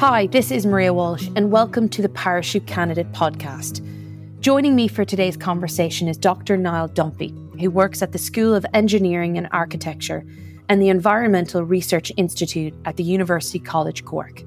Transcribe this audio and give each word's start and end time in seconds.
Hi, 0.00 0.28
this 0.28 0.50
is 0.50 0.64
Maria 0.64 0.94
Walsh, 0.94 1.28
and 1.36 1.52
welcome 1.52 1.86
to 1.90 2.00
the 2.00 2.08
Parachute 2.08 2.66
Candidate 2.66 3.12
podcast. 3.12 3.86
Joining 4.40 4.74
me 4.74 4.88
for 4.88 5.04
today's 5.04 5.36
conversation 5.36 6.08
is 6.08 6.16
Dr. 6.16 6.56
Niall 6.56 6.88
Dunphy, 6.88 7.60
who 7.60 7.70
works 7.70 8.00
at 8.00 8.12
the 8.12 8.18
School 8.18 8.54
of 8.54 8.64
Engineering 8.72 9.36
and 9.36 9.46
Architecture 9.52 10.24
and 10.70 10.80
the 10.80 10.88
Environmental 10.88 11.62
Research 11.62 12.10
Institute 12.16 12.72
at 12.86 12.96
the 12.96 13.02
University 13.02 13.58
College 13.58 14.06
Cork. 14.06 14.42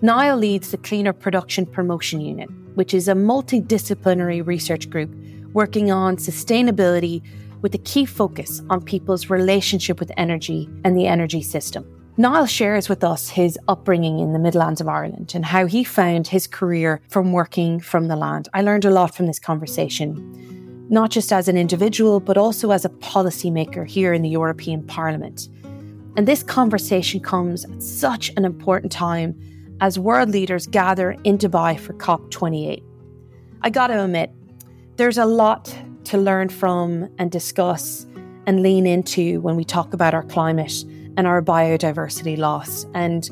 Niall 0.00 0.38
leads 0.38 0.70
the 0.70 0.78
Cleaner 0.78 1.12
Production 1.12 1.66
Promotion 1.66 2.22
Unit, 2.22 2.48
which 2.74 2.94
is 2.94 3.06
a 3.06 3.12
multidisciplinary 3.12 4.46
research 4.46 4.88
group 4.88 5.14
working 5.52 5.90
on 5.90 6.16
sustainability 6.16 7.22
with 7.60 7.74
a 7.74 7.78
key 7.78 8.06
focus 8.06 8.62
on 8.70 8.82
people's 8.82 9.28
relationship 9.28 10.00
with 10.00 10.10
energy 10.16 10.70
and 10.84 10.96
the 10.96 11.06
energy 11.06 11.42
system. 11.42 11.95
Niall 12.18 12.46
shares 12.46 12.88
with 12.88 13.04
us 13.04 13.28
his 13.28 13.58
upbringing 13.68 14.20
in 14.20 14.32
the 14.32 14.38
Midlands 14.38 14.80
of 14.80 14.88
Ireland 14.88 15.32
and 15.34 15.44
how 15.44 15.66
he 15.66 15.84
found 15.84 16.26
his 16.26 16.46
career 16.46 17.02
from 17.10 17.32
working 17.32 17.78
from 17.78 18.08
the 18.08 18.16
land. 18.16 18.48
I 18.54 18.62
learned 18.62 18.86
a 18.86 18.90
lot 18.90 19.14
from 19.14 19.26
this 19.26 19.38
conversation, 19.38 20.86
not 20.88 21.10
just 21.10 21.30
as 21.30 21.46
an 21.46 21.58
individual, 21.58 22.20
but 22.20 22.38
also 22.38 22.70
as 22.70 22.86
a 22.86 22.88
policymaker 22.88 23.86
here 23.86 24.14
in 24.14 24.22
the 24.22 24.30
European 24.30 24.82
Parliament. 24.86 25.50
And 26.16 26.26
this 26.26 26.42
conversation 26.42 27.20
comes 27.20 27.66
at 27.66 27.82
such 27.82 28.30
an 28.38 28.46
important 28.46 28.92
time 28.92 29.38
as 29.82 29.98
world 29.98 30.30
leaders 30.30 30.66
gather 30.66 31.10
in 31.24 31.36
Dubai 31.36 31.78
for 31.78 31.92
COP28. 31.92 32.82
I 33.60 33.68
gotta 33.68 34.02
admit, 34.02 34.30
there's 34.96 35.18
a 35.18 35.26
lot 35.26 35.76
to 36.04 36.16
learn 36.16 36.48
from 36.48 37.10
and 37.18 37.30
discuss 37.30 38.06
and 38.46 38.62
lean 38.62 38.86
into 38.86 39.42
when 39.42 39.54
we 39.54 39.64
talk 39.64 39.92
about 39.92 40.14
our 40.14 40.22
climate 40.22 40.82
and 41.16 41.26
our 41.26 41.42
biodiversity 41.42 42.36
loss. 42.36 42.86
And 42.94 43.30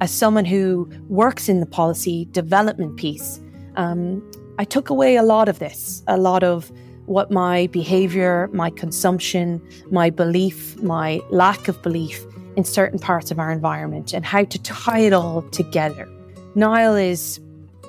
as 0.00 0.10
someone 0.10 0.44
who 0.44 0.90
works 1.08 1.48
in 1.48 1.60
the 1.60 1.66
policy 1.66 2.26
development 2.32 2.96
piece, 2.96 3.40
um, 3.76 4.22
I 4.58 4.64
took 4.64 4.90
away 4.90 5.16
a 5.16 5.22
lot 5.22 5.48
of 5.48 5.58
this, 5.58 6.02
a 6.06 6.16
lot 6.16 6.42
of 6.42 6.72
what 7.06 7.30
my 7.30 7.68
behavior, 7.68 8.48
my 8.52 8.70
consumption, 8.70 9.62
my 9.90 10.10
belief, 10.10 10.80
my 10.82 11.20
lack 11.30 11.68
of 11.68 11.80
belief 11.82 12.24
in 12.56 12.64
certain 12.64 12.98
parts 12.98 13.30
of 13.30 13.38
our 13.38 13.52
environment 13.52 14.12
and 14.12 14.24
how 14.24 14.44
to 14.44 14.62
tie 14.62 15.00
it 15.00 15.12
all 15.12 15.42
together. 15.50 16.08
Niall 16.54 16.96
is 16.96 17.38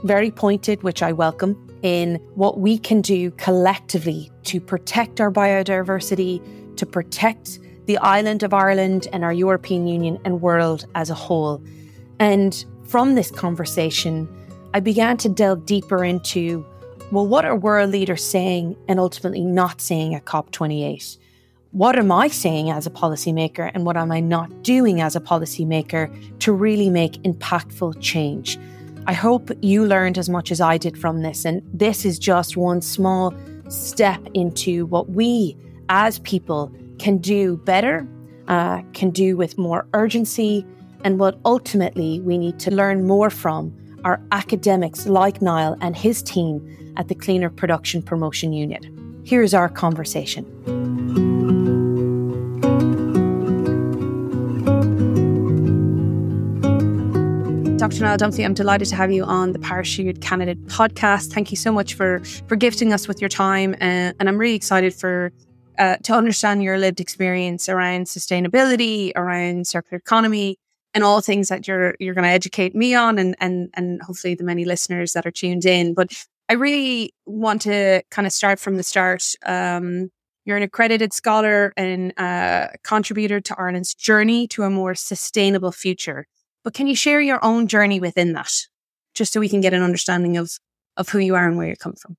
very 0.03 0.29
pointed, 0.29 0.83
which 0.83 1.01
I 1.01 1.13
welcome, 1.13 1.55
in 1.83 2.15
what 2.35 2.59
we 2.59 2.77
can 2.77 3.01
do 3.01 3.31
collectively 3.31 4.29
to 4.43 4.59
protect 4.59 5.21
our 5.21 5.31
biodiversity, 5.31 6.41
to 6.75 6.85
protect 6.85 7.59
the 7.87 7.97
island 7.97 8.43
of 8.43 8.53
Ireland 8.53 9.07
and 9.11 9.23
our 9.23 9.33
European 9.33 9.87
Union 9.87 10.19
and 10.23 10.41
world 10.41 10.85
as 10.93 11.09
a 11.09 11.15
whole. 11.15 11.61
And 12.19 12.63
from 12.83 13.15
this 13.15 13.31
conversation, 13.31 14.27
I 14.73 14.79
began 14.79 15.17
to 15.17 15.29
delve 15.29 15.65
deeper 15.65 16.03
into 16.03 16.65
well, 17.09 17.25
what 17.25 17.45
are 17.45 17.55
world 17.55 17.91
leaders 17.91 18.21
saying 18.21 18.75
and 18.89 18.99
ultimately 18.99 19.45
not 19.45 19.79
saying 19.79 20.13
at 20.13 20.25
COP28? 20.25 21.17
What 21.71 21.97
am 21.97 22.11
I 22.11 22.27
saying 22.27 22.69
as 22.69 22.85
a 22.85 22.89
policymaker 22.89 23.71
and 23.73 23.85
what 23.85 23.95
am 23.95 24.11
I 24.11 24.19
not 24.19 24.61
doing 24.61 24.99
as 24.99 25.15
a 25.15 25.21
policymaker 25.21 26.11
to 26.39 26.51
really 26.51 26.89
make 26.89 27.21
impactful 27.23 28.01
change? 28.01 28.59
I 29.05 29.13
hope 29.13 29.51
you 29.61 29.85
learned 29.85 30.17
as 30.17 30.27
much 30.27 30.51
as 30.51 30.59
I 30.59 30.77
did 30.77 30.97
from 30.97 31.21
this. 31.21 31.45
And 31.45 31.61
this 31.73 32.03
is 32.03 32.19
just 32.19 32.57
one 32.57 32.81
small 32.81 33.33
step 33.69 34.21
into 34.33 34.85
what 34.87 35.09
we 35.09 35.55
as 35.87 36.19
people 36.19 36.73
can 36.99 37.17
do 37.17 37.57
better, 37.57 38.07
uh, 38.47 38.81
can 38.93 39.09
do 39.09 39.37
with 39.37 39.57
more 39.57 39.87
urgency, 39.93 40.65
and 41.03 41.19
what 41.19 41.39
ultimately 41.45 42.19
we 42.21 42.37
need 42.37 42.59
to 42.59 42.71
learn 42.71 43.05
more 43.05 43.29
from 43.29 43.73
our 44.03 44.21
academics 44.31 45.07
like 45.07 45.41
Niall 45.41 45.75
and 45.81 45.95
his 45.95 46.21
team 46.23 46.93
at 46.97 47.07
the 47.07 47.15
Cleaner 47.15 47.49
Production 47.49 48.01
Promotion 48.01 48.53
Unit. 48.53 48.87
Here's 49.23 49.53
our 49.53 49.69
conversation. 49.69 50.45
Dr. 57.77 58.01
Niall 58.01 58.17
Dunphy, 58.17 58.43
I'm 58.43 58.53
delighted 58.53 58.87
to 58.89 58.95
have 58.95 59.11
you 59.11 59.23
on 59.23 59.53
the 59.53 59.59
Parachute 59.59 60.19
Candidate 60.19 60.61
podcast. 60.65 61.31
Thank 61.31 61.51
you 61.51 61.57
so 61.57 61.71
much 61.71 61.93
for 61.93 62.21
for 62.47 62.55
gifting 62.55 62.91
us 62.91 63.07
with 63.07 63.21
your 63.21 63.29
time, 63.29 63.75
uh, 63.75 64.11
and 64.19 64.27
I'm 64.27 64.37
really 64.37 64.55
excited 64.55 64.93
for 64.93 65.31
uh, 65.77 65.97
to 66.03 66.13
understand 66.13 66.63
your 66.63 66.77
lived 66.77 66.99
experience 66.99 67.69
around 67.69 68.05
sustainability, 68.05 69.11
around 69.15 69.67
circular 69.67 69.99
economy, 69.99 70.57
and 70.93 71.03
all 71.03 71.21
things 71.21 71.47
that 71.49 71.67
you're 71.67 71.95
you're 71.99 72.13
going 72.13 72.23
to 72.23 72.29
educate 72.29 72.75
me 72.75 72.95
on, 72.95 73.19
and 73.19 73.35
and 73.39 73.69
and 73.73 74.01
hopefully 74.01 74.35
the 74.35 74.43
many 74.43 74.65
listeners 74.65 75.13
that 75.13 75.25
are 75.25 75.31
tuned 75.31 75.65
in. 75.65 75.93
But 75.93 76.11
I 76.49 76.53
really 76.53 77.13
want 77.25 77.61
to 77.63 78.01
kind 78.09 78.25
of 78.25 78.33
start 78.33 78.59
from 78.59 78.77
the 78.77 78.83
start. 78.83 79.23
Um, 79.45 80.09
you're 80.45 80.57
an 80.57 80.63
accredited 80.63 81.11
scholar 81.11 81.73
and 81.75 82.17
uh, 82.17 82.69
contributor 82.83 83.41
to 83.41 83.55
Ireland's 83.59 83.93
journey 83.93 84.47
to 84.49 84.63
a 84.63 84.69
more 84.69 84.95
sustainable 84.95 85.73
future. 85.73 86.25
But 86.63 86.73
can 86.73 86.87
you 86.87 86.95
share 86.95 87.19
your 87.19 87.43
own 87.43 87.67
journey 87.67 87.99
within 87.99 88.33
that, 88.33 88.51
just 89.13 89.33
so 89.33 89.39
we 89.39 89.49
can 89.49 89.61
get 89.61 89.73
an 89.73 89.83
understanding 89.83 90.37
of 90.37 90.51
of 90.95 91.09
who 91.09 91.19
you 91.19 91.35
are 91.35 91.47
and 91.47 91.57
where 91.57 91.67
you 91.67 91.75
come 91.75 91.93
from? 91.93 92.15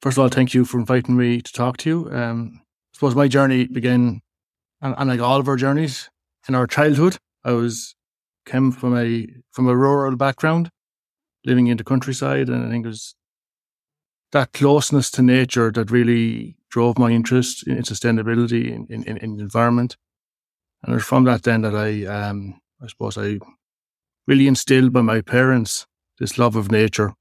First 0.00 0.18
of 0.18 0.22
all, 0.22 0.28
thank 0.28 0.54
you 0.54 0.64
for 0.64 0.78
inviting 0.78 1.16
me 1.16 1.40
to 1.40 1.52
talk 1.52 1.76
to 1.78 1.90
you. 1.90 2.10
Um, 2.12 2.60
suppose 2.96 3.14
my 3.14 3.28
journey 3.28 3.66
began, 3.66 4.22
and, 4.80 4.94
and 4.96 5.10
like 5.10 5.20
all 5.20 5.38
of 5.38 5.48
our 5.48 5.56
journeys, 5.56 6.08
in 6.48 6.54
our 6.54 6.66
childhood. 6.66 7.18
I 7.44 7.52
was 7.52 7.94
came 8.46 8.72
from 8.72 8.96
a 8.96 9.28
from 9.52 9.68
a 9.68 9.76
rural 9.76 10.16
background, 10.16 10.70
living 11.44 11.66
in 11.66 11.76
the 11.76 11.84
countryside, 11.84 12.48
and 12.48 12.64
I 12.64 12.70
think 12.70 12.86
it 12.86 12.88
was 12.88 13.14
that 14.32 14.52
closeness 14.54 15.10
to 15.10 15.22
nature 15.22 15.70
that 15.72 15.90
really 15.90 16.56
drove 16.70 16.98
my 16.98 17.10
interest 17.10 17.66
in 17.66 17.76
sustainability 17.82 18.70
in, 18.70 19.02
in, 19.04 19.16
in 19.18 19.36
the 19.36 19.42
environment. 19.42 19.96
And 20.82 20.92
it 20.92 20.96
was 20.96 21.04
from 21.04 21.24
that 21.24 21.42
then 21.42 21.62
that 21.62 21.74
I, 21.74 22.04
um, 22.06 22.60
I 22.82 22.86
suppose, 22.86 23.18
I 23.18 23.38
really 24.26 24.48
instilled 24.48 24.92
by 24.92 25.02
my 25.02 25.20
parents 25.20 25.86
this 26.18 26.38
love 26.38 26.56
of 26.56 26.72
nature, 26.72 27.12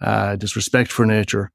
uh, 0.00 0.36
this 0.36 0.54
respect 0.54 0.92
for 0.92 1.06
nature, 1.06 1.50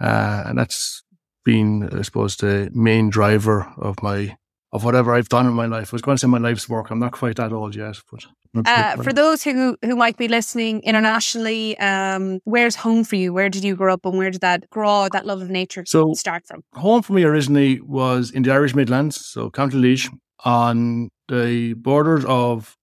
uh, 0.00 0.44
and 0.46 0.58
that's 0.58 1.02
been, 1.48 1.88
I 1.98 2.02
suppose, 2.02 2.36
the 2.36 2.70
main 2.74 3.08
driver 3.08 3.72
of 3.78 4.02
my 4.02 4.36
of 4.70 4.84
whatever 4.84 5.14
I've 5.14 5.30
done 5.30 5.46
in 5.46 5.54
my 5.54 5.64
life. 5.64 5.88
I 5.88 5.94
was 5.94 6.02
going 6.02 6.16
to 6.16 6.20
say 6.20 6.26
my 6.26 6.36
life's 6.36 6.68
work. 6.68 6.90
I'm 6.90 6.98
not 6.98 7.12
quite 7.12 7.36
that 7.36 7.52
old 7.52 7.74
yet, 7.74 7.96
but. 8.10 8.26
Uh, 8.66 8.96
for 8.96 9.14
those 9.14 9.42
who 9.42 9.76
who 9.82 9.96
might 9.96 10.18
be 10.18 10.28
listening 10.28 10.82
internationally, 10.82 11.78
um, 11.78 12.40
where's 12.44 12.76
home 12.76 13.02
for 13.04 13.16
you? 13.16 13.32
Where 13.32 13.48
did 13.48 13.64
you 13.64 13.76
grow 13.76 13.94
up, 13.94 14.04
and 14.04 14.18
where 14.18 14.30
did 14.30 14.42
that 14.42 14.68
grow 14.68 15.08
that 15.12 15.24
love 15.24 15.40
of 15.40 15.48
nature 15.48 15.84
so 15.86 16.12
start 16.14 16.46
from? 16.46 16.62
Home 16.74 17.02
for 17.02 17.14
me 17.14 17.24
originally 17.24 17.80
was 17.80 18.30
in 18.30 18.42
the 18.42 18.52
Irish 18.52 18.74
Midlands, 18.74 19.16
so 19.32 19.50
County 19.50 19.78
Laois, 19.78 20.10
on 20.44 21.08
the 21.28 21.74
borders 21.74 22.24
of 22.26 22.76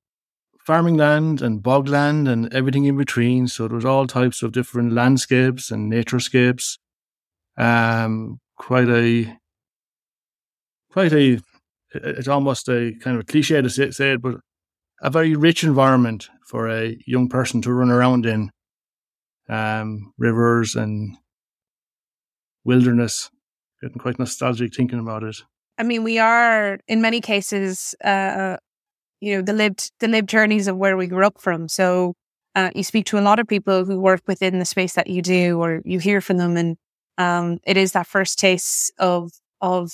farming 0.65 0.97
land 0.97 1.41
and 1.41 1.61
bogland 1.61 2.27
and 2.27 2.51
everything 2.51 2.85
in 2.85 2.97
between. 2.97 3.47
So 3.47 3.67
there 3.67 3.75
was 3.75 3.85
all 3.85 4.07
types 4.07 4.41
of 4.43 4.51
different 4.51 4.93
landscapes 4.93 5.71
and 5.71 5.91
naturescapes. 5.91 6.79
Um, 7.57 8.39
quite 8.57 8.89
a, 8.89 9.37
quite 10.91 11.13
a, 11.13 11.39
it's 11.93 12.27
almost 12.27 12.67
a 12.69 12.93
kind 13.01 13.17
of 13.17 13.21
a 13.21 13.25
cliche 13.25 13.61
to 13.61 13.69
say, 13.69 13.91
say 13.91 14.13
it, 14.13 14.21
but 14.21 14.35
a 15.01 15.09
very 15.09 15.35
rich 15.35 15.63
environment 15.63 16.29
for 16.47 16.69
a 16.69 16.97
young 17.05 17.27
person 17.29 17.61
to 17.61 17.73
run 17.73 17.91
around 17.91 18.25
in. 18.25 18.49
Um, 19.47 20.11
rivers 20.17 20.73
and 20.73 21.17
wilderness. 22.63 23.29
Getting 23.81 23.99
quite 23.99 24.17
nostalgic 24.17 24.73
thinking 24.73 24.99
about 24.99 25.23
it. 25.23 25.37
I 25.77 25.83
mean, 25.83 26.03
we 26.03 26.17
are 26.17 26.79
in 26.87 27.01
many 27.01 27.21
cases, 27.21 27.93
uh, 28.03 28.57
you 29.21 29.35
know, 29.35 29.41
the 29.41 29.53
lived 29.53 29.91
the 29.99 30.07
lived 30.07 30.29
journeys 30.29 30.67
of 30.67 30.77
where 30.77 30.97
we 30.97 31.07
grew 31.07 31.25
up 31.25 31.39
from. 31.39 31.67
So 31.67 32.15
uh, 32.55 32.71
you 32.73 32.83
speak 32.83 33.05
to 33.07 33.19
a 33.19 33.21
lot 33.21 33.39
of 33.39 33.47
people 33.47 33.85
who 33.85 33.99
work 33.99 34.21
within 34.27 34.57
the 34.57 34.65
space 34.65 34.93
that 34.93 35.07
you 35.07 35.21
do, 35.21 35.61
or 35.61 35.81
you 35.85 35.99
hear 35.99 36.21
from 36.21 36.37
them, 36.37 36.57
and 36.57 36.77
um, 37.17 37.59
it 37.65 37.77
is 37.77 37.93
that 37.93 38.07
first 38.07 38.39
taste 38.39 38.91
of 38.97 39.31
of 39.61 39.91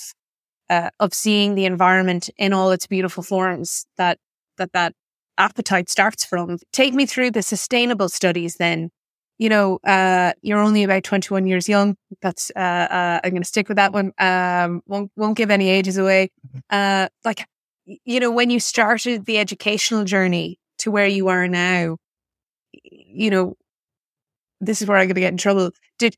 uh, 0.70 0.90
of 1.00 1.14
seeing 1.14 1.54
the 1.54 1.64
environment 1.64 2.30
in 2.36 2.52
all 2.52 2.70
its 2.70 2.86
beautiful 2.86 3.22
forms 3.22 3.86
that 3.96 4.18
that 4.58 4.72
that 4.72 4.94
appetite 5.38 5.88
starts 5.88 6.24
from. 6.24 6.58
Take 6.72 6.94
me 6.94 7.06
through 7.06 7.30
the 7.32 7.42
sustainable 7.42 8.08
studies 8.08 8.56
then. 8.56 8.90
You 9.38 9.48
know, 9.48 9.78
uh, 9.84 10.32
you're 10.42 10.60
only 10.60 10.84
about 10.84 11.02
21 11.02 11.46
years 11.46 11.68
young. 11.68 11.96
That's, 12.20 12.52
uh, 12.54 12.58
uh, 12.58 13.20
I'm 13.24 13.30
going 13.30 13.42
to 13.42 13.48
stick 13.48 13.68
with 13.68 13.76
that 13.76 13.92
one. 13.92 14.12
Um, 14.18 14.82
won't, 14.86 15.10
won't 15.16 15.36
give 15.36 15.50
any 15.50 15.68
ages 15.68 15.96
away. 15.96 16.30
Mm-hmm. 16.46 16.58
Uh, 16.70 17.08
like, 17.24 17.46
you 17.84 18.20
know, 18.20 18.30
when 18.30 18.50
you 18.50 18.60
started 18.60 19.24
the 19.24 19.38
educational 19.38 20.04
journey 20.04 20.60
to 20.78 20.90
where 20.90 21.08
you 21.08 21.28
are 21.28 21.48
now, 21.48 21.96
you 22.84 23.30
know, 23.30 23.56
this 24.60 24.80
is 24.80 24.86
where 24.86 24.98
I'm 24.98 25.06
going 25.06 25.16
to 25.16 25.20
get 25.20 25.32
in 25.32 25.38
trouble. 25.38 25.72
Did, 25.98 26.14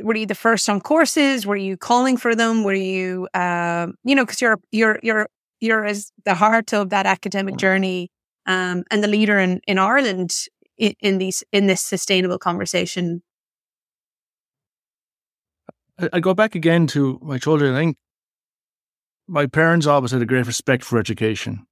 were 0.00 0.16
you 0.16 0.26
the 0.26 0.34
first 0.34 0.68
on 0.68 0.80
courses? 0.80 1.46
Were 1.46 1.56
you 1.56 1.76
calling 1.76 2.16
for 2.16 2.34
them? 2.34 2.64
Were 2.64 2.74
you, 2.74 3.28
um, 3.34 3.94
you 4.04 4.14
know, 4.14 4.24
because 4.24 4.40
you're 4.40 4.60
you're 4.70 4.98
you're 5.02 5.28
you're 5.60 5.84
as 5.84 6.12
the 6.24 6.34
heart 6.34 6.72
of 6.72 6.90
that 6.90 7.06
academic 7.06 7.56
journey. 7.56 8.10
um, 8.46 8.84
and 8.90 9.02
the 9.02 9.08
leader 9.08 9.38
in, 9.38 9.60
in 9.66 9.78
Ireland 9.78 10.32
in, 10.76 10.94
in 11.00 11.18
these 11.18 11.44
in 11.52 11.66
this 11.66 11.80
sustainable 11.80 12.38
conversation. 12.38 13.22
I, 15.98 16.08
I 16.14 16.20
go 16.20 16.34
back 16.34 16.54
again 16.54 16.86
to 16.88 17.18
my 17.22 17.38
children. 17.38 17.74
I 17.74 17.78
think 17.78 17.96
my 19.28 19.46
parents 19.46 19.86
always 19.86 20.10
had 20.10 20.22
a 20.22 20.26
great 20.26 20.46
respect 20.46 20.84
for 20.84 20.98
education. 20.98 21.66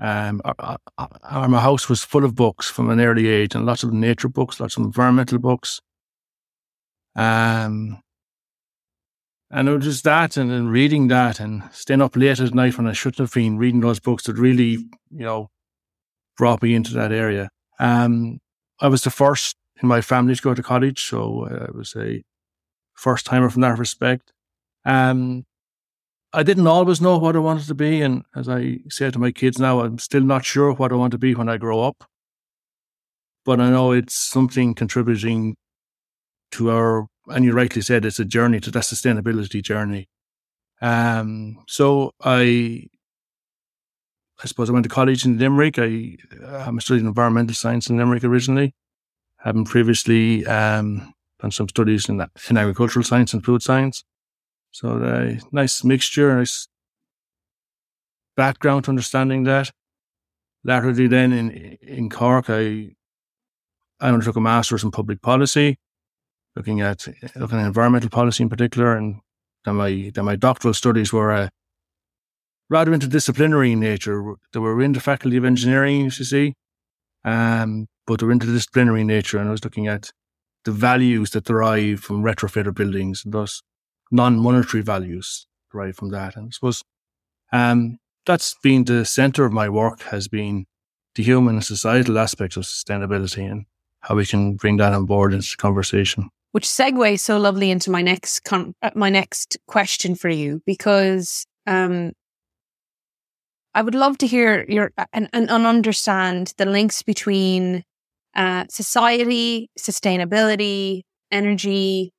Um, 0.00 0.40
our, 0.44 0.78
our, 0.98 1.48
my 1.48 1.60
house 1.60 1.88
was 1.88 2.02
full 2.02 2.24
of 2.24 2.34
books 2.34 2.68
from 2.68 2.90
an 2.90 3.00
early 3.00 3.28
age, 3.28 3.54
and 3.54 3.64
lots 3.64 3.84
of 3.84 3.92
nature 3.92 4.28
books, 4.28 4.58
lots 4.58 4.76
of 4.76 4.84
environmental 4.84 5.38
books. 5.38 5.80
Um, 7.16 8.00
and 9.50 9.68
it 9.68 9.72
was 9.72 9.84
just 9.84 10.04
that, 10.04 10.36
and 10.36 10.50
then 10.50 10.68
reading 10.68 11.08
that, 11.08 11.38
and 11.38 11.62
staying 11.72 12.02
up 12.02 12.16
late 12.16 12.40
at 12.40 12.54
night 12.54 12.76
when 12.76 12.88
I 12.88 12.92
shouldn't 12.92 13.18
have 13.18 13.32
been 13.32 13.56
reading 13.56 13.80
those 13.80 14.00
books 14.00 14.24
that 14.24 14.36
really, 14.36 14.70
you 15.10 15.24
know, 15.24 15.50
brought 16.36 16.62
me 16.62 16.74
into 16.74 16.92
that 16.94 17.12
area. 17.12 17.50
Um, 17.78 18.40
I 18.80 18.88
was 18.88 19.02
the 19.02 19.10
first 19.10 19.56
in 19.80 19.88
my 19.88 20.00
family 20.00 20.34
to 20.34 20.42
go 20.42 20.54
to 20.54 20.62
college, 20.62 21.04
so 21.04 21.46
I 21.46 21.76
was 21.76 21.94
a 21.96 22.22
first 22.94 23.26
timer 23.26 23.50
from 23.50 23.62
that 23.62 23.78
respect. 23.78 24.32
Um, 24.84 25.44
I 26.32 26.42
didn't 26.42 26.66
always 26.66 27.00
know 27.00 27.16
what 27.18 27.36
I 27.36 27.40
wanted 27.40 27.68
to 27.68 27.74
be, 27.74 28.02
and 28.02 28.24
as 28.34 28.48
I 28.48 28.80
say 28.88 29.10
to 29.10 29.18
my 29.20 29.30
kids 29.30 29.58
now, 29.60 29.80
I'm 29.80 29.98
still 29.98 30.22
not 30.22 30.44
sure 30.44 30.72
what 30.72 30.90
I 30.90 30.96
want 30.96 31.12
to 31.12 31.18
be 31.18 31.34
when 31.34 31.48
I 31.48 31.58
grow 31.58 31.82
up. 31.82 32.04
But 33.44 33.60
I 33.60 33.70
know 33.70 33.92
it's 33.92 34.14
something 34.14 34.74
contributing 34.74 35.56
to 36.54 36.70
our, 36.70 37.06
and 37.28 37.44
you 37.44 37.52
rightly 37.52 37.82
said, 37.82 38.04
it's 38.04 38.20
a 38.20 38.24
journey 38.24 38.60
to 38.60 38.70
that 38.70 38.84
sustainability 38.84 39.62
journey. 39.62 40.08
Um, 40.80 41.58
so 41.68 42.10
I, 42.22 42.88
I 44.42 44.46
suppose 44.46 44.68
I 44.68 44.72
went 44.72 44.84
to 44.84 44.90
college 44.90 45.24
in 45.24 45.38
Limerick. 45.38 45.78
I, 45.78 46.16
I'm 46.66 46.80
studying 46.80 47.06
environmental 47.06 47.54
science 47.54 47.88
in 47.88 47.96
Limerick 47.96 48.24
originally, 48.24 48.74
having 49.38 49.64
previously 49.64 50.44
um, 50.46 51.14
done 51.40 51.52
some 51.52 51.68
studies 51.68 52.08
in, 52.08 52.16
that, 52.18 52.30
in 52.50 52.56
agricultural 52.56 53.04
science 53.04 53.32
and 53.32 53.44
food 53.44 53.62
science. 53.62 54.04
So 54.72 54.98
a 55.02 55.38
nice 55.52 55.84
mixture, 55.84 56.36
nice 56.36 56.66
background 58.36 58.84
to 58.84 58.90
understanding 58.90 59.44
that. 59.44 59.70
Latterly, 60.64 61.06
then 61.06 61.32
in 61.32 61.50
in 61.82 62.08
Cork, 62.08 62.46
I 62.48 62.96
I 64.00 64.08
undertook 64.08 64.36
a 64.36 64.40
master's 64.40 64.82
in 64.82 64.90
public 64.90 65.20
policy, 65.20 65.76
looking 66.56 66.80
at 66.80 67.06
looking 67.36 67.58
at 67.58 67.66
environmental 67.66 68.10
policy 68.10 68.42
in 68.42 68.48
particular, 68.48 68.96
and 68.96 69.20
my 69.66 70.12
my 70.16 70.36
doctoral 70.36 70.74
studies 70.74 71.12
were 71.12 71.32
uh, 71.32 71.48
rather 72.70 72.92
interdisciplinary 72.92 73.72
in 73.72 73.80
nature. 73.80 74.34
They 74.52 74.60
were 74.60 74.80
in 74.82 74.92
the 74.92 75.00
faculty 75.00 75.36
of 75.36 75.44
engineering, 75.44 76.02
you 76.02 76.10
see, 76.10 76.54
um, 77.24 77.86
but 78.06 78.20
they 78.20 78.26
were 78.26 78.34
interdisciplinary 78.34 79.00
in 79.00 79.06
nature, 79.06 79.38
and 79.38 79.48
I 79.48 79.52
was 79.52 79.64
looking 79.64 79.86
at 79.86 80.10
the 80.64 80.72
values 80.72 81.30
that 81.30 81.44
derive 81.44 82.00
from 82.00 82.22
retrofitted 82.22 82.74
buildings, 82.74 83.24
and 83.24 83.34
thus 83.34 83.62
non-monetary 84.10 84.82
values 84.82 85.46
derived 85.72 85.96
from 85.96 86.10
that. 86.10 86.36
And 86.36 86.46
I 86.46 86.50
suppose 86.50 86.82
um, 87.52 87.98
that's 88.26 88.54
been 88.62 88.84
the 88.84 89.04
center 89.04 89.44
of 89.44 89.52
my 89.52 89.68
work 89.68 90.02
has 90.02 90.28
been 90.28 90.66
the 91.14 91.22
human 91.22 91.56
and 91.56 91.64
societal 91.64 92.18
aspects 92.18 92.56
of 92.56 92.64
sustainability 92.64 93.50
and 93.50 93.66
how 94.00 94.16
we 94.16 94.26
can 94.26 94.56
bring 94.56 94.76
that 94.78 94.92
on 94.92 95.04
board 95.06 95.32
into 95.32 95.48
the 95.50 95.56
conversation. 95.56 96.30
Which 96.54 96.68
segues 96.68 97.18
so 97.18 97.36
lovely 97.36 97.72
into 97.72 97.90
my 97.90 98.00
next 98.00 98.44
con- 98.44 98.76
uh, 98.80 98.92
my 98.94 99.10
next 99.10 99.56
question 99.66 100.14
for 100.14 100.28
you 100.28 100.62
because 100.64 101.46
um, 101.66 102.12
I 103.74 103.82
would 103.82 103.96
love 103.96 104.18
to 104.18 104.28
hear 104.28 104.64
your 104.68 104.92
and, 105.12 105.28
and, 105.32 105.50
and 105.50 105.66
understand 105.66 106.52
the 106.56 106.64
links 106.66 107.02
between 107.02 107.82
uh, 108.36 108.66
society, 108.70 109.68
sustainability, 109.76 111.02
energy, 111.32 112.12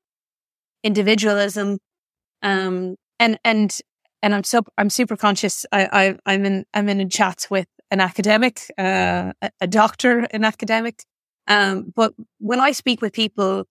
individualism, 0.83 1.77
um, 2.41 2.97
and 3.21 3.39
and 3.45 3.79
and 4.21 4.35
I'm 4.35 4.43
so 4.43 4.63
I'm 4.77 4.89
super 4.89 5.15
conscious. 5.15 5.65
I, 5.71 6.17
I 6.25 6.33
am 6.33 6.43
in 6.43 6.65
I'm 6.73 6.89
in 6.89 6.99
a 6.99 7.07
chat 7.07 7.47
with 7.49 7.67
an 7.89 8.01
academic, 8.01 8.69
uh, 8.77 9.31
a, 9.41 9.51
a 9.61 9.67
doctor, 9.67 10.27
an 10.31 10.43
academic. 10.43 11.05
Um, 11.47 11.93
but 11.95 12.13
when 12.39 12.59
I 12.59 12.73
speak 12.73 13.01
with 13.01 13.13
people 13.13 13.65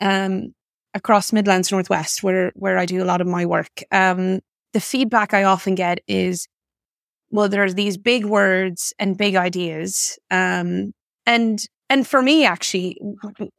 um, 0.00 0.54
across 0.94 1.32
Midlands 1.32 1.72
Northwest, 1.72 2.22
where 2.22 2.52
where 2.54 2.78
I 2.78 2.86
do 2.86 3.02
a 3.02 3.06
lot 3.06 3.20
of 3.20 3.26
my 3.26 3.46
work, 3.46 3.82
um, 3.92 4.40
the 4.72 4.80
feedback 4.80 5.34
I 5.34 5.44
often 5.44 5.74
get 5.74 6.00
is, 6.06 6.46
well, 7.30 7.48
there's 7.48 7.74
these 7.74 7.96
big 7.96 8.24
words 8.24 8.92
and 8.98 9.16
big 9.16 9.36
ideas, 9.36 10.18
um, 10.30 10.92
and 11.26 11.66
and 11.88 12.06
for 12.06 12.20
me, 12.20 12.44
actually, 12.44 12.98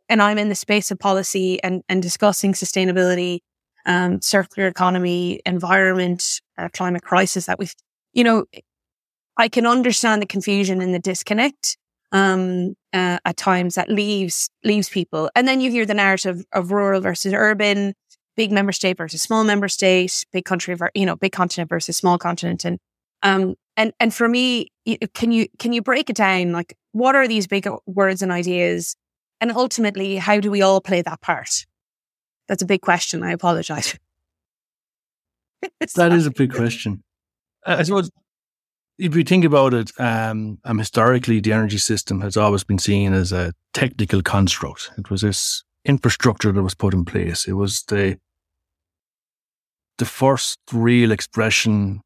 and 0.10 0.22
I'm 0.22 0.38
in 0.38 0.50
the 0.50 0.56
space 0.56 0.92
of 0.92 1.00
policy 1.00 1.64
and, 1.64 1.82
and 1.88 2.02
discussing 2.02 2.54
sustainability, 2.54 3.40
um, 3.86 4.22
circular 4.22 4.68
economy, 4.68 5.40
environment, 5.46 6.42
uh, 6.58 6.68
climate 6.74 7.04
crisis 7.04 7.46
that 7.46 7.58
we've, 7.58 7.74
you 8.14 8.26
know, 8.26 8.46
I 9.38 9.48
can 9.48 9.66
understand 9.66 10.22
the 10.22 10.26
confusion 10.26 10.82
and 10.82 10.94
the 10.94 11.00
disconnect, 11.00 11.78
um, 12.12 12.76
uh, 12.94 13.20
at 13.26 13.38
times 13.38 13.76
that 13.76 13.90
leaves, 13.90 14.50
leaves 14.64 14.90
people. 14.90 15.30
And 15.36 15.48
then 15.48 15.62
you 15.62 15.72
hear 15.72 15.86
the 15.86 15.94
narrative 15.94 16.44
of 16.54 16.72
rural 16.72 17.02
versus 17.02 17.34
urban, 17.34 17.94
big 18.36 18.52
member 18.52 18.72
state 18.72 18.98
versus 18.98 19.22
small 19.22 19.44
member 19.44 19.68
state, 19.68 20.26
big 20.32 20.46
country, 20.46 20.76
you 20.94 21.06
know, 21.06 21.16
big 21.16 21.32
continent 21.32 21.70
versus 21.70 21.98
small 21.98 22.18
continent. 22.18 22.66
And, 22.66 22.80
um, 23.24 23.56
and, 23.76 23.94
and 24.00 24.14
for 24.14 24.28
me, 24.28 24.70
can 25.14 25.32
you, 25.32 25.48
can 25.60 25.74
you 25.74 25.82
break 25.82 26.10
it 26.10 26.16
down? 26.16 26.52
Like, 26.52 26.76
what 26.92 27.16
are 27.16 27.28
these 27.28 27.48
big 27.48 27.68
words 27.86 28.22
and 28.22 28.32
ideas? 28.32 28.96
And 29.40 29.52
ultimately, 29.52 30.16
how 30.16 30.40
do 30.40 30.50
we 30.50 30.62
all 30.62 30.82
play 30.82 31.02
that 31.02 31.22
part? 31.22 31.66
That's 32.48 32.62
a 32.62 32.66
big 32.66 32.82
question. 32.82 33.24
I 33.24 33.32
apologize. 33.32 33.98
that 35.96 36.12
is 36.12 36.26
a 36.26 36.32
big 36.32 36.54
question. 36.54 37.04
I 37.66 37.84
suppose 37.84 38.10
if 38.98 39.16
you 39.16 39.24
think 39.24 39.46
about 39.46 39.74
it, 39.74 39.92
um, 40.00 40.60
um, 40.66 40.80
historically, 40.80 41.40
the 41.40 41.54
energy 41.54 41.78
system 41.78 42.22
has 42.22 42.36
always 42.36 42.64
been 42.64 42.80
seen 42.80 43.14
as 43.14 43.32
a 43.32 43.54
technical 43.74 44.22
construct. 44.22 44.92
It 44.98 45.10
was 45.10 45.22
this 45.22 45.64
infrastructure 45.86 46.52
that 46.52 46.64
was 46.64 46.76
put 46.76 46.94
in 46.94 47.06
place. 47.06 47.48
It 47.48 47.54
was 47.54 47.84
the 47.84 48.18
the 49.98 50.06
first 50.06 50.60
real 50.72 51.12
expression 51.12 52.02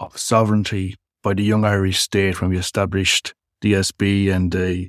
of 0.00 0.16
sovereignty 0.16 0.96
by 1.22 1.34
the 1.34 1.44
young 1.44 1.64
Irish 1.64 2.00
state 2.00 2.40
when 2.40 2.50
we 2.50 2.58
established 2.58 3.32
ESB 3.62 4.32
and 4.32 4.52
the 4.52 4.88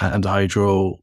and 0.00 0.24
the 0.24 0.28
hydro 0.28 0.98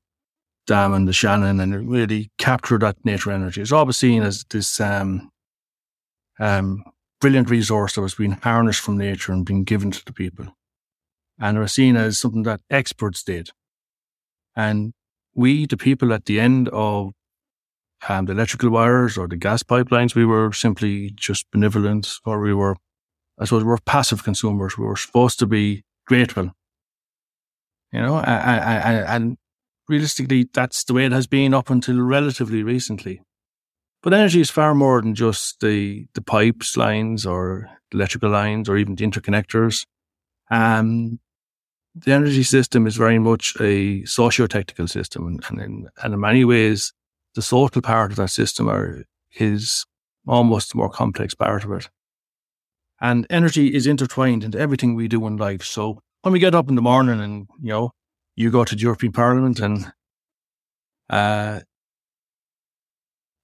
dam 0.67 0.93
and 0.93 1.07
the 1.07 1.13
Shannon 1.13 1.59
and 1.59 1.89
really 1.89 2.29
capture 2.37 2.77
that 2.79 2.97
nature 3.03 3.31
energy. 3.31 3.61
It's 3.61 3.71
always 3.71 3.97
seen 3.97 4.21
as 4.21 4.45
this 4.49 4.79
um, 4.79 5.31
um, 6.39 6.83
brilliant 7.21 7.49
resource 7.49 7.95
that 7.95 8.01
was 8.01 8.15
being 8.15 8.33
harnessed 8.33 8.81
from 8.81 8.97
nature 8.97 9.31
and 9.31 9.45
being 9.45 9.63
given 9.63 9.91
to 9.91 10.03
the 10.03 10.13
people. 10.13 10.47
And 11.39 11.57
it 11.57 11.61
was 11.61 11.71
seen 11.71 11.95
as 11.95 12.19
something 12.19 12.43
that 12.43 12.61
experts 12.69 13.23
did. 13.23 13.49
And 14.55 14.93
we, 15.33 15.65
the 15.65 15.77
people 15.77 16.13
at 16.13 16.25
the 16.25 16.39
end 16.39 16.67
of 16.69 17.11
um, 18.09 18.25
the 18.25 18.33
electrical 18.33 18.69
wires 18.69 19.17
or 19.17 19.27
the 19.27 19.37
gas 19.37 19.63
pipelines, 19.63 20.15
we 20.15 20.25
were 20.25 20.51
simply 20.51 21.11
just 21.15 21.49
benevolent 21.51 22.15
or 22.25 22.41
we 22.41 22.53
were, 22.53 22.75
I 23.39 23.45
suppose, 23.45 23.63
we 23.63 23.69
were 23.69 23.79
passive 23.85 24.23
consumers. 24.23 24.77
We 24.77 24.85
were 24.85 24.97
supposed 24.97 25.39
to 25.39 25.47
be 25.47 25.83
grateful 26.05 26.51
you 27.91 28.01
know, 28.01 28.19
and 28.19 29.37
realistically, 29.87 30.49
that's 30.53 30.83
the 30.85 30.93
way 30.93 31.05
it 31.05 31.11
has 31.11 31.27
been 31.27 31.53
up 31.53 31.69
until 31.69 31.99
relatively 31.99 32.63
recently. 32.63 33.21
But 34.03 34.13
energy 34.13 34.41
is 34.41 34.49
far 34.49 34.73
more 34.73 35.01
than 35.01 35.13
just 35.13 35.59
the, 35.59 36.07
the 36.13 36.21
pipes 36.21 36.75
lines 36.75 37.25
or 37.25 37.69
electrical 37.91 38.31
lines 38.31 38.67
or 38.67 38.77
even 38.77 38.95
the 38.95 39.05
interconnectors. 39.05 39.85
Um, 40.49 41.19
the 41.93 42.11
energy 42.11 42.43
system 42.43 42.87
is 42.87 42.95
very 42.95 43.19
much 43.19 43.55
a 43.59 44.03
socio-technical 44.05 44.87
system. 44.87 45.27
And, 45.27 45.43
and, 45.49 45.61
in, 45.61 45.89
and 46.03 46.13
in 46.13 46.19
many 46.19 46.45
ways, 46.45 46.93
the 47.35 47.41
social 47.41 47.81
part 47.81 48.11
of 48.11 48.17
that 48.17 48.29
system 48.29 48.69
are, 48.69 49.03
is 49.33 49.85
almost 50.27 50.71
the 50.71 50.77
more 50.77 50.89
complex 50.89 51.35
part 51.35 51.63
of 51.63 51.71
it. 51.71 51.89
And 52.99 53.27
energy 53.29 53.73
is 53.73 53.87
intertwined 53.87 54.43
into 54.43 54.59
everything 54.59 54.95
we 54.95 55.07
do 55.07 55.25
in 55.27 55.37
life. 55.37 55.63
So 55.63 56.01
when 56.21 56.33
we 56.33 56.39
get 56.39 56.55
up 56.55 56.69
in 56.69 56.75
the 56.75 56.81
morning 56.81 57.19
and, 57.19 57.47
you 57.61 57.69
know, 57.69 57.91
you 58.35 58.51
go 58.51 58.63
to 58.63 58.75
the 58.75 58.81
European 58.81 59.11
Parliament 59.11 59.59
and 59.59 59.91
uh, 61.09 61.61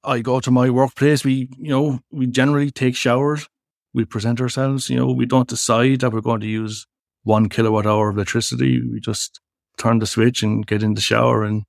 I 0.04 0.20
go 0.20 0.40
to 0.40 0.52
my 0.52 0.70
workplace, 0.70 1.24
we, 1.24 1.50
you 1.58 1.70
know, 1.70 2.00
we 2.12 2.28
generally 2.28 2.72
take 2.72 2.96
showers. 2.96 3.48
We 3.94 4.06
present 4.06 4.40
ourselves, 4.40 4.90
you 4.90 4.98
know, 4.98 5.12
we 5.12 5.26
don't 5.26 5.48
decide 5.48 6.02
that 6.02 6.14
we're 6.14 6.22
going 6.22 6.42
to 6.42 6.48
use 6.48 6.86
one 7.24 7.50
kilowatt 7.50 7.88
hour 7.88 8.10
of 8.10 8.16
electricity. 8.16 8.80
We 8.82 9.00
just 9.00 9.40
turn 9.78 10.00
the 10.00 10.06
switch 10.06 10.44
and 10.44 10.68
get 10.68 10.84
in 10.84 10.94
the 10.94 11.02
shower 11.02 11.44
and 11.44 11.64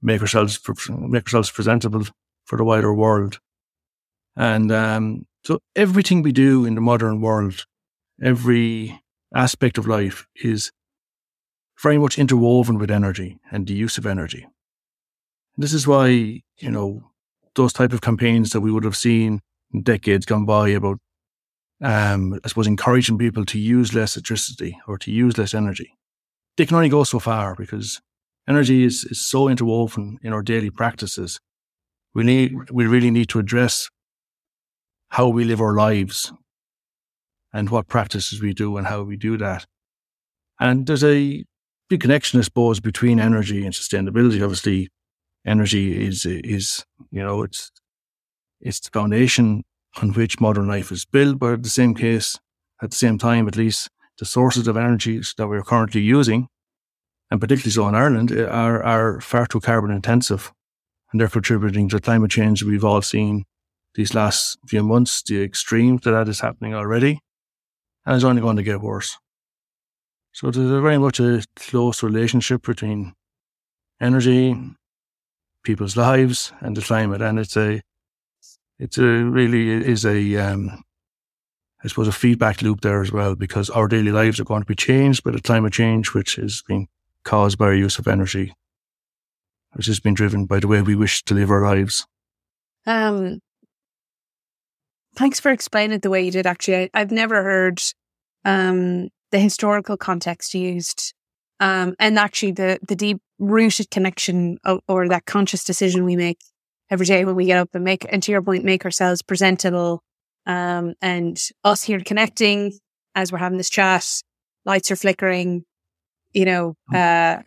make 0.00 0.22
ourselves, 0.22 0.58
make 0.88 1.24
ourselves 1.24 1.50
presentable 1.50 2.04
for 2.44 2.56
the 2.56 2.64
wider 2.64 2.94
world. 2.94 3.40
And, 4.36 4.72
um, 4.72 5.26
so 5.44 5.60
everything 5.74 6.22
we 6.22 6.32
do 6.32 6.64
in 6.64 6.76
the 6.76 6.80
modern 6.80 7.20
world, 7.20 7.66
every 8.22 9.00
aspect 9.34 9.76
of 9.76 9.86
life 9.86 10.26
is 10.34 10.72
very 11.82 11.98
much 11.98 12.18
interwoven 12.18 12.78
with 12.78 12.90
energy 12.90 13.38
and 13.50 13.66
the 13.66 13.74
use 13.74 13.98
of 13.98 14.06
energy. 14.06 14.46
This 15.56 15.72
is 15.72 15.86
why, 15.86 16.08
you 16.58 16.70
know, 16.70 17.10
those 17.56 17.72
type 17.72 17.92
of 17.92 18.00
campaigns 18.00 18.50
that 18.50 18.60
we 18.60 18.70
would 18.70 18.84
have 18.84 18.96
seen 18.96 19.40
decades 19.82 20.24
gone 20.24 20.46
by 20.46 20.68
about, 20.68 20.98
um, 21.82 22.38
I 22.44 22.48
suppose, 22.48 22.66
encouraging 22.66 23.18
people 23.18 23.44
to 23.46 23.58
use 23.58 23.94
less 23.94 24.16
electricity 24.16 24.78
or 24.86 24.98
to 24.98 25.10
use 25.10 25.36
less 25.36 25.54
energy. 25.54 25.96
They 26.56 26.66
can 26.66 26.76
only 26.76 26.88
go 26.88 27.04
so 27.04 27.18
far 27.18 27.54
because 27.54 28.00
energy 28.48 28.84
is, 28.84 29.04
is 29.04 29.20
so 29.20 29.48
interwoven 29.48 30.18
in 30.22 30.32
our 30.32 30.42
daily 30.42 30.70
practices. 30.70 31.40
We 32.14 32.24
need, 32.24 32.70
we 32.70 32.86
really 32.86 33.10
need 33.10 33.28
to 33.30 33.38
address 33.38 33.90
how 35.10 35.28
we 35.28 35.44
live 35.44 35.60
our 35.60 35.74
lives 35.74 36.32
and 37.52 37.70
what 37.70 37.88
practices 37.88 38.40
we 38.40 38.52
do 38.52 38.76
and 38.76 38.86
how 38.86 39.02
we 39.02 39.16
do 39.16 39.36
that. 39.38 39.66
And 40.58 40.86
there's 40.86 41.04
a 41.04 41.44
big 41.88 42.00
connection, 42.00 42.38
I 42.38 42.42
suppose, 42.42 42.80
between 42.80 43.20
energy 43.20 43.64
and 43.64 43.74
sustainability. 43.74 44.42
Obviously, 44.42 44.88
energy 45.46 46.06
is 46.06 46.26
is 46.26 46.84
you 47.10 47.22
know 47.22 47.42
it's 47.42 47.70
it's 48.60 48.80
the 48.80 48.90
foundation 48.90 49.64
on 50.02 50.12
which 50.12 50.40
modern 50.40 50.66
life 50.66 50.90
is 50.92 51.04
built. 51.04 51.38
But 51.38 51.54
at 51.54 51.62
the 51.62 51.68
same 51.70 51.94
case, 51.94 52.38
at 52.82 52.90
the 52.90 52.96
same 52.96 53.18
time, 53.18 53.48
at 53.48 53.56
least 53.56 53.88
the 54.18 54.24
sources 54.24 54.66
of 54.68 54.76
energy 54.76 55.20
that 55.36 55.48
we're 55.48 55.62
currently 55.62 56.00
using, 56.00 56.48
and 57.30 57.40
particularly 57.40 57.70
so 57.70 57.88
in 57.88 57.94
Ireland, 57.94 58.32
eh, 58.32 58.44
are 58.44 58.82
are 58.82 59.20
far 59.20 59.46
too 59.46 59.60
carbon 59.60 59.90
intensive, 59.90 60.52
and 61.10 61.20
they're 61.20 61.28
contributing 61.28 61.88
to 61.90 62.00
climate 62.00 62.30
change 62.30 62.62
we've 62.62 62.84
all 62.84 63.02
seen 63.02 63.44
these 63.94 64.14
last 64.14 64.58
few 64.66 64.82
months. 64.82 65.22
The 65.22 65.42
extremes 65.42 66.02
that 66.02 66.12
that 66.12 66.28
is 66.28 66.40
happening 66.40 66.74
already, 66.74 67.20
and 68.04 68.14
it's 68.14 68.24
only 68.24 68.42
going 68.42 68.56
to 68.56 68.62
get 68.62 68.80
worse. 68.80 69.16
So 70.32 70.50
there's 70.50 70.70
a 70.70 70.82
very 70.82 70.98
much 70.98 71.18
a 71.18 71.42
close 71.56 72.02
relationship 72.02 72.62
between 72.62 73.14
energy, 74.00 74.54
people's 75.66 75.96
lives, 75.96 76.52
and 76.60 76.76
the 76.76 76.80
climate, 76.80 77.20
and 77.20 77.38
it's 77.38 77.56
a 77.56 77.82
it's 78.78 78.96
a 78.98 79.02
really 79.02 79.70
is 79.70 80.06
a 80.06 80.36
um, 80.36 80.82
I 81.84 81.88
suppose 81.88 82.08
a 82.08 82.12
feedback 82.12 82.62
loop 82.62 82.80
there 82.80 83.02
as 83.02 83.12
well 83.12 83.34
because 83.34 83.68
our 83.70 83.88
daily 83.88 84.12
lives 84.12 84.40
are 84.40 84.44
going 84.44 84.62
to 84.62 84.66
be 84.66 84.74
changed 84.74 85.22
by 85.22 85.32
the 85.32 85.42
climate 85.42 85.72
change, 85.72 86.14
which 86.14 86.38
is 86.38 86.62
being 86.66 86.88
caused 87.24 87.58
by 87.58 87.66
our 87.66 87.74
use 87.74 87.98
of 87.98 88.08
energy, 88.08 88.54
which 89.74 89.86
has 89.86 90.00
been 90.00 90.14
driven 90.14 90.46
by 90.46 90.60
the 90.60 90.68
way 90.68 90.80
we 90.80 90.94
wish 90.94 91.22
to 91.24 91.34
live 91.34 91.50
our 91.50 91.62
lives. 91.62 92.06
Um, 92.86 93.40
thanks 95.16 95.40
for 95.40 95.50
explaining 95.50 95.96
it 95.96 96.02
the 96.02 96.10
way 96.10 96.24
you 96.24 96.30
did. 96.30 96.46
Actually, 96.46 96.90
I, 96.94 96.98
have 96.98 97.10
never 97.10 97.42
heard 97.42 97.82
um, 98.44 99.08
the 99.32 99.38
historical 99.38 99.96
context 99.96 100.54
used, 100.54 101.14
um, 101.60 101.94
and 101.98 102.18
actually 102.18 102.52
the 102.52 102.78
the 102.86 102.96
deep 102.96 103.20
rooted 103.38 103.90
connection 103.90 104.58
of, 104.64 104.80
or 104.88 105.08
that 105.08 105.26
conscious 105.26 105.64
decision 105.64 106.04
we 106.04 106.16
make 106.16 106.38
every 106.90 107.06
day 107.06 107.24
when 107.24 107.34
we 107.34 107.46
get 107.46 107.58
up 107.58 107.74
and 107.74 107.84
make, 107.84 108.06
and 108.10 108.22
to 108.22 108.32
your 108.32 108.42
point, 108.42 108.64
make 108.64 108.84
ourselves 108.84 109.22
presentable, 109.22 110.02
um, 110.46 110.94
and 111.02 111.38
us 111.64 111.82
here 111.82 112.00
connecting 112.00 112.72
as 113.14 113.32
we're 113.32 113.38
having 113.38 113.58
this 113.58 113.70
chat, 113.70 114.06
lights 114.64 114.90
are 114.90 114.96
flickering, 114.96 115.64
you 116.32 116.44
know, 116.44 116.74
mm. 116.92 116.96
uh, 116.96 117.42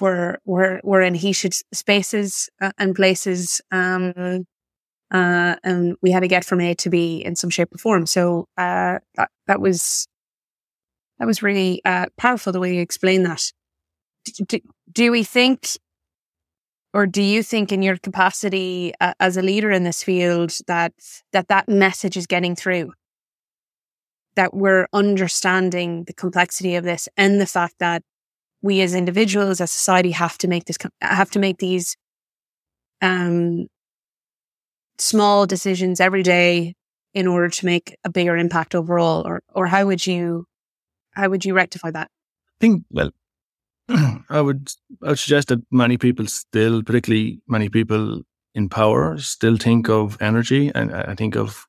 we're 0.00 0.36
we're 0.44 0.80
we're 0.82 1.02
in 1.02 1.14
heated 1.14 1.54
spaces 1.72 2.50
uh, 2.60 2.72
and 2.78 2.94
places, 2.94 3.60
um, 3.70 4.44
uh, 5.10 5.56
and 5.62 5.96
we 6.02 6.10
had 6.10 6.20
to 6.20 6.28
get 6.28 6.44
from 6.44 6.60
A 6.60 6.74
to 6.74 6.90
B 6.90 7.22
in 7.24 7.36
some 7.36 7.50
shape 7.50 7.74
or 7.74 7.78
form. 7.78 8.06
So 8.06 8.46
uh, 8.58 8.98
that, 9.14 9.30
that 9.46 9.60
was 9.60 10.06
that 11.18 11.26
was 11.26 11.42
really 11.42 11.80
uh, 11.84 12.06
powerful 12.18 12.52
the 12.52 12.60
way 12.60 12.74
you 12.74 12.82
explained 12.82 13.24
that. 13.26 13.42
Do, 14.48 14.58
do, 14.92 15.10
we 15.10 15.22
think, 15.22 15.68
or 16.92 17.06
do 17.06 17.22
you 17.22 17.42
think, 17.42 17.72
in 17.72 17.82
your 17.82 17.96
capacity 17.96 18.92
uh, 19.00 19.14
as 19.20 19.36
a 19.36 19.42
leader 19.42 19.70
in 19.70 19.84
this 19.84 20.02
field, 20.02 20.52
that 20.66 20.92
that 21.32 21.48
that 21.48 21.68
message 21.68 22.16
is 22.16 22.26
getting 22.26 22.56
through? 22.56 22.92
That 24.34 24.54
we're 24.54 24.86
understanding 24.92 26.04
the 26.04 26.12
complexity 26.12 26.74
of 26.74 26.84
this 26.84 27.08
and 27.16 27.40
the 27.40 27.46
fact 27.46 27.74
that 27.78 28.02
we 28.62 28.80
as 28.80 28.94
individuals, 28.94 29.60
as 29.60 29.70
society, 29.70 30.10
have 30.10 30.38
to 30.38 30.48
make 30.48 30.64
this 30.64 30.76
have 31.00 31.30
to 31.30 31.38
make 31.38 31.58
these 31.58 31.96
um, 33.02 33.66
small 34.98 35.46
decisions 35.46 36.00
every 36.00 36.22
day 36.22 36.74
in 37.14 37.26
order 37.26 37.48
to 37.48 37.66
make 37.66 37.96
a 38.04 38.10
bigger 38.10 38.36
impact 38.36 38.74
overall 38.74 39.26
or 39.26 39.42
or 39.54 39.66
how 39.66 39.86
would 39.86 40.06
you 40.06 40.44
how 41.12 41.28
would 41.28 41.44
you 41.44 41.54
rectify 41.54 41.90
that? 41.90 42.08
I 42.08 42.58
think, 42.60 42.84
well, 42.90 43.10
I 44.28 44.40
would, 44.40 44.70
I 45.02 45.10
would 45.10 45.18
suggest 45.18 45.48
that 45.48 45.60
many 45.70 45.96
people 45.96 46.26
still, 46.26 46.82
particularly 46.82 47.40
many 47.46 47.68
people 47.68 48.22
in 48.54 48.68
power, 48.68 49.18
still 49.18 49.56
think 49.56 49.88
of 49.88 50.20
energy 50.20 50.72
and 50.74 50.92
I 50.92 51.14
think 51.14 51.36
of 51.36 51.66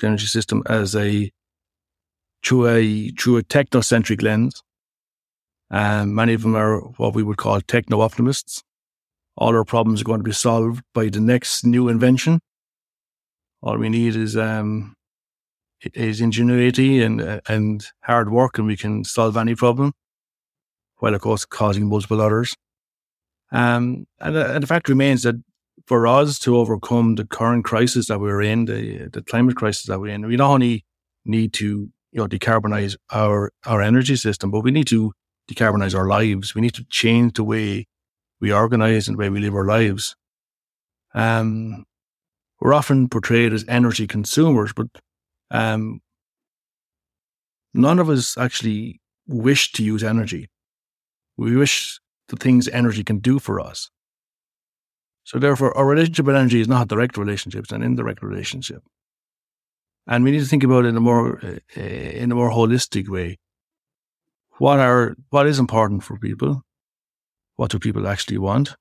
the 0.00 0.08
energy 0.08 0.26
system 0.26 0.62
as 0.66 0.96
a 0.96 1.30
through 2.44 2.68
a 2.68 3.10
through 3.10 3.36
a 3.38 3.42
technocentric 3.42 4.22
lens. 4.22 4.62
Um, 5.70 6.14
many 6.14 6.34
of 6.34 6.42
them 6.42 6.54
are 6.56 6.80
what 6.80 7.14
we 7.14 7.22
would 7.22 7.38
call 7.38 7.60
techno 7.60 8.00
optimists. 8.00 8.62
All 9.36 9.56
our 9.56 9.64
problems 9.64 10.02
are 10.02 10.04
going 10.04 10.20
to 10.20 10.24
be 10.24 10.32
solved 10.32 10.82
by 10.92 11.08
the 11.08 11.20
next 11.20 11.64
new 11.64 11.88
invention. 11.88 12.40
All 13.62 13.78
we 13.78 13.88
need 13.88 14.16
is 14.16 14.36
um, 14.36 14.94
is 15.94 16.20
ingenuity 16.20 17.02
and 17.02 17.40
and 17.48 17.86
hard 18.02 18.30
work, 18.30 18.58
and 18.58 18.66
we 18.66 18.76
can 18.76 19.04
solve 19.04 19.36
any 19.36 19.54
problem, 19.54 19.92
while 21.02 21.16
of 21.16 21.20
course 21.20 21.44
causing 21.44 21.88
multiple 21.88 22.20
others. 22.20 22.54
Um, 23.50 24.06
and, 24.20 24.36
uh, 24.36 24.52
and 24.54 24.62
the 24.62 24.68
fact 24.68 24.88
remains 24.88 25.24
that 25.24 25.34
for 25.86 26.06
us 26.06 26.38
to 26.38 26.56
overcome 26.56 27.16
the 27.16 27.26
current 27.26 27.64
crisis 27.64 28.06
that 28.06 28.20
we're 28.20 28.40
in, 28.40 28.66
the 28.66 29.08
the 29.12 29.20
climate 29.20 29.56
crisis 29.56 29.86
that 29.86 29.98
we're 29.98 30.14
in, 30.14 30.24
we 30.24 30.36
not 30.36 30.52
only 30.52 30.84
need 31.24 31.52
to 31.54 31.90
you 32.12 32.18
know 32.20 32.28
decarbonize 32.28 32.96
our 33.10 33.50
our 33.66 33.82
energy 33.82 34.14
system, 34.14 34.52
but 34.52 34.60
we 34.60 34.70
need 34.70 34.86
to 34.86 35.12
decarbonize 35.50 35.92
our 35.98 36.06
lives. 36.06 36.54
We 36.54 36.60
need 36.60 36.74
to 36.74 36.84
change 36.88 37.32
the 37.32 37.42
way 37.42 37.86
we 38.40 38.52
organize 38.52 39.08
and 39.08 39.16
the 39.16 39.22
way 39.22 39.28
we 39.28 39.40
live 39.40 39.56
our 39.56 39.66
lives. 39.66 40.14
Um, 41.14 41.84
we're 42.60 42.74
often 42.74 43.08
portrayed 43.08 43.52
as 43.52 43.64
energy 43.66 44.06
consumers, 44.06 44.72
but 44.72 44.86
um, 45.50 46.00
none 47.74 47.98
of 47.98 48.08
us 48.08 48.38
actually 48.38 49.00
wish 49.26 49.72
to 49.72 49.82
use 49.82 50.04
energy. 50.04 50.48
We 51.36 51.56
wish 51.56 52.00
the 52.28 52.36
things 52.36 52.68
energy 52.68 53.04
can 53.04 53.18
do 53.18 53.38
for 53.38 53.60
us. 53.60 53.90
So 55.24 55.38
therefore, 55.38 55.76
our 55.76 55.86
relationship 55.86 56.26
with 56.26 56.36
energy 56.36 56.60
is 56.60 56.68
not 56.68 56.82
a 56.82 56.86
direct 56.86 57.16
relationship; 57.16 57.64
it's 57.64 57.72
an 57.72 57.82
indirect 57.82 58.22
relationship, 58.22 58.82
and 60.06 60.24
we 60.24 60.32
need 60.32 60.40
to 60.40 60.46
think 60.46 60.64
about 60.64 60.84
it 60.84 60.88
in 60.88 60.96
a 60.96 61.00
more 61.00 61.38
uh, 61.44 61.80
in 61.80 62.32
a 62.32 62.34
more 62.34 62.50
holistic 62.50 63.08
way. 63.08 63.38
What 64.58 64.80
are 64.80 65.14
what 65.30 65.46
is 65.46 65.58
important 65.58 66.02
for 66.02 66.18
people? 66.18 66.62
What 67.56 67.70
do 67.70 67.78
people 67.78 68.08
actually 68.08 68.38
want? 68.38 68.76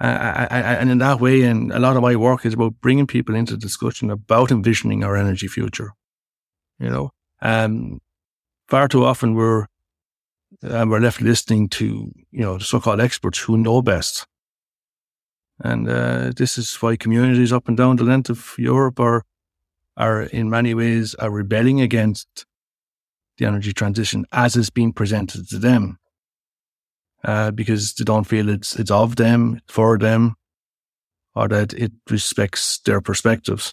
I, 0.00 0.48
I, 0.50 0.74
and 0.80 0.90
in 0.90 0.98
that 0.98 1.20
way, 1.20 1.42
and 1.42 1.70
a 1.72 1.78
lot 1.78 1.96
of 1.96 2.02
my 2.02 2.16
work 2.16 2.44
is 2.44 2.54
about 2.54 2.80
bringing 2.80 3.06
people 3.06 3.36
into 3.36 3.56
discussion 3.56 4.10
about 4.10 4.50
envisioning 4.50 5.04
our 5.04 5.16
energy 5.16 5.46
future. 5.46 5.92
You 6.80 6.90
know, 6.90 7.10
um, 7.40 8.00
far 8.66 8.88
too 8.88 9.04
often 9.04 9.34
we're 9.34 9.66
um, 10.64 10.90
we're 10.90 11.00
left 11.00 11.20
listening 11.20 11.68
to 11.70 12.12
you 12.30 12.40
know 12.40 12.58
the 12.58 12.64
so-called 12.64 13.00
experts 13.00 13.38
who 13.38 13.56
know 13.56 13.82
best, 13.82 14.26
and 15.60 15.88
uh, 15.88 16.32
this 16.36 16.58
is 16.58 16.74
why 16.76 16.96
communities 16.96 17.52
up 17.52 17.68
and 17.68 17.76
down 17.76 17.96
the 17.96 18.04
length 18.04 18.30
of 18.30 18.54
Europe 18.58 19.00
are 19.00 19.24
are 19.96 20.22
in 20.22 20.48
many 20.48 20.74
ways 20.74 21.14
are 21.16 21.30
rebelling 21.30 21.80
against 21.80 22.46
the 23.38 23.46
energy 23.46 23.72
transition 23.72 24.24
as 24.32 24.56
it's 24.56 24.70
being 24.70 24.92
presented 24.92 25.48
to 25.48 25.58
them 25.58 25.98
uh, 27.24 27.50
because 27.50 27.94
they 27.94 28.04
don't 28.04 28.26
feel 28.26 28.48
it's 28.48 28.78
it's 28.78 28.90
of 28.90 29.16
them 29.16 29.60
for 29.68 29.98
them, 29.98 30.34
or 31.34 31.48
that 31.48 31.72
it 31.74 31.92
respects 32.10 32.78
their 32.80 33.00
perspectives. 33.00 33.72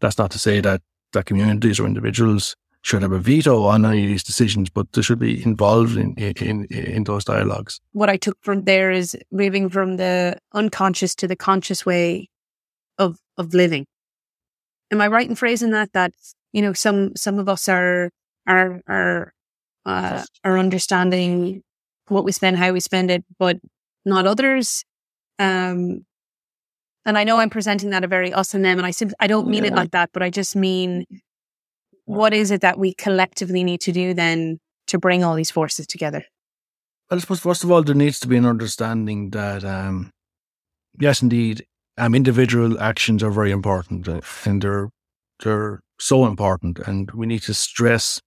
That's 0.00 0.18
not 0.18 0.30
to 0.32 0.38
say 0.38 0.60
that 0.60 0.82
that 1.12 1.26
communities 1.26 1.80
or 1.80 1.86
individuals 1.86 2.56
should 2.82 3.02
have 3.02 3.12
a 3.12 3.18
veto 3.18 3.64
on 3.64 3.84
any 3.84 4.04
of 4.04 4.08
these 4.08 4.24
decisions, 4.24 4.70
but 4.70 4.90
they 4.92 5.02
should 5.02 5.18
be 5.18 5.42
involved 5.44 5.96
in, 5.96 6.14
in, 6.14 6.64
in 6.66 7.04
those 7.04 7.24
dialogues. 7.24 7.80
What 7.92 8.08
I 8.08 8.16
took 8.16 8.38
from 8.40 8.64
there 8.64 8.90
is 8.90 9.16
moving 9.30 9.68
from 9.68 9.96
the 9.96 10.38
unconscious 10.54 11.14
to 11.16 11.28
the 11.28 11.36
conscious 11.36 11.84
way 11.84 12.28
of 12.98 13.18
of 13.36 13.54
living. 13.54 13.86
Am 14.90 15.00
I 15.00 15.08
right 15.08 15.28
in 15.28 15.34
phrasing 15.34 15.70
that? 15.70 15.92
That 15.92 16.12
you 16.52 16.62
know, 16.62 16.72
some 16.72 17.14
some 17.16 17.38
of 17.38 17.48
us 17.48 17.68
are 17.68 18.10
are 18.46 18.80
are 18.86 19.32
uh, 19.84 20.24
are 20.44 20.58
understanding 20.58 21.62
what 22.08 22.24
we 22.24 22.32
spend, 22.32 22.56
how 22.56 22.72
we 22.72 22.80
spend 22.80 23.10
it, 23.10 23.24
but 23.38 23.58
not 24.04 24.26
others. 24.26 24.84
Um, 25.38 26.04
and 27.06 27.16
I 27.16 27.24
know 27.24 27.38
I'm 27.38 27.50
presenting 27.50 27.90
that 27.90 28.04
a 28.04 28.08
very 28.08 28.32
us 28.32 28.54
and 28.54 28.64
them, 28.64 28.78
and 28.78 28.86
I 28.86 28.90
simply 28.90 29.16
I 29.20 29.26
don't 29.26 29.48
mean 29.48 29.64
yeah. 29.64 29.70
it 29.70 29.76
like 29.76 29.90
that, 29.92 30.10
but 30.12 30.22
I 30.22 30.30
just 30.30 30.56
mean 30.56 31.04
what 32.10 32.34
is 32.34 32.50
it 32.50 32.60
that 32.60 32.78
we 32.78 32.94
collectively 32.94 33.62
need 33.62 33.80
to 33.82 33.92
do 33.92 34.14
then 34.14 34.58
to 34.88 34.98
bring 34.98 35.22
all 35.22 35.34
these 35.34 35.50
forces 35.50 35.86
together? 35.86 36.24
Well, 37.10 37.18
I 37.18 37.20
suppose 37.20 37.40
first 37.40 37.64
of 37.64 37.70
all, 37.70 37.82
there 37.82 37.94
needs 37.94 38.20
to 38.20 38.28
be 38.28 38.36
an 38.36 38.46
understanding 38.46 39.30
that, 39.30 39.64
um, 39.64 40.10
yes, 40.98 41.22
indeed, 41.22 41.64
um, 41.98 42.14
individual 42.14 42.80
actions 42.80 43.22
are 43.22 43.30
very 43.30 43.50
important, 43.50 44.08
uh, 44.08 44.20
and 44.44 44.62
they're 44.62 44.90
they're 45.42 45.80
so 45.98 46.26
important, 46.26 46.78
and 46.80 47.10
we 47.12 47.26
need 47.26 47.42
to 47.42 47.54
stress 47.54 48.20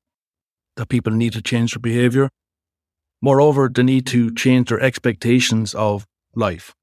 that 0.75 0.89
people 0.89 1.13
need 1.13 1.33
to 1.33 1.41
change 1.41 1.73
their 1.73 1.79
behaviour. 1.79 2.29
Moreover, 3.21 3.69
they 3.69 3.83
need 3.83 4.05
to 4.07 4.33
change 4.33 4.69
their 4.69 4.79
expectations 4.79 5.73
of 5.73 6.05
life. 6.35 6.73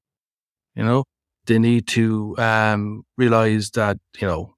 You 0.75 0.85
know, 0.85 1.05
they 1.47 1.59
need 1.59 1.87
to 1.89 2.35
um, 2.39 3.05
realize 3.17 3.71
that 3.73 3.99
you 4.19 4.27
know 4.27 4.55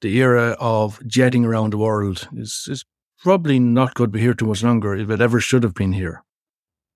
the 0.00 0.18
era 0.18 0.56
of 0.60 1.00
jetting 1.06 1.44
around 1.44 1.72
the 1.72 1.78
world 1.78 2.28
is 2.34 2.66
is 2.70 2.84
probably 3.22 3.58
not 3.58 3.94
going 3.94 4.08
to 4.08 4.12
be 4.12 4.20
here 4.20 4.34
too 4.34 4.46
much 4.46 4.62
longer 4.62 4.94
if 4.94 5.10
it 5.10 5.20
ever 5.20 5.40
should 5.40 5.62
have 5.62 5.74
been 5.74 5.92
here. 5.92 6.22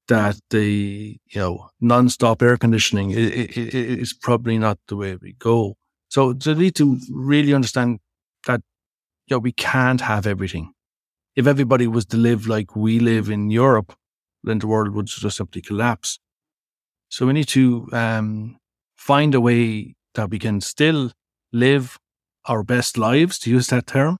That 0.08 0.40
the 0.50 1.18
you 1.26 1.40
know 1.40 1.70
non-stop 1.80 2.42
air 2.42 2.56
conditioning 2.56 3.12
is 3.12 4.12
probably 4.12 4.58
not 4.58 4.78
the 4.88 4.96
way 4.96 5.16
we 5.16 5.34
go. 5.34 5.76
So 6.08 6.34
we 6.46 6.54
need 6.54 6.74
to 6.76 6.98
really 7.10 7.54
understand 7.54 8.00
that 8.46 8.60
you 9.26 9.36
know 9.36 9.38
we 9.38 9.52
can't 9.52 10.00
have 10.00 10.26
everything. 10.26 10.72
If 11.36 11.46
everybody 11.46 11.86
was 11.86 12.06
to 12.06 12.16
live 12.16 12.48
like 12.48 12.74
we 12.74 12.98
live 12.98 13.30
in 13.30 13.50
Europe, 13.50 13.94
then 14.42 14.58
the 14.58 14.66
world 14.66 14.94
would 14.94 15.06
just 15.06 15.36
simply 15.36 15.62
collapse. 15.62 16.18
So 17.08 17.26
we 17.26 17.32
need 17.32 17.48
to 17.48 17.88
um, 17.92 18.58
find 18.96 19.34
a 19.34 19.40
way 19.40 19.94
that 20.14 20.30
we 20.30 20.38
can 20.38 20.60
still 20.60 21.12
live 21.52 21.98
our 22.50 22.62
best 22.64 22.98
lives, 22.98 23.38
to 23.38 23.50
use 23.50 23.68
that 23.68 23.86
term, 23.86 24.16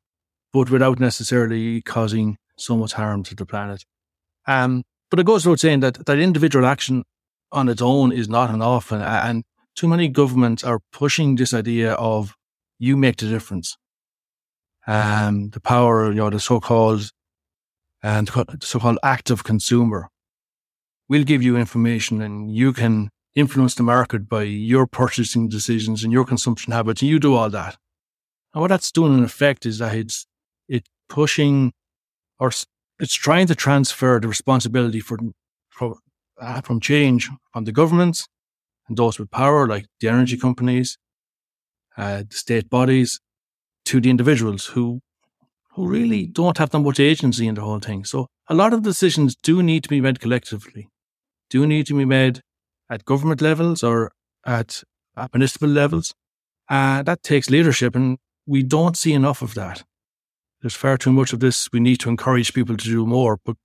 but 0.53 0.71
without 0.71 1.01
necessarily 1.01 1.83
causing 1.83 2.37
so 2.57 2.77
much 2.77 2.93
harm 2.93 3.23
to 3.25 3.35
the 3.35 3.45
planet. 3.45 3.85
Um, 4.47 4.85
but 5.11 5.19
it 5.19 5.27
goes 5.27 5.45
without 5.45 5.61
saying 5.61 5.81
that, 5.81 6.07
that 6.07 6.19
individual 6.19 6.65
action 6.65 7.05
on 7.51 7.69
its 7.69 7.83
own 7.83 8.13
is 8.13 8.29
not 8.29 8.51
enough. 8.51 8.93
And, 8.93 9.03
and 9.03 9.45
too 9.75 9.89
many 9.89 10.09
governments 10.09 10.63
are 10.65 10.81
pushing 10.93 11.37
this 11.37 11.53
idea 11.53 11.95
of 11.95 12.35
you 12.79 12.97
make 12.97 13.17
the 13.17 13.29
difference. 13.29 13.77
Um, 14.87 15.51
the 15.51 15.61
power, 15.61 16.09
you 16.11 16.21
know, 16.23 16.31
the 16.31 16.41
so-called 16.41 17.11
and 18.03 18.31
so-called 18.63 18.99
active 19.03 19.45
consumer. 19.45 20.09
We'll 21.09 21.25
give 21.25 21.43
you 21.43 21.57
information 21.57 22.23
and 22.23 22.55
you 22.55 22.73
can 22.73 23.11
influence 23.35 23.75
the 23.75 23.83
market 23.83 24.29
by 24.29 24.43
your 24.43 24.87
purchasing 24.87 25.49
decisions 25.49 26.03
and 26.05 26.13
your 26.13 26.25
consumption 26.25 26.73
habits, 26.73 27.03
and 27.03 27.11
you 27.11 27.19
do 27.19 27.35
all 27.35 27.51
that. 27.51 27.77
And 28.53 28.61
what 28.61 28.69
that's 28.69 28.91
doing 28.93 29.17
in 29.17 29.25
effect 29.25 29.67
is 29.67 29.79
that 29.79 29.95
it's 29.95 30.27
it's 30.69 30.89
pushing 31.09 31.73
or 32.39 32.51
it's 32.99 33.15
trying 33.15 33.47
to 33.47 33.55
transfer 33.55 34.19
the 34.21 34.29
responsibility 34.29 35.01
for 35.01 35.19
from, 35.69 35.95
uh, 36.41 36.61
from 36.61 36.81
change 36.81 37.31
from 37.53 37.65
the 37.65 37.73
governments 37.73 38.27
and 38.89 38.97
those 38.97 39.19
with 39.19 39.31
power, 39.31 39.67
like 39.67 39.87
the 40.01 40.09
energy 40.09 40.37
companies, 40.37 40.99
uh, 41.97 42.25
the 42.29 42.37
state 42.37 42.69
bodies, 42.69 43.21
to 43.87 44.01
the 44.01 44.11
individuals 44.11 44.67
who 44.67 45.01
who 45.75 45.87
really 45.87 46.27
don't 46.27 46.59
have 46.59 46.71
that 46.71 46.81
much 46.81 46.99
agency 46.99 47.47
in 47.47 47.55
the 47.55 47.61
whole 47.61 47.79
thing. 47.79 48.05
So 48.05 48.27
a 48.49 48.55
lot 48.55 48.73
of 48.73 48.83
decisions 48.83 49.37
do 49.37 49.63
need 49.63 49.85
to 49.85 49.89
be 49.89 50.01
made 50.01 50.21
collectively, 50.21 50.89
do 51.49 51.67
need 51.67 51.87
to 51.87 51.97
be 51.97 52.05
made 52.05 52.41
at 52.91 53.05
government 53.05 53.41
levels 53.41 53.85
or 53.85 54.11
at, 54.45 54.83
at 55.17 55.33
municipal 55.33 55.69
levels. 55.69 56.13
Uh, 56.69 57.03
that 57.05 57.23
takes 57.23 57.51
leadership, 57.51 57.95
and 57.95 58.19
we 58.47 58.63
don't 58.63 58.97
see 58.97 59.13
enough 59.13 59.43
of 59.43 59.55
that. 59.55 59.85
There's 60.61 60.75
far 60.75 60.99
too 60.99 61.13
much 61.13 61.33
of 61.33 61.41
this. 61.41 61.69
We 61.73 61.81
need 61.81 62.01
to 62.01 62.09
encourage 62.09 62.53
people 62.53 62.77
to 62.77 62.85
do 62.85 63.07
more, 63.07 63.39
but 63.45 63.57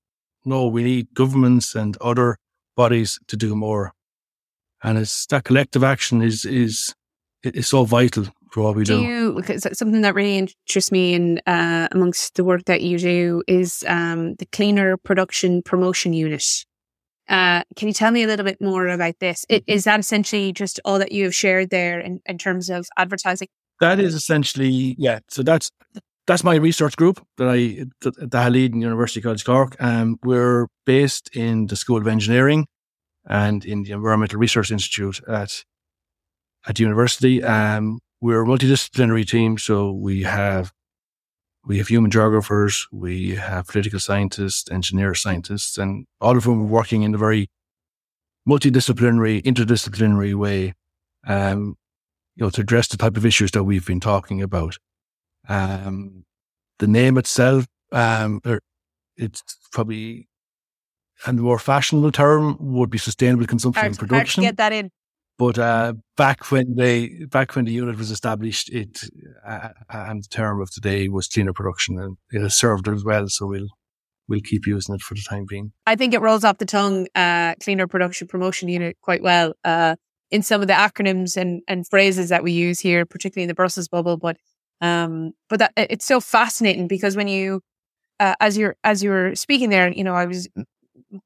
no, 0.46 0.67
we 0.67 0.84
need 0.84 1.13
governments 1.13 1.75
and 1.75 1.98
other 1.98 2.38
bodies 2.75 3.20
to 3.27 3.35
do 3.35 3.55
more. 3.55 3.94
And 4.83 4.98
it's 4.98 5.25
that 5.27 5.44
collective 5.44 5.83
action 5.83 6.22
is 6.22 6.46
is 6.46 6.94
is 7.44 7.68
so 7.68 7.83
vital 7.83 8.25
for 8.51 8.64
what 8.64 8.75
we 8.75 8.83
do. 8.83 8.98
do. 8.98 9.03
You, 9.03 9.59
something 9.74 10.01
that 10.01 10.16
really 10.16 10.38
interests 10.38 10.92
me 10.92 11.14
in 11.14 11.42
uh, 11.46 11.88
amongst 11.92 12.35
the 12.35 12.44
work 12.44 12.66
that 12.66 12.81
you 12.81 12.98
do 12.98 13.44
is 13.48 13.83
um, 13.88 14.35
the 14.35 14.46
Cleaner 14.46 14.98
Production 14.98 15.61
Promotion 15.61 16.14
Unit. 16.14 16.66
Uh, 17.27 17.64
can 17.75 17.88
you 17.88 17.94
tell 17.94 18.11
me 18.11 18.24
a 18.24 18.27
little 18.27 18.46
bit 18.46 18.61
more 18.61 18.88
about 18.88 19.16
this? 19.20 19.46
It, 19.50 19.64
is 19.68 19.83
that 19.85 20.00
essentially 20.00 20.53
just 20.53 20.79
all 20.85 21.00
that 21.00 21.11
you 21.11 21.24
have 21.24 21.35
shared 21.35 21.72
there 21.72 22.00
in, 22.00 22.22
in 22.25 22.38
terms 22.38 22.70
of 22.70 22.85
advertising? 22.98 23.48
That 23.79 24.00
is 24.00 24.14
essentially, 24.16 24.96
yeah. 24.98 25.20
So 25.29 25.44
that's 25.44 25.72
that's 26.27 26.44
my 26.44 26.55
research 26.55 26.96
group 26.96 27.24
that 27.38 27.50
I 27.50 27.85
I 28.38 28.50
lead 28.50 28.74
in 28.74 28.81
University 28.81 29.22
College 29.22 29.46
Cork. 29.46 29.75
Um, 29.79 30.18
we're 30.24 30.68
based 30.85 31.29
in 31.35 31.68
the 31.68 31.75
School 31.75 31.98
of 31.98 32.07
Engineering 32.07 32.68
and 33.25 33.66
in 33.66 33.83
the 33.83 33.92
Environmental 33.92 34.40
Research 34.40 34.72
Institute 34.72 35.22
at 35.27 35.64
at 36.68 36.75
the 36.75 36.83
university. 36.83 37.44
Um, 37.44 38.00
we're 38.22 38.44
a 38.44 38.48
multidisciplinary 38.48 39.27
team, 39.27 39.57
so 39.57 39.92
we 39.92 40.24
have 40.24 40.72
we 41.66 41.77
have 41.79 41.88
human 41.88 42.11
geographers, 42.11 42.88
we 42.92 43.35
have 43.35 43.68
political 43.68 44.00
scientists, 44.00 44.70
engineer 44.72 45.16
scientists, 45.16 45.77
and 45.77 46.05
all 46.22 46.38
of 46.38 46.44
whom 46.44 46.61
are 46.61 46.66
working 46.66 47.03
in 47.03 47.16
a 47.16 47.18
very 47.18 47.50
multidisciplinary, 48.48 49.42
interdisciplinary 49.42 50.35
way, 50.35 50.74
um, 51.27 51.75
you 52.36 52.46
know, 52.46 52.50
to 52.50 52.62
address 52.62 52.88
the 52.88 52.98
type 52.98 53.18
of 53.18 53.26
issues 53.26 53.52
that 53.52 53.64
we've 53.64 53.86
been 53.86 54.00
talking 54.00 54.42
about. 54.42 54.78
Um, 55.48 56.26
the 56.80 56.88
name 56.88 57.18
itself, 57.18 57.66
um, 57.92 58.42
er, 58.46 58.60
it's 59.16 59.42
probably, 59.72 60.28
and 61.26 61.38
the 61.38 61.44
more 61.44 61.60
fashionable 61.60 62.12
term 62.12 62.58
would 62.60 62.90
be 62.90 62.98
sustainable 62.98 63.46
consumption 63.46 63.80
hard, 63.80 63.92
and 63.92 64.00
production. 64.00 64.44
get 64.44 64.58
that 64.58 64.74
in. 64.74 64.92
But 65.38 65.58
uh, 65.58 65.94
back 66.16 66.52
when 66.52 66.76
they 66.76 67.26
back 67.30 67.56
when 67.56 67.66
the 67.66 67.72
unit 67.72 67.98
was 67.98 68.10
established, 68.10 68.72
it 68.72 69.02
uh, 69.46 69.70
and 69.90 70.24
the 70.24 70.28
term 70.30 70.62
of 70.62 70.72
today 70.72 71.10
was 71.10 71.28
cleaner 71.28 71.54
production, 71.54 72.00
and 72.00 72.18
it 72.32 72.42
has 72.42 72.58
served 72.58 72.88
as 72.88 73.04
well. 73.04 73.28
So 73.28 73.46
we'll 73.46 73.68
we'll 74.30 74.42
keep 74.42 74.66
using 74.66 74.96
it 74.96 75.02
for 75.02 75.14
the 75.14 75.24
time 75.28 75.46
being. 75.48 75.74
I 75.86 75.96
think 75.96 76.14
it 76.14 76.22
rolls 76.22 76.46
off 76.46 76.58
the 76.58 76.66
tongue, 76.66 77.08
uh, 77.16 77.56
cleaner 77.62 77.86
production 77.86 78.28
promotion 78.28 78.70
unit, 78.70 78.98
quite 79.02 79.22
well 79.22 79.54
uh, 79.66 79.98
in 80.31 80.42
some 80.42 80.61
of 80.61 80.68
the 80.68 80.74
acronyms 80.74 81.38
and 81.38 81.61
and 81.68 81.88
phrases 81.88 82.29
that 82.29 82.44
we 82.44 82.51
use 82.51 82.79
here, 82.79 83.05
particularly 83.05 83.44
in 83.44 83.48
the 83.48 83.55
Brussels 83.55 83.88
bubble. 83.88 84.18
But 84.18 84.38
um, 84.81 85.31
but 85.50 85.59
that 85.59 85.74
it's 85.75 86.05
so 86.05 86.20
fascinating 86.20 86.88
because 86.88 87.16
when 87.16 87.27
you 87.27 87.61
uh, 88.20 88.35
as 88.40 88.57
you're 88.57 88.75
as 88.83 89.03
you 89.03 89.09
were 89.09 89.35
speaking 89.35 89.70
there, 89.70 89.90
you 89.90 90.03
know, 90.03 90.16
I 90.16 90.25
was 90.25 90.48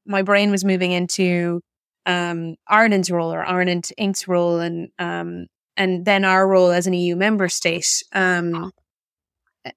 my 0.06 0.22
brain 0.22 0.50
was 0.50 0.64
moving 0.64 0.92
into 0.92 1.60
um, 2.06 2.56
Ireland's 2.68 3.10
role 3.10 3.32
or 3.32 3.44
Ireland 3.44 3.90
Inc.'s 3.98 4.26
role 4.28 4.60
and 4.60 4.88
um, 4.98 5.46
and 5.76 6.04
then 6.04 6.24
our 6.24 6.46
role 6.46 6.70
as 6.70 6.86
an 6.86 6.94
EU 6.94 7.16
member 7.16 7.48
state 7.48 8.02
um, 8.12 8.72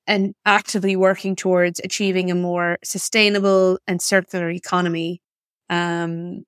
and 0.08 0.34
actively 0.46 0.96
working 0.96 1.36
towards 1.36 1.80
achieving 1.84 2.32
a 2.32 2.36
more 2.36 2.78
sustainable 2.84 3.80
and 3.88 4.02
circular 4.02 4.50
economy. 4.50 5.22
Um, 5.70 6.44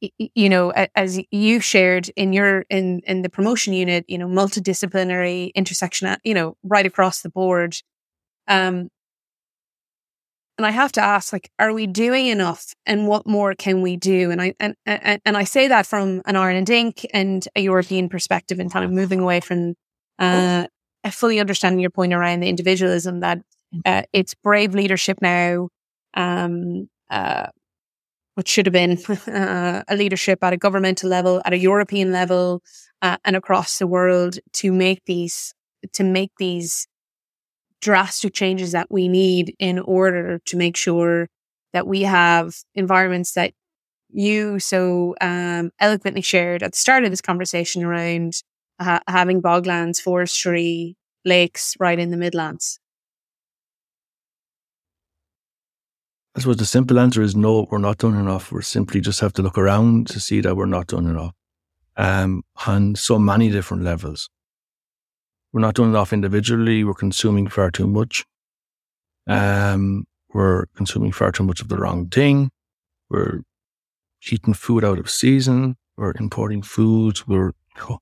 you 0.00 0.48
know, 0.48 0.72
as 0.94 1.20
you 1.30 1.60
shared 1.60 2.08
in 2.16 2.32
your 2.32 2.64
in 2.70 3.00
in 3.06 3.22
the 3.22 3.28
promotion 3.28 3.72
unit, 3.72 4.04
you 4.08 4.18
know, 4.18 4.28
multidisciplinary 4.28 5.52
intersection, 5.54 6.16
you 6.24 6.34
know, 6.34 6.56
right 6.62 6.86
across 6.86 7.22
the 7.22 7.30
board. 7.30 7.76
Um, 8.48 8.88
and 10.58 10.66
I 10.66 10.72
have 10.72 10.92
to 10.92 11.00
ask, 11.00 11.32
like, 11.32 11.50
are 11.58 11.72
we 11.72 11.86
doing 11.86 12.26
enough? 12.26 12.74
And 12.84 13.08
what 13.08 13.26
more 13.26 13.54
can 13.54 13.80
we 13.80 13.96
do? 13.96 14.30
And 14.30 14.42
I 14.42 14.54
and 14.60 14.74
and, 14.84 15.20
and 15.24 15.36
I 15.36 15.44
say 15.44 15.68
that 15.68 15.86
from 15.86 16.22
an 16.26 16.36
Ireland 16.36 16.66
Inc. 16.66 17.06
and 17.14 17.46
a 17.56 17.62
European 17.62 18.08
perspective, 18.08 18.58
and 18.58 18.70
kind 18.70 18.84
of 18.84 18.90
moving 18.90 19.20
away 19.20 19.40
from 19.40 19.74
uh, 20.18 20.66
fully 21.10 21.40
understanding 21.40 21.80
your 21.80 21.90
point 21.90 22.12
around 22.12 22.40
the 22.40 22.48
individualism 22.48 23.20
that 23.20 23.38
uh, 23.86 24.02
it's 24.12 24.34
brave 24.34 24.74
leadership 24.74 25.18
now. 25.22 25.68
Um, 26.14 26.90
uh, 27.08 27.46
what 28.40 28.48
should 28.48 28.64
have 28.64 28.72
been 28.72 28.96
uh, 29.28 29.82
a 29.86 29.94
leadership 29.94 30.42
at 30.42 30.54
a 30.54 30.56
governmental 30.56 31.10
level, 31.10 31.42
at 31.44 31.52
a 31.52 31.58
European 31.58 32.10
level, 32.10 32.62
uh, 33.02 33.18
and 33.22 33.36
across 33.36 33.78
the 33.78 33.86
world 33.86 34.38
to 34.54 34.72
make 34.72 35.04
these 35.04 35.52
to 35.92 36.02
make 36.02 36.30
these 36.38 36.86
drastic 37.82 38.32
changes 38.32 38.72
that 38.72 38.86
we 38.90 39.08
need 39.08 39.54
in 39.58 39.78
order 39.78 40.40
to 40.46 40.56
make 40.56 40.74
sure 40.74 41.28
that 41.74 41.86
we 41.86 42.00
have 42.00 42.54
environments 42.74 43.32
that 43.32 43.52
you 44.08 44.58
so 44.58 45.14
um, 45.20 45.70
eloquently 45.78 46.22
shared 46.22 46.62
at 46.62 46.72
the 46.72 46.78
start 46.78 47.04
of 47.04 47.10
this 47.10 47.20
conversation 47.20 47.84
around 47.84 48.42
uh, 48.78 49.00
having 49.06 49.42
boglands, 49.42 50.00
forestry, 50.00 50.96
lakes 51.26 51.74
right 51.78 51.98
in 51.98 52.10
the 52.10 52.16
Midlands? 52.16 52.79
I 56.36 56.40
suppose 56.40 56.58
the 56.58 56.66
simple 56.66 56.98
answer 56.98 57.22
is 57.22 57.34
no, 57.34 57.66
we're 57.70 57.78
not 57.78 57.98
doing 57.98 58.18
enough. 58.18 58.52
We 58.52 58.62
simply 58.62 59.00
just 59.00 59.20
have 59.20 59.32
to 59.34 59.42
look 59.42 59.58
around 59.58 60.06
to 60.08 60.20
see 60.20 60.40
that 60.40 60.56
we're 60.56 60.66
not 60.66 60.86
doing 60.86 61.08
enough 61.08 61.34
um, 61.96 62.44
on 62.66 62.94
so 62.94 63.18
many 63.18 63.50
different 63.50 63.82
levels. 63.82 64.30
We're 65.52 65.60
not 65.60 65.74
doing 65.74 65.90
enough 65.90 66.12
individually. 66.12 66.84
We're 66.84 66.94
consuming 66.94 67.48
far 67.48 67.72
too 67.72 67.88
much. 67.88 68.24
Um, 69.26 70.06
we're 70.32 70.66
consuming 70.76 71.10
far 71.12 71.32
too 71.32 71.42
much 71.42 71.60
of 71.60 71.68
the 71.68 71.76
wrong 71.76 72.08
thing. 72.08 72.50
we're 73.08 73.42
eating 74.30 74.54
food 74.54 74.84
out 74.84 74.98
of 74.98 75.10
season, 75.10 75.76
we're 75.96 76.12
importing 76.20 76.62
foods, 76.62 77.26
we're 77.26 77.52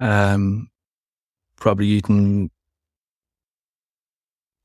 um, 0.00 0.68
probably 1.56 1.86
eating 1.86 2.50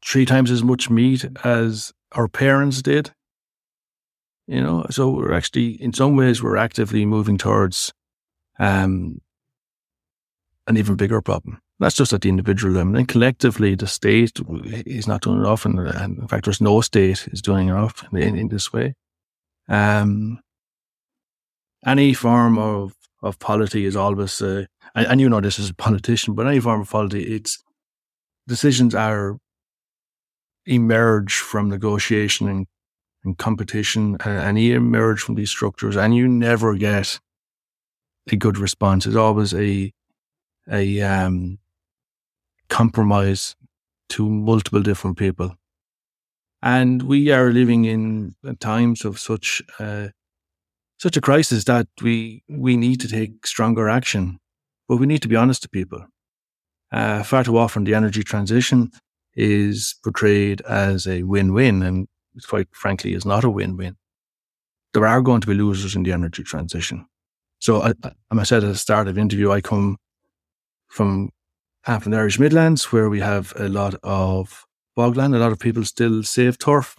three 0.06 0.26
times 0.26 0.52
as 0.52 0.63
much 0.63 0.89
meat 0.89 1.26
as 1.43 1.91
our 2.17 2.27
parents 2.27 2.82
did. 2.82 3.12
You 4.47 4.62
know, 4.62 4.86
so 4.89 5.10
we're 5.10 5.34
actually, 5.34 5.82
in 5.82 5.93
some 5.93 6.15
ways, 6.15 6.41
we're 6.41 6.58
actively 6.58 7.06
moving 7.06 7.38
towards 7.38 7.93
um, 8.60 9.21
an 10.67 10.77
even 10.77 10.95
bigger 10.95 11.21
problem. 11.21 11.60
That's 11.80 11.95
just 11.95 12.13
at 12.13 12.21
the 12.21 12.30
individual 12.30 12.73
level. 12.73 12.95
And 12.95 13.08
collectively, 13.08 13.75
the 13.75 13.88
state 13.88 14.39
is 14.86 15.08
not 15.08 15.21
doing 15.21 15.39
enough. 15.39 15.65
And, 15.65 15.77
and 15.80 16.17
in 16.17 16.27
fact, 16.27 16.45
there's 16.45 16.62
no 16.62 16.82
state 16.82 17.27
is 17.32 17.41
doing 17.41 17.67
enough 17.67 18.03
in, 18.12 18.38
in 18.38 18.47
this 18.47 18.73
way. 18.73 18.95
Um, 19.69 20.39
any 21.86 22.13
form 22.13 22.58
of, 22.58 22.93
of 23.21 23.38
polity 23.39 23.86
is 23.86 23.95
always, 23.95 24.41
uh, 24.41 24.65
and, 24.95 25.08
and 25.08 25.21
you 25.21 25.30
know 25.30 25.41
this 25.41 25.60
as 25.60 25.69
a 25.69 25.75
politician, 25.75 26.34
but 26.34 26.47
any 26.47 26.60
form 26.60 26.82
of 26.82 26.89
polity, 26.89 27.23
it's 27.36 27.62
decisions 28.47 28.95
are 28.95 29.38
emerge 30.67 31.36
from 31.36 31.69
negotiation 31.69 32.47
and, 32.47 32.67
and 33.23 33.38
competition 33.38 34.17
uh, 34.25 34.30
and 34.30 34.60
you 34.60 34.75
emerge 34.75 35.21
from 35.21 35.36
these 35.36 35.49
structures 35.49 35.95
and 35.95 36.15
you 36.15 36.27
never 36.27 36.75
get 36.75 37.19
a 38.32 38.36
good 38.36 38.58
response. 38.58 39.06
It's 39.06 39.15
always 39.15 39.53
a, 39.53 39.93
a, 40.69 41.01
um, 41.01 41.60
compromise 42.69 43.56
to 44.10 44.30
multiple 44.30 44.82
different 44.82 45.17
people. 45.17 45.56
And 46.62 47.03
we 47.03 47.32
are 47.32 47.51
living 47.51 47.86
in 47.86 48.36
times 48.60 49.06
of 49.06 49.19
such, 49.19 49.62
uh, 49.80 50.10
such 50.97 51.15
a 51.15 51.21
crisis 51.21 51.63
that 51.65 51.88
we, 52.01 52.43
we 52.49 52.75
need 52.75 52.99
to 53.01 53.08
take 53.08 53.45
stronger 53.45 53.88
action, 53.88 54.39
but 54.89 54.97
we 54.97 55.06
need 55.06 55.21
to 55.21 55.27
be 55.27 55.36
honest 55.36 55.62
to 55.63 55.69
people. 55.69 56.06
Uh, 56.91 57.21
far 57.23 57.43
too 57.43 57.58
often 57.58 57.84
the 57.84 57.93
energy 57.93 58.23
transition 58.23 58.91
is 59.38 59.95
portrayed 60.04 60.62
as 60.62 61.08
a 61.08 61.21
win-win 61.23 61.84
and 61.84 62.08
quite 62.47 62.67
frankly 62.71 63.13
is 63.13 63.26
not 63.26 63.43
a 63.43 63.50
win-win. 63.50 63.95
There 64.93 65.06
are 65.06 65.21
going 65.21 65.41
to 65.41 65.47
be 65.47 65.54
losers 65.54 65.95
in 65.95 66.04
the 66.04 66.12
energy 66.12 66.43
transition. 66.43 67.06
So 67.60 67.84
I, 67.84 67.93
I 68.32 68.43
said 68.43 68.63
at 68.63 68.67
the 68.67 68.76
start 68.76 69.08
of 69.08 69.15
the 69.15 69.21
interview, 69.21 69.52
I 69.52 69.62
come 69.62 69.97
from 70.88 71.30
half 71.84 72.04
the 72.04 72.15
Irish 72.15 72.39
Midlands 72.39 72.91
where 72.91 73.10
we 73.10 73.19
have 73.19 73.54
a 73.56 73.69
lot 73.69 73.95
of 74.04 74.65
bogland. 74.97 75.36
A 75.36 75.39
lot 75.39 75.52
of 75.52 75.60
people 75.60 75.86
still 75.86 76.23
save 76.23 76.58
turf 76.58 76.95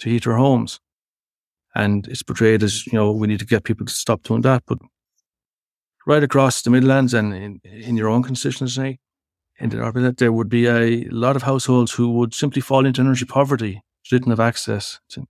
to 0.00 0.10
heat 0.10 0.24
their 0.24 0.36
homes. 0.36 0.78
And 1.74 2.06
it's 2.08 2.22
portrayed 2.22 2.62
as, 2.62 2.86
you 2.86 2.92
know, 2.94 3.12
we 3.12 3.26
need 3.26 3.40
to 3.40 3.46
get 3.46 3.64
people 3.64 3.86
to 3.86 3.92
stop 3.92 4.22
doing 4.22 4.42
that. 4.42 4.62
But 4.66 4.78
right 6.06 6.22
across 6.22 6.62
the 6.62 6.70
Midlands 6.70 7.14
and 7.14 7.34
in, 7.34 7.60
in 7.64 7.96
your 7.96 8.08
own 8.08 8.22
constituency, 8.22 9.00
in 9.58 9.70
the 9.70 10.14
there 10.18 10.32
would 10.32 10.48
be 10.48 10.66
a 10.66 11.04
lot 11.10 11.36
of 11.36 11.42
households 11.42 11.92
who 11.92 12.10
would 12.12 12.34
simply 12.34 12.60
fall 12.60 12.84
into 12.84 13.00
energy 13.00 13.24
poverty, 13.24 13.82
didn't 14.10 14.30
have 14.30 14.40
access 14.40 15.00
to, 15.10 15.26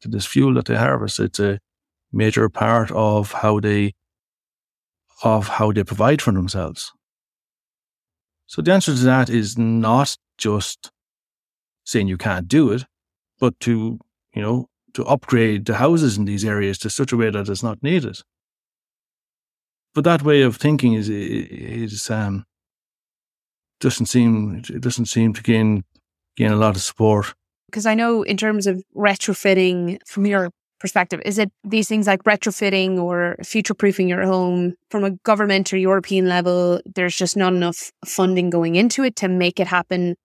to 0.00 0.08
this 0.08 0.26
fuel 0.26 0.54
that 0.54 0.66
they 0.66 0.76
harvest. 0.76 1.18
It's 1.18 1.40
a 1.40 1.58
major 2.12 2.48
part 2.48 2.90
of 2.90 3.32
how 3.32 3.60
they 3.60 3.94
of 5.22 5.48
how 5.48 5.70
they 5.72 5.84
provide 5.84 6.22
for 6.22 6.32
themselves. 6.32 6.92
So 8.46 8.62
the 8.62 8.72
answer 8.72 8.94
to 8.94 9.02
that 9.02 9.28
is 9.28 9.58
not 9.58 10.16
just 10.38 10.90
saying 11.84 12.08
you 12.08 12.16
can't 12.16 12.48
do 12.48 12.72
it, 12.72 12.84
but 13.38 13.58
to, 13.60 13.98
you 14.34 14.42
know, 14.42 14.68
to 14.94 15.04
upgrade 15.04 15.66
the 15.66 15.76
houses 15.76 16.16
in 16.16 16.24
these 16.24 16.44
areas 16.44 16.78
to 16.78 16.90
such 16.90 17.12
a 17.12 17.16
way 17.16 17.30
that 17.30 17.48
it's 17.48 17.62
not 17.62 17.82
needed. 17.82 18.18
But 19.94 20.04
that 20.04 20.22
way 20.22 20.42
of 20.42 20.56
thinking 20.56 20.94
is, 20.94 21.08
is, 21.08 22.10
um, 22.10 22.44
doesn't 23.80 24.06
seem 24.06 24.62
it 24.68 24.80
doesn't 24.80 25.06
seem 25.06 25.32
to 25.32 25.42
gain 25.42 25.84
gain 26.36 26.52
a 26.52 26.56
lot 26.56 26.76
of 26.76 26.82
support. 26.82 27.34
Because 27.66 27.86
I 27.86 27.94
know 27.94 28.22
in 28.22 28.36
terms 28.36 28.66
of 28.66 28.82
retrofitting, 28.96 29.98
from 30.06 30.26
your 30.26 30.50
perspective, 30.80 31.20
is 31.24 31.38
it 31.38 31.52
these 31.62 31.88
things 31.88 32.06
like 32.06 32.24
retrofitting 32.24 32.98
or 32.98 33.36
future 33.44 33.74
proofing 33.74 34.08
your 34.08 34.24
home 34.24 34.74
from 34.90 35.04
a 35.04 35.10
government 35.10 35.72
or 35.72 35.76
European 35.76 36.28
level? 36.28 36.80
There's 36.84 37.16
just 37.16 37.36
not 37.36 37.52
enough 37.52 37.92
funding 38.04 38.50
going 38.50 38.74
into 38.74 39.04
it 39.04 39.16
to 39.16 39.28
make 39.28 39.60
it 39.60 39.66
happen 39.66 40.16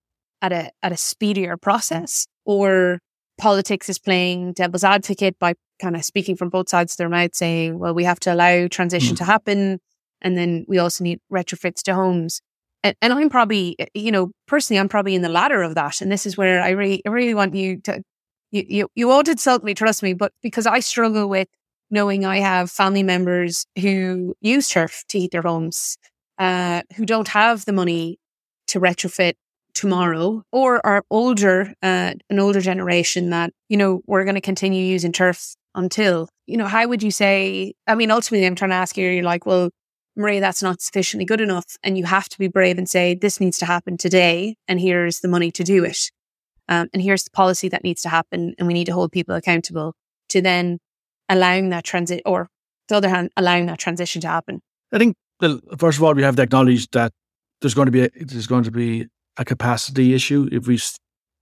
at 0.42 0.52
a 0.52 0.72
at 0.82 0.92
a 0.92 0.98
speedier 0.98 1.58
process, 1.58 2.28
or 2.46 3.00
politics 3.38 3.90
is 3.90 4.00
playing 4.00 4.54
devil's 4.54 4.84
advocate 4.84 5.38
by 5.40 5.54
kind 5.82 5.96
of 5.96 6.06
speaking 6.06 6.36
from 6.38 6.50
both 6.50 6.70
sides 6.70 6.94
of 6.94 6.98
their 6.98 7.10
mouth, 7.10 7.36
saying, 7.36 7.78
"Well, 7.80 7.94
we 7.94 8.04
have 8.06 8.20
to 8.22 8.34
allow 8.34 8.68
transition 8.68 9.16
mm. 9.16 9.20
to 9.20 9.24
happen." 9.24 9.80
And 10.22 10.38
then 10.38 10.66
we 10.68 10.80
also 10.80 11.04
need 11.04 11.20
retrofits 11.32 11.84
to 11.84 11.94
homes 11.94 12.42
and, 12.86 12.96
and 13.02 13.14
I'm 13.14 13.30
probably, 13.30 13.76
eh, 13.80 13.88
you 13.96 14.12
know, 14.12 14.32
personally, 14.48 14.80
I'm 14.80 14.88
probably 14.90 15.16
in 15.16 15.24
the 15.24 15.30
latter 15.30 15.64
of 15.64 15.74
that. 15.76 16.02
And 16.02 16.12
this 16.12 16.26
is 16.28 16.38
where 16.38 16.62
I 16.62 16.70
really, 16.70 17.02
I 17.06 17.10
really 17.10 17.34
want 17.34 17.56
you 17.56 17.82
to, 17.82 18.04
you, 18.52 18.64
you, 18.68 18.88
you 18.96 19.08
won't 19.08 19.28
insult 19.28 19.64
me, 19.64 19.74
trust 19.74 20.04
me, 20.04 20.14
but 20.14 20.32
because 20.44 20.68
I 20.68 20.80
struggle 20.80 21.28
with 21.28 21.48
knowing 21.90 22.26
I 22.26 22.38
have 22.40 22.70
family 22.70 23.02
members 23.02 23.66
who 23.80 24.36
use 24.40 24.70
turf 24.70 25.04
to 25.10 25.20
heat 25.20 25.32
their 25.32 25.42
homes, 25.42 25.98
uh, 26.38 26.84
who 26.96 27.06
don't 27.08 27.28
have 27.30 27.66
the 27.66 27.74
money 27.74 28.20
to 28.68 28.80
retrofit 28.80 29.34
tomorrow 29.74 30.44
or 30.52 30.86
are 30.86 31.04
older, 31.10 31.74
uh, 31.82 32.14
an 32.30 32.40
older 32.40 32.62
generation 32.62 33.32
that, 33.32 33.52
you 33.68 33.78
know, 33.78 34.02
we're 34.06 34.26
going 34.26 34.36
to 34.36 34.42
continue 34.42 34.86
using 34.86 35.12
turf 35.12 35.56
until, 35.74 36.30
you 36.46 36.56
know, 36.56 36.68
how 36.68 36.88
would 36.88 37.02
you 37.02 37.12
say, 37.12 37.74
I 37.88 37.96
mean, 37.96 38.12
ultimately 38.12 38.46
I'm 38.46 38.56
trying 38.56 38.70
to 38.70 38.76
ask 38.76 38.96
you, 38.96 39.10
you're 39.10 39.24
like, 39.24 39.48
well, 39.48 39.72
Maria, 40.16 40.40
that's 40.40 40.64
not 40.64 40.82
sufficiently 40.82 41.26
good 41.26 41.42
enough. 41.42 41.78
And 41.84 41.98
you 41.98 42.06
have 42.06 42.30
to 42.30 42.40
be 42.40 42.48
brave 42.48 42.78
and 42.78 42.90
say, 42.90 43.16
this 43.16 43.40
needs 43.40 43.58
to 43.60 43.66
happen 43.66 43.98
today. 43.98 44.56
And 44.68 44.80
here's 44.80 45.20
the 45.20 45.28
money 45.28 45.52
to 45.52 45.64
do 45.64 45.84
it. 45.84 46.12
Um, 46.68 46.88
and 46.94 47.02
here's 47.02 47.24
the 47.24 47.32
policy 47.32 47.70
that 47.70 47.84
needs 47.84 48.02
to 48.04 48.10
happen. 48.10 48.56
And 48.58 48.68
we 48.68 48.74
need 48.74 48.86
to 48.86 48.94
hold 48.94 49.12
people 49.12 49.36
accountable 49.36 49.94
to 50.30 50.42
then 50.42 50.80
allowing 51.30 51.70
that 51.70 51.84
transit, 51.84 52.22
or 52.26 52.50
the 52.88 52.96
other 52.96 53.10
hand, 53.10 53.32
allowing 53.36 53.66
that 53.68 53.80
transition 53.80 54.22
to 54.22 54.28
happen. 54.28 54.62
I 54.92 54.98
think, 54.98 55.16
first 55.78 55.98
of 55.98 56.04
all, 56.04 56.14
we 56.14 56.24
have 56.24 56.36
to 56.38 56.42
acknowledge 56.42 56.90
that 56.92 57.12
there's 57.62 57.74
going 57.74 57.88
to 57.88 57.92
be 57.92 58.04
a, 58.04 58.10
there's 58.16 58.48
going 58.48 58.64
to 58.64 58.72
be 58.72 59.08
a 59.38 59.46
capacity 59.46 60.14
issue 60.14 60.48
if 60.52 60.68
we, 60.68 60.80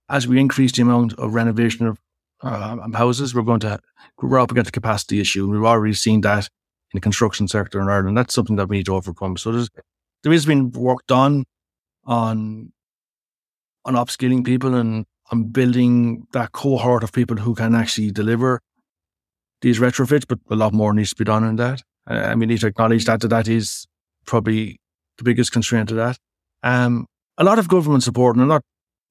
as 0.08 0.26
we 0.26 0.40
increase 0.40 0.72
the 0.72 0.82
amount 0.82 1.12
of 1.14 1.34
renovation 1.34 1.86
of 1.86 1.98
uh, 2.42 2.76
houses, 2.94 3.34
we're 3.34 3.42
going 3.42 3.60
to 3.60 3.78
we're 4.20 4.38
up 4.38 4.50
against 4.50 4.70
a 4.70 4.72
capacity 4.72 5.20
issue. 5.20 5.48
We've 5.48 5.64
already 5.64 5.94
seen 5.94 6.20
that 6.22 6.48
in 6.94 6.98
the 6.98 7.00
construction 7.00 7.48
sector 7.48 7.80
in 7.80 7.88
Ireland. 7.88 8.16
That's 8.16 8.34
something 8.34 8.56
that 8.56 8.68
we 8.68 8.78
need 8.78 8.86
to 8.86 8.94
overcome. 8.94 9.36
So 9.36 9.50
there's, 9.50 9.68
there 10.22 10.32
has 10.32 10.46
been 10.46 10.70
work 10.70 11.06
done 11.08 11.44
on, 12.04 12.72
on 13.84 13.94
upskilling 13.94 14.44
people 14.44 14.74
and 14.74 15.04
on 15.32 15.44
building 15.48 16.26
that 16.32 16.52
cohort 16.52 17.02
of 17.02 17.12
people 17.12 17.36
who 17.36 17.54
can 17.54 17.74
actually 17.74 18.12
deliver 18.12 18.60
these 19.60 19.80
retrofits, 19.80 20.24
but 20.28 20.38
a 20.50 20.56
lot 20.56 20.72
more 20.72 20.94
needs 20.94 21.10
to 21.10 21.16
be 21.16 21.24
done 21.24 21.42
in 21.42 21.56
that. 21.56 21.82
Uh, 22.08 22.14
and 22.14 22.40
we 22.40 22.46
need 22.46 22.60
to 22.60 22.68
acknowledge 22.68 23.06
that 23.06 23.22
that 23.22 23.48
is 23.48 23.86
probably 24.26 24.78
the 25.18 25.24
biggest 25.24 25.52
constraint 25.52 25.88
to 25.88 25.94
that. 25.94 26.18
Um, 26.62 27.06
a 27.38 27.44
lot 27.44 27.58
of 27.58 27.68
government 27.68 28.02
support, 28.02 28.36
and 28.36 28.46
not 28.48 28.62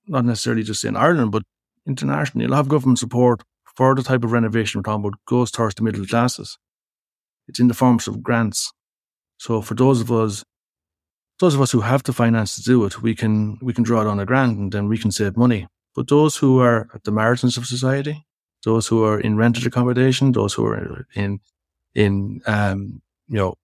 not 0.08 0.26
necessarily 0.26 0.63
just 0.63 0.86
in 0.86 0.96
Ireland, 0.96 1.32
but 1.32 1.43
internationally, 1.88 2.46
a 2.46 2.50
lot 2.50 2.60
of 2.60 2.67
government 2.67 3.00
support 3.00 3.41
for 3.76 3.96
the 3.96 4.04
type 4.04 4.24
of 4.24 4.32
renovation 4.32 4.80
we're 4.80 4.84
talking 4.84 5.06
about 5.06 5.19
goes 5.26 5.52
towards 5.52 5.76
the 5.76 5.84
middle 5.84 6.06
classes. 6.06 6.58
It's 7.47 7.60
in 7.60 7.67
the 7.67 7.73
forms 7.73 8.08
of 8.08 8.23
grants. 8.23 8.71
So 9.38 9.62
for 9.62 9.75
those 9.75 10.01
of 10.01 10.12
us, 10.12 10.43
those 11.39 11.56
of 11.56 11.62
us 11.62 11.71
who 11.71 11.82
have 11.82 12.03
the 12.03 12.13
finance 12.13 12.56
to 12.56 12.62
do 12.62 12.86
it, 12.86 13.01
we 13.01 13.15
can 13.15 13.58
we 13.62 13.73
can 13.73 13.84
draw 13.84 14.03
down 14.03 14.19
a 14.19 14.25
grant 14.25 14.58
and 14.58 14.71
then 14.71 14.88
we 14.88 14.97
can 14.97 15.12
save 15.12 15.36
money. 15.36 15.67
But 15.95 16.08
those 16.08 16.38
who 16.38 16.60
are 16.60 16.88
at 16.93 17.03
the 17.03 17.12
margins 17.12 17.58
of 17.58 17.65
society, 17.65 18.25
those 18.63 18.88
who 18.88 19.03
are 19.03 19.19
in 19.19 19.38
rented 19.38 19.65
accommodation, 19.65 20.32
those 20.32 20.53
who 20.53 20.65
are 20.65 21.06
in 21.15 21.39
in 21.93 22.41
um, 22.45 23.01
you 23.27 23.38
know 23.38 23.56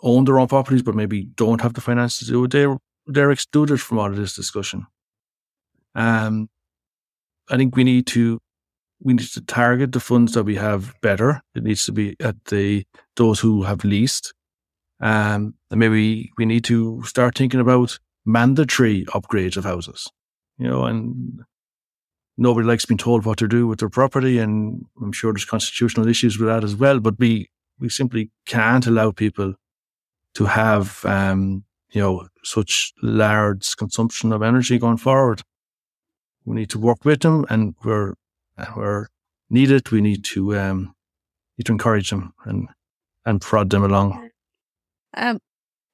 own 0.00 0.24
their 0.24 0.38
own 0.38 0.46
properties 0.46 0.82
but 0.82 0.94
maybe 0.94 1.24
don't 1.24 1.60
have 1.60 1.74
the 1.74 1.80
finance 1.80 2.18
to 2.18 2.24
do 2.24 2.44
it, 2.44 2.50
they're 2.50 2.78
they're 3.06 3.30
excluded 3.30 3.80
from 3.80 3.98
all 3.98 4.10
of 4.10 4.16
this 4.16 4.36
discussion. 4.36 4.86
Um, 5.94 6.48
I 7.50 7.56
think 7.56 7.74
we 7.74 7.84
need 7.84 8.06
to 8.08 8.40
we 9.00 9.14
need 9.14 9.28
to 9.28 9.40
target 9.40 9.92
the 9.92 10.00
funds 10.00 10.34
that 10.34 10.44
we 10.44 10.56
have 10.56 10.94
better. 11.00 11.42
It 11.54 11.62
needs 11.62 11.84
to 11.86 11.92
be 11.92 12.16
at 12.20 12.44
the 12.46 12.84
those 13.16 13.40
who 13.40 13.62
have 13.62 13.84
least. 13.84 14.34
Um, 15.00 15.54
and 15.70 15.78
maybe 15.78 16.32
we 16.36 16.44
need 16.44 16.64
to 16.64 17.02
start 17.04 17.36
thinking 17.36 17.60
about 17.60 17.98
mandatory 18.26 19.04
upgrades 19.06 19.56
of 19.56 19.64
houses. 19.64 20.08
You 20.58 20.66
know, 20.66 20.84
and 20.84 21.40
nobody 22.36 22.66
likes 22.66 22.84
being 22.84 22.98
told 22.98 23.24
what 23.24 23.38
to 23.38 23.48
do 23.48 23.66
with 23.66 23.78
their 23.78 23.88
property, 23.88 24.38
and 24.38 24.84
I'm 25.00 25.12
sure 25.12 25.32
there's 25.32 25.44
constitutional 25.44 26.08
issues 26.08 26.38
with 26.38 26.48
that 26.48 26.64
as 26.64 26.74
well. 26.74 26.98
But 26.98 27.18
we 27.18 27.50
we 27.78 27.88
simply 27.88 28.30
can't 28.46 28.86
allow 28.86 29.12
people 29.12 29.54
to 30.34 30.44
have 30.46 31.04
um, 31.04 31.64
you 31.90 32.00
know 32.00 32.28
such 32.42 32.92
large 33.02 33.76
consumption 33.76 34.32
of 34.32 34.42
energy 34.42 34.78
going 34.78 34.96
forward. 34.96 35.42
We 36.44 36.56
need 36.56 36.70
to 36.70 36.78
work 36.78 37.04
with 37.04 37.20
them, 37.20 37.46
and 37.48 37.76
we're 37.84 38.14
we're 38.76 39.06
need 39.50 39.70
it, 39.70 39.90
we 39.90 40.00
need 40.00 40.24
to 40.24 40.56
um, 40.56 40.94
need 41.56 41.64
to 41.64 41.72
encourage 41.72 42.10
them 42.10 42.32
and 42.44 42.68
and 43.24 43.40
prod 43.40 43.70
them 43.70 43.84
along. 43.84 44.30
Um, 45.16 45.40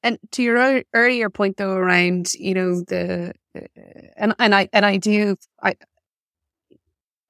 and 0.03 0.19
to 0.33 0.43
your 0.43 0.83
earlier 0.93 1.31
point, 1.31 1.57
though, 1.57 1.73
around 1.73 2.35
you 2.35 2.55
know 2.55 2.83
the 2.83 3.33
uh, 3.57 3.61
and 4.17 4.35
and 4.39 4.55
I 4.55 4.69
and 4.73 4.85
I 4.85 4.97
do 4.97 5.37
I 5.63 5.75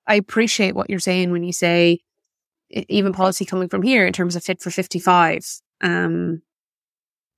I 0.07 0.15
appreciate 0.17 0.75
what 0.75 0.91
you're 0.91 0.99
saying 0.99 1.31
when 1.31 1.45
you 1.45 1.53
say 1.53 2.01
even 2.71 3.13
policy 3.13 3.45
coming 3.45 3.69
from 3.69 3.83
here 3.83 4.07
in 4.07 4.13
terms 4.13 4.37
of 4.37 4.45
fit 4.45 4.61
for 4.61 4.71
55. 4.71 5.45
Um, 5.81 6.43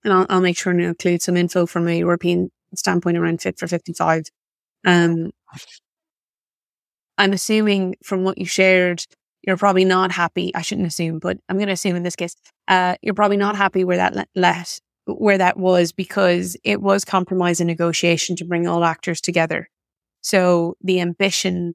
and 0.05 0.13
I'll, 0.13 0.27
I'll 0.29 0.41
make 0.41 0.57
sure 0.57 0.73
to 0.73 0.83
include 0.83 1.23
some 1.23 1.37
info 1.37 1.67
from 1.67 1.89
a 1.89 1.99
European 1.99 2.51
standpoint 2.75 3.17
around 3.17 3.43
fit 3.43 3.59
for 3.59 3.67
55. 3.67 4.25
Um, 4.85 5.33
I'm 7.19 7.33
assuming 7.33 7.97
from 8.05 8.25
what 8.25 8.39
you 8.39 8.47
shared, 8.47 9.05
you're 9.43 9.57
probably 9.57 9.85
not 9.85 10.13
happy. 10.13 10.55
I 10.55 10.63
shouldn't 10.63 10.87
assume, 10.87 11.19
but 11.19 11.39
I'm 11.49 11.57
going 11.57 11.69
to 11.69 11.73
assume 11.73 11.97
in 11.97 12.03
this 12.03 12.17
case, 12.17 12.37
uh, 12.69 12.97
you're 13.03 13.15
probably 13.15 13.37
not 13.37 13.57
happy 13.57 13.85
where 13.85 13.97
that 13.97 14.29
let, 14.35 14.81
where 15.07 15.39
that 15.39 15.57
was 15.57 15.93
because 15.93 16.57
it 16.65 16.83
was 16.83 17.05
compromise 17.05 17.61
and 17.61 17.69
negotiation 17.69 18.37
to 18.37 18.45
bring 18.45 18.67
all 18.67 18.85
actors 18.85 19.21
together. 19.21 19.69
So 20.21 20.77
the 20.83 21.01
ambition 21.01 21.75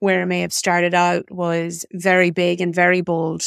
where 0.00 0.22
it 0.22 0.26
may 0.26 0.40
have 0.40 0.52
started 0.52 0.94
out 0.94 1.30
was 1.30 1.84
very 1.92 2.30
big 2.30 2.60
and 2.60 2.74
very 2.74 3.00
bold. 3.00 3.42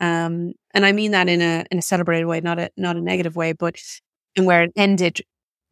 Um, 0.00 0.52
and 0.74 0.84
I 0.84 0.92
mean 0.92 1.12
that 1.12 1.28
in 1.28 1.40
a 1.40 1.64
in 1.70 1.78
a 1.78 1.82
celebrated 1.82 2.26
way, 2.26 2.40
not 2.40 2.58
a 2.58 2.70
not 2.76 2.96
a 2.96 3.00
negative 3.00 3.36
way, 3.36 3.52
but 3.52 3.76
and 4.36 4.44
where 4.44 4.64
it 4.64 4.72
ended 4.76 5.20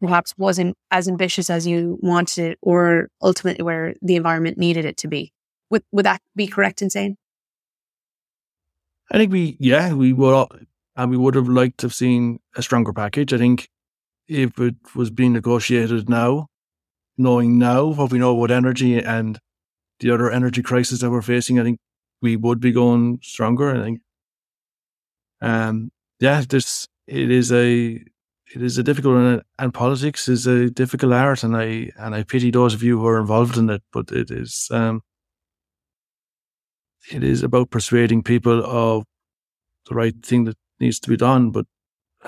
perhaps 0.03 0.35
wasn't 0.37 0.77
as 0.91 1.09
ambitious 1.09 1.49
as 1.49 1.67
you 1.67 1.99
wanted 2.03 2.53
it, 2.53 2.59
or 2.61 3.09
ultimately 3.23 3.63
where 3.63 3.95
the 4.03 4.17
environment 4.17 4.59
needed 4.59 4.85
it 4.85 4.97
to 4.99 5.09
be. 5.09 5.33
Would 5.71 5.85
would 5.93 6.05
that 6.05 6.21
be 6.37 6.47
correct 6.47 6.83
in 6.83 6.91
saying? 6.91 7.17
I 9.11 9.19
think 9.19 9.33
we, 9.33 9.57
yeah, 9.61 9.93
we 9.93 10.13
would, 10.13 10.67
and 10.97 11.11
we 11.11 11.17
would 11.17 11.35
have 11.35 11.49
liked 11.49 11.79
to 11.79 11.87
have 11.87 11.95
seen 11.95 12.41
a 12.57 12.63
stronger 12.63 12.93
package. 12.93 13.33
I 13.33 13.39
think 13.39 13.69
if 14.27 14.59
it 14.59 14.75
was 14.95 15.11
being 15.11 15.35
negotiated 15.35 16.09
now, 16.09 16.49
knowing 17.19 17.59
now 17.59 17.87
what 17.87 18.11
we 18.11 18.19
know 18.19 18.37
about 18.37 18.51
energy 18.51 18.99
and 18.99 19.39
the 20.01 20.11
other 20.11 20.31
energy 20.31 20.63
crisis 20.63 21.01
that 21.01 21.11
we're 21.11 21.23
facing, 21.23 21.61
I 21.61 21.63
think 21.63 21.79
we 22.23 22.37
would 22.37 22.61
be 22.61 22.73
going 22.73 23.19
stronger. 23.23 23.75
I 23.77 23.83
think, 23.83 24.01
um, 25.41 25.91
yeah, 26.21 26.43
this 26.49 26.89
it 27.07 27.31
is 27.31 27.53
a 27.53 28.03
it 28.55 28.63
is 28.63 28.79
a 28.79 28.83
difficult 28.83 29.15
one, 29.15 29.43
and 29.59 29.75
politics 29.75 30.29
is 30.29 30.47
a 30.47 30.71
difficult 30.71 31.13
art, 31.13 31.43
and 31.43 31.57
I 31.57 31.91
and 31.97 32.15
I 32.15 32.23
pity 32.23 32.51
those 32.51 32.75
of 32.75 32.83
you 32.83 32.99
who 32.99 33.07
are 33.07 33.21
involved 33.21 33.57
in 33.57 33.71
it. 33.71 33.83
But 33.93 34.11
it 34.13 34.31
is 34.31 34.69
um, 34.71 35.03
it 37.11 37.25
is 37.25 37.43
about 37.43 37.71
persuading 37.71 38.23
people 38.23 38.65
of 38.65 39.05
the 39.89 39.95
right 39.95 40.15
thing 40.25 40.45
that 40.45 40.57
needs 40.81 41.01
to 41.01 41.09
be 41.09 41.17
done. 41.17 41.51
But 41.51 41.67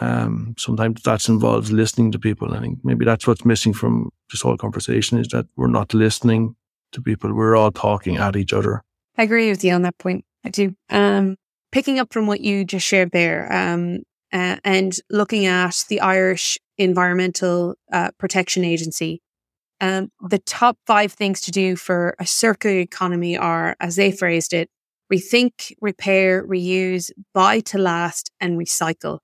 um, 0.00 0.54
sometimes 0.58 1.02
that 1.02 1.28
involves 1.28 1.70
listening 1.70 2.12
to 2.12 2.18
people. 2.18 2.54
I 2.54 2.60
think 2.60 2.78
maybe 2.82 3.04
that's 3.04 3.26
what's 3.26 3.44
missing 3.44 3.72
from 3.72 4.10
this 4.30 4.42
whole 4.42 4.56
conversation 4.56 5.18
is 5.18 5.28
that 5.28 5.46
we're 5.56 5.66
not 5.68 5.94
listening 5.94 6.56
to 6.92 7.02
people. 7.02 7.34
We're 7.34 7.56
all 7.56 7.72
talking 7.72 8.16
at 8.16 8.36
each 8.36 8.52
other. 8.52 8.82
I 9.16 9.22
agree 9.22 9.50
with 9.50 9.62
you 9.62 9.72
on 9.74 9.82
that 9.82 9.98
point. 9.98 10.24
I 10.44 10.48
do. 10.48 10.74
Um, 10.90 11.36
picking 11.70 11.98
up 11.98 12.12
from 12.12 12.26
what 12.26 12.40
you 12.40 12.64
just 12.64 12.86
shared 12.86 13.10
there, 13.12 13.52
um, 13.52 14.02
uh, 14.34 14.56
and 14.64 14.96
looking 15.08 15.46
at 15.46 15.84
the 15.88 16.00
Irish 16.00 16.58
Environmental 16.76 17.76
uh, 17.92 18.10
Protection 18.18 18.64
Agency, 18.64 19.22
um, 19.80 20.10
the 20.28 20.40
top 20.40 20.76
five 20.86 21.12
things 21.12 21.40
to 21.42 21.52
do 21.52 21.76
for 21.76 22.16
a 22.18 22.26
circular 22.26 22.78
economy 22.78 23.36
are, 23.36 23.76
as 23.78 23.94
they 23.96 24.10
phrased 24.10 24.52
it, 24.52 24.68
rethink, 25.12 25.72
repair, 25.80 26.44
reuse, 26.46 27.10
buy 27.32 27.60
to 27.60 27.78
last, 27.78 28.30
and 28.40 28.58
recycle. 28.58 29.20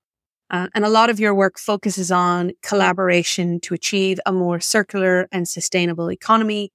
Uh, 0.49 0.67
and 0.73 0.85
a 0.85 0.89
lot 0.89 1.09
of 1.09 1.19
your 1.19 1.33
work 1.33 1.59
focuses 1.59 2.11
on 2.11 2.51
collaboration 2.61 3.59
to 3.61 3.73
achieve 3.73 4.19
a 4.25 4.31
more 4.31 4.59
circular 4.59 5.27
and 5.31 5.47
sustainable 5.47 6.11
economy. 6.11 6.71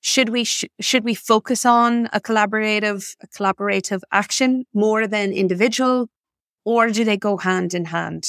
Should 0.00 0.28
we 0.28 0.44
sh- 0.44 0.64
should 0.80 1.04
we 1.04 1.14
focus 1.14 1.64
on 1.64 2.08
a 2.12 2.20
collaborative 2.20 3.14
a 3.22 3.28
collaborative 3.28 4.00
action 4.10 4.64
more 4.72 5.06
than 5.06 5.32
individual 5.32 6.08
or 6.64 6.90
do 6.90 7.04
they 7.04 7.16
go 7.16 7.36
hand 7.36 7.74
in 7.74 7.86
hand? 7.86 8.24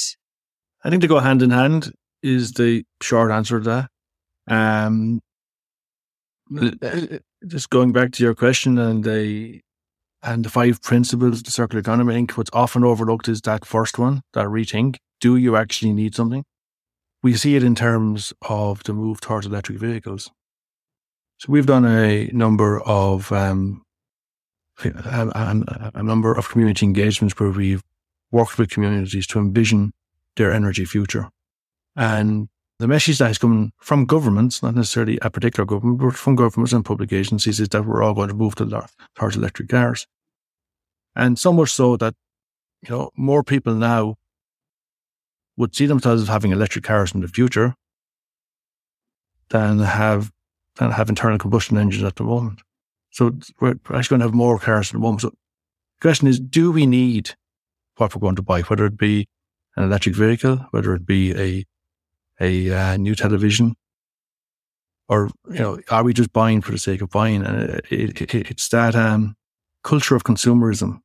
I 0.84 0.90
think 0.90 1.02
they 1.02 1.08
go 1.08 1.20
hand 1.20 1.42
in 1.42 1.50
hand 1.50 1.92
is 2.22 2.52
the 2.52 2.84
short 3.00 3.30
answer 3.30 3.60
to 3.60 3.88
that. 4.48 4.52
Um, 4.52 5.20
just 7.46 7.70
going 7.70 7.92
back 7.92 8.12
to 8.12 8.22
your 8.22 8.34
question 8.34 8.78
and 8.78 9.04
the 9.04 9.60
and 10.24 10.44
the 10.44 10.50
five 10.50 10.80
principles 10.82 11.38
of 11.38 11.44
the 11.44 11.50
circular 11.50 11.80
economy, 11.80 12.14
I 12.14 12.16
think 12.18 12.32
what's 12.32 12.50
often 12.52 12.84
overlooked 12.84 13.26
is 13.28 13.40
that 13.40 13.64
first 13.64 13.98
one, 13.98 14.22
that 14.34 14.46
rethink. 14.46 14.96
Do 15.20 15.36
you 15.36 15.56
actually 15.56 15.92
need 15.92 16.14
something? 16.14 16.44
We 17.24 17.34
see 17.34 17.56
it 17.56 17.64
in 17.64 17.74
terms 17.74 18.32
of 18.42 18.84
the 18.84 18.92
move 18.92 19.20
towards 19.20 19.46
electric 19.46 19.78
vehicles. 19.78 20.30
So 21.38 21.50
we've 21.50 21.66
done 21.66 21.84
a 21.84 22.26
number 22.32 22.80
of 22.82 23.32
um, 23.32 23.82
a, 24.84 24.90
a, 25.34 25.90
a 25.94 26.02
number 26.02 26.32
of 26.32 26.48
community 26.48 26.86
engagements 26.86 27.38
where 27.38 27.50
we've 27.50 27.82
worked 28.32 28.58
with 28.58 28.70
communities 28.70 29.26
to 29.28 29.38
envision 29.38 29.92
their 30.36 30.52
energy 30.52 30.84
future. 30.84 31.28
And 31.94 32.48
the 32.78 32.88
message 32.88 33.18
that 33.18 33.30
is 33.30 33.38
coming 33.38 33.72
from 33.78 34.06
governments, 34.06 34.62
not 34.62 34.74
necessarily 34.74 35.18
a 35.22 35.30
particular 35.30 35.64
government, 35.64 36.00
but 36.00 36.16
from 36.16 36.34
governments 36.34 36.72
and 36.72 36.84
public 36.84 37.12
agencies, 37.12 37.60
is 37.60 37.68
that 37.68 37.84
we're 37.84 38.02
all 38.02 38.14
going 38.14 38.28
to 38.28 38.34
move 38.34 38.54
to 38.56 38.88
towards 39.14 39.36
electric 39.36 39.68
cars. 39.68 40.06
And 41.14 41.38
so 41.38 41.52
much 41.52 41.70
so 41.70 41.96
that, 41.98 42.14
you 42.82 42.90
know, 42.90 43.10
more 43.14 43.44
people 43.44 43.74
now 43.74 44.16
would 45.56 45.76
see 45.76 45.86
themselves 45.86 46.22
as 46.22 46.28
having 46.28 46.50
electric 46.50 46.84
cars 46.84 47.14
in 47.14 47.20
the 47.20 47.28
future 47.28 47.74
than 49.50 49.78
have 49.78 50.32
than 50.76 50.90
have 50.90 51.10
internal 51.10 51.38
combustion 51.38 51.76
engines 51.76 52.02
at 52.02 52.16
the 52.16 52.24
moment. 52.24 52.62
So 53.10 53.36
we're 53.60 53.76
actually 53.92 54.18
going 54.18 54.20
to 54.20 54.26
have 54.26 54.34
more 54.34 54.58
cars 54.58 54.88
at 54.88 54.94
the 54.94 54.98
moment. 54.98 55.20
So 55.20 55.28
the 55.28 55.36
question 56.00 56.26
is, 56.26 56.40
do 56.40 56.72
we 56.72 56.86
need 56.86 57.34
what 57.96 58.14
we're 58.14 58.20
going 58.20 58.36
to 58.36 58.42
buy, 58.42 58.62
whether 58.62 58.86
it 58.86 58.96
be 58.96 59.28
an 59.76 59.84
electric 59.84 60.14
vehicle, 60.14 60.66
whether 60.70 60.94
it 60.94 61.06
be 61.06 61.34
a 61.34 61.64
a 62.40 62.72
uh, 62.72 62.96
new 62.96 63.14
television, 63.14 63.76
or 65.08 65.30
you 65.50 65.58
know, 65.58 65.78
are 65.90 66.02
we 66.02 66.12
just 66.12 66.32
buying 66.32 66.60
for 66.60 66.72
the 66.72 66.78
sake 66.78 67.02
of 67.02 67.10
buying? 67.10 67.44
And 67.44 67.80
it, 67.90 68.20
it, 68.20 68.34
it's 68.34 68.68
that 68.68 68.94
um, 68.94 69.36
culture 69.82 70.16
of 70.16 70.24
consumerism 70.24 71.00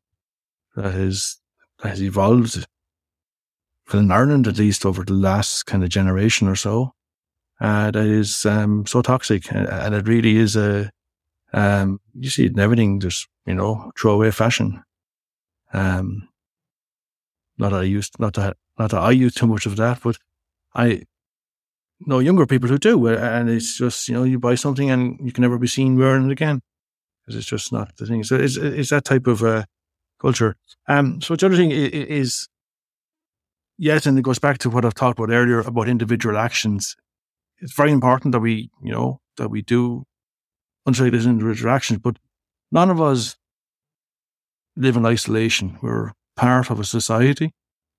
that 0.76 0.94
has 0.94 1.38
that 1.82 1.90
has 1.90 2.02
evolved 2.02 2.66
in 3.94 4.12
Ireland, 4.12 4.48
at 4.48 4.58
least 4.58 4.86
over 4.86 5.04
the 5.04 5.14
last 5.14 5.66
kind 5.66 5.84
of 5.84 5.90
generation 5.90 6.48
or 6.48 6.56
so. 6.56 6.94
Uh, 7.60 7.90
that 7.92 8.06
is 8.06 8.46
um, 8.46 8.86
so 8.86 9.02
toxic, 9.02 9.52
and 9.52 9.96
it 9.96 10.08
really 10.08 10.38
is 10.38 10.56
a. 10.56 10.92
Um, 11.54 12.00
you 12.14 12.30
see 12.30 12.46
it 12.46 12.52
in 12.52 12.60
everything, 12.60 13.00
just 13.00 13.28
you 13.46 13.56
know, 13.56 13.92
throwaway 13.98 14.32
fashion. 14.32 14.84
Um, 15.74 16.28
not 17.58 17.72
that 17.72 17.82
I 17.82 17.84
used, 17.84 18.20
not 18.20 18.34
that, 18.36 18.58
not 18.78 18.92
that 18.92 19.02
I 19.02 19.12
use 19.12 19.34
too 19.34 19.48
much 19.48 19.66
of 19.66 19.76
that, 19.78 20.02
but 20.04 20.18
I 20.76 21.04
know 22.00 22.20
younger 22.20 22.46
people 22.46 22.70
who 22.70 22.78
do. 22.78 23.08
And 23.08 23.50
it's 23.50 23.78
just, 23.78 24.08
you 24.08 24.16
know, 24.16 24.24
you 24.24 24.40
buy 24.40 24.56
something 24.56 24.90
and 24.90 25.20
you 25.24 25.32
can 25.32 25.42
never 25.42 25.58
be 25.58 25.68
seen 25.68 25.98
wearing 25.98 26.28
it 26.28 26.32
again 26.32 26.62
because 27.22 27.38
it's 27.38 27.48
just 27.48 27.72
not 27.72 27.96
the 27.98 28.06
thing. 28.06 28.24
So 28.24 28.36
it's, 28.36 28.58
it's 28.58 28.92
that 28.92 29.06
type 29.06 29.28
of 29.28 29.44
uh, 29.44 29.64
culture. 30.20 30.56
Um, 30.88 31.22
so 31.22 31.36
the 31.36 31.46
other 31.48 31.58
thing 31.58 31.72
is, 31.72 32.48
yes, 33.78 34.06
and 34.06 34.18
it 34.18 34.24
goes 34.24 34.40
back 34.40 34.60
to 34.60 34.70
what 34.70 34.86
I've 34.86 34.94
talked 34.94 35.20
about 35.20 35.34
earlier 35.34 35.60
about 35.60 35.90
individual 35.90 36.38
actions. 36.38 36.96
It's 37.60 37.74
very 37.74 37.92
important 37.92 38.34
that 38.34 38.40
we, 38.40 38.70
you 38.84 38.92
know, 38.92 39.20
that 39.38 39.50
we 39.50 39.62
do 39.62 40.04
undertake 40.86 41.12
these 41.12 41.26
individual 41.26 41.72
actions, 41.72 42.00
but 42.00 42.18
none 42.72 42.90
of 42.90 43.02
us 43.02 43.36
live 44.76 44.96
in 44.96 45.06
isolation. 45.06 45.78
We're 45.82 46.12
part 46.38 46.70
of 46.70 46.80
a 46.80 46.86
society, 46.86 47.52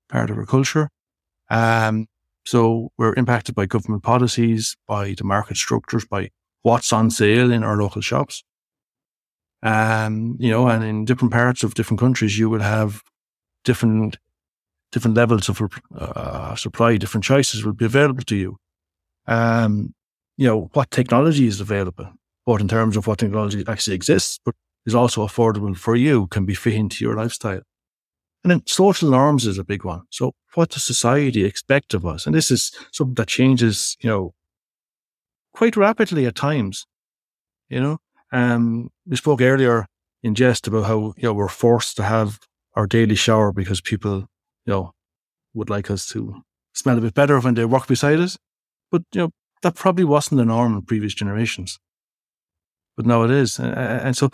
part 0.08 0.30
of 0.30 0.38
our 0.38 0.46
culture. 0.46 0.88
Um, 1.50 2.06
so 2.46 2.90
we're 2.96 3.14
impacted 3.14 3.54
by 3.54 3.66
government 3.66 4.02
policies, 4.02 4.76
by 4.86 5.14
the 5.18 5.24
market 5.24 5.56
structures, 5.58 6.06
by 6.06 6.30
what's 6.62 6.92
on 6.92 7.10
sale 7.10 7.52
in 7.52 7.62
our 7.62 7.76
local 7.76 8.00
shops. 8.00 8.42
Um, 9.62 10.36
you 10.38 10.50
know, 10.50 10.68
and 10.68 10.84
in 10.84 11.04
different 11.04 11.32
parts 11.32 11.62
of 11.62 11.74
different 11.74 12.00
countries, 12.00 12.38
you 12.38 12.48
will 12.48 12.62
have 12.62 13.02
different 13.64 14.16
different 14.92 15.16
levels 15.16 15.50
of 15.50 15.60
uh, 15.94 16.54
supply, 16.54 16.96
different 16.96 17.24
choices 17.24 17.64
will 17.64 17.74
be 17.74 17.84
available 17.84 18.22
to 18.22 18.36
you. 18.36 18.56
Um, 19.26 19.94
you 20.38 20.46
know, 20.46 20.70
what 20.72 20.90
technology 20.90 21.46
is 21.46 21.60
available, 21.60 22.10
both 22.46 22.60
in 22.60 22.68
terms 22.68 22.96
of 22.96 23.06
what 23.06 23.18
technology 23.18 23.62
actually 23.68 23.96
exists, 23.96 24.40
but 24.42 24.54
is 24.86 24.94
also 24.94 25.26
affordable 25.26 25.76
for 25.76 25.94
you, 25.94 26.26
can 26.28 26.46
be 26.46 26.54
fit 26.54 26.74
into 26.74 27.04
your 27.04 27.16
lifestyle. 27.16 27.60
And 28.44 28.50
then 28.50 28.62
social 28.66 29.10
norms 29.10 29.46
is 29.46 29.58
a 29.58 29.64
big 29.64 29.84
one. 29.84 30.02
So 30.10 30.32
what 30.54 30.70
does 30.70 30.84
society 30.84 31.44
expect 31.44 31.94
of 31.94 32.06
us? 32.06 32.26
And 32.26 32.34
this 32.34 32.50
is 32.50 32.72
something 32.92 33.14
that 33.14 33.28
changes, 33.28 33.96
you 34.00 34.08
know, 34.08 34.34
quite 35.52 35.76
rapidly 35.76 36.26
at 36.26 36.36
times. 36.36 36.86
You 37.68 37.80
know, 37.80 37.98
um, 38.32 38.90
we 39.06 39.16
spoke 39.16 39.40
earlier 39.40 39.86
in 40.22 40.34
jest 40.34 40.66
about 40.66 40.86
how 40.86 41.14
you 41.16 41.24
know 41.24 41.34
we're 41.34 41.48
forced 41.48 41.96
to 41.96 42.02
have 42.02 42.38
our 42.74 42.86
daily 42.86 43.14
shower 43.14 43.52
because 43.52 43.80
people 43.80 44.26
you 44.66 44.72
know 44.72 44.92
would 45.54 45.70
like 45.70 45.90
us 45.90 46.06
to 46.06 46.42
smell 46.72 46.98
a 46.98 47.00
bit 47.00 47.14
better 47.14 47.40
when 47.40 47.54
they 47.54 47.64
walk 47.64 47.86
beside 47.86 48.20
us. 48.20 48.38
But 48.90 49.02
you 49.12 49.20
know 49.22 49.30
that 49.62 49.74
probably 49.74 50.04
wasn't 50.04 50.38
the 50.38 50.44
norm 50.44 50.74
in 50.74 50.82
previous 50.82 51.14
generations. 51.14 51.78
But 52.96 53.06
now 53.06 53.22
it 53.22 53.30
is, 53.30 53.58
and 53.60 54.16
so 54.16 54.30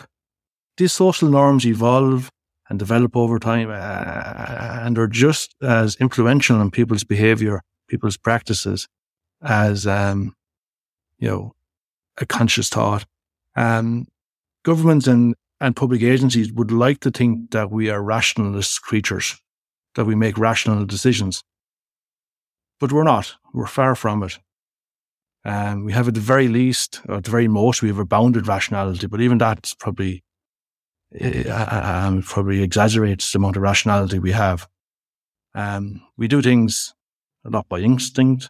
these 0.77 0.93
social 0.93 1.29
norms 1.29 1.65
evolve 1.65 2.31
and 2.69 2.79
develop 2.79 3.15
over 3.15 3.39
time, 3.39 3.69
and 3.69 4.97
are 4.97 5.07
just 5.07 5.55
as 5.61 5.95
influential 5.97 6.57
on 6.57 6.71
people's 6.71 7.03
behavior, 7.03 7.61
people's 7.87 8.17
practices, 8.17 8.87
as 9.41 9.85
um, 9.85 10.33
you 11.19 11.27
know, 11.27 11.53
a 12.17 12.25
conscious 12.25 12.69
thought. 12.69 13.05
Um, 13.55 14.07
governments 14.63 15.07
and 15.07 15.35
and 15.61 15.75
public 15.75 16.01
agencies 16.01 16.51
would 16.51 16.71
like 16.71 16.99
to 16.99 17.11
think 17.11 17.51
that 17.51 17.71
we 17.71 17.89
are 17.89 18.03
rationalist 18.03 18.81
creatures, 18.81 19.39
that 19.95 20.05
we 20.05 20.15
make 20.15 20.37
rational 20.37 20.85
decisions. 20.85 21.43
But 22.79 22.91
we're 22.91 23.03
not. 23.03 23.35
We're 23.53 23.67
far 23.67 23.95
from 23.95 24.23
it. 24.23 24.37
Um, 25.45 25.85
we 25.85 25.93
have 25.93 26.07
at 26.07 26.13
the 26.15 26.19
very 26.19 26.47
least, 26.47 27.01
or 27.07 27.15
at 27.15 27.23
the 27.23 27.31
very 27.31 27.47
most, 27.47 27.81
we 27.81 27.87
have 27.87 27.99
a 27.99 28.05
bounded 28.05 28.47
rationality, 28.47 29.07
but 29.07 29.21
even 29.21 29.37
that's 29.37 29.73
probably 29.75 30.15
uh, 30.15 30.19
um, 31.21 32.21
probably 32.23 32.61
exaggerates 32.61 33.31
the 33.31 33.37
amount 33.37 33.55
of 33.55 33.61
rationality 33.61 34.19
we 34.19 34.31
have. 34.31 34.67
Um, 35.53 36.01
we 36.17 36.27
do 36.27 36.41
things 36.41 36.93
a 37.45 37.49
lot 37.49 37.67
by 37.69 37.79
instinct, 37.79 38.49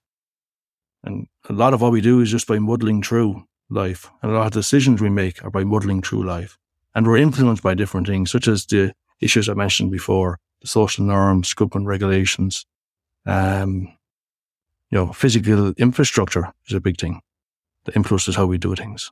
and 1.04 1.28
a 1.49 1.54
lot 1.54 1.73
of 1.73 1.82
what 1.82 1.91
we 1.91 2.01
do 2.01 2.21
is 2.21 2.32
just 2.32 2.47
by 2.47 2.60
muddling 2.60 3.04
through 3.04 3.43
life. 3.69 4.10
And 4.21 4.32
a 4.32 4.36
lot 4.36 4.47
of 4.47 4.54
decisions 4.54 5.01
we 5.01 5.10
make 5.10 5.43
are 5.43 5.51
by 5.51 5.63
muddling 5.63 6.01
through 6.01 6.23
life. 6.23 6.58
And 6.93 7.06
we're 7.06 7.17
influenced 7.17 7.62
by 7.62 7.73
different 7.73 8.08
things, 8.08 8.32
such 8.32 8.47
as 8.47 8.65
the 8.65 8.93
issues 9.19 9.49
I 9.49 9.54
mentioned 9.54 9.91
before, 9.91 10.39
the 10.62 10.67
social 10.67 11.06
norms, 11.06 11.54
government 11.54 11.88
regulations, 11.88 12.65
um, 13.25 13.88
you 14.89 14.97
know, 14.97 15.12
physical 15.12 15.73
infrastructure 15.78 16.54
is 16.67 16.75
a 16.75 16.80
big 16.80 16.99
thing 16.99 17.21
that 17.84 17.95
influences 17.95 18.36
how 18.36 18.45
we 18.45 18.58
do 18.58 18.75
things. 18.75 19.12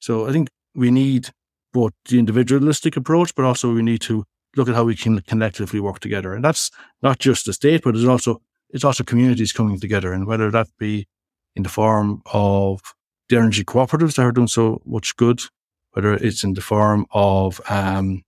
So 0.00 0.28
I 0.28 0.32
think 0.32 0.48
we 0.74 0.90
need 0.90 1.30
both 1.72 1.92
the 2.08 2.18
individualistic 2.18 2.96
approach, 2.96 3.34
but 3.34 3.44
also 3.44 3.72
we 3.72 3.82
need 3.82 4.00
to 4.02 4.24
look 4.56 4.68
at 4.68 4.74
how 4.74 4.84
we 4.84 4.96
can 4.96 5.20
collectively 5.20 5.80
work 5.80 6.00
together. 6.00 6.34
And 6.34 6.44
that's 6.44 6.70
not 7.02 7.18
just 7.18 7.46
the 7.46 7.52
state, 7.52 7.82
but 7.82 7.94
it's 7.94 8.04
also 8.04 8.42
it's 8.70 8.84
also 8.84 9.04
communities 9.04 9.52
coming 9.52 9.80
together, 9.80 10.12
and 10.12 10.26
whether 10.26 10.50
that 10.50 10.68
be 10.78 11.06
in 11.56 11.62
the 11.62 11.68
form 11.68 12.22
of 12.32 12.80
the 13.28 13.36
energy 13.36 13.64
cooperatives 13.64 14.16
that 14.16 14.22
are 14.22 14.32
doing 14.32 14.48
so 14.48 14.80
much 14.84 15.16
good, 15.16 15.40
whether 15.92 16.14
it's 16.14 16.44
in 16.44 16.54
the 16.54 16.60
form 16.60 17.06
of, 17.12 17.60
um, 17.68 18.22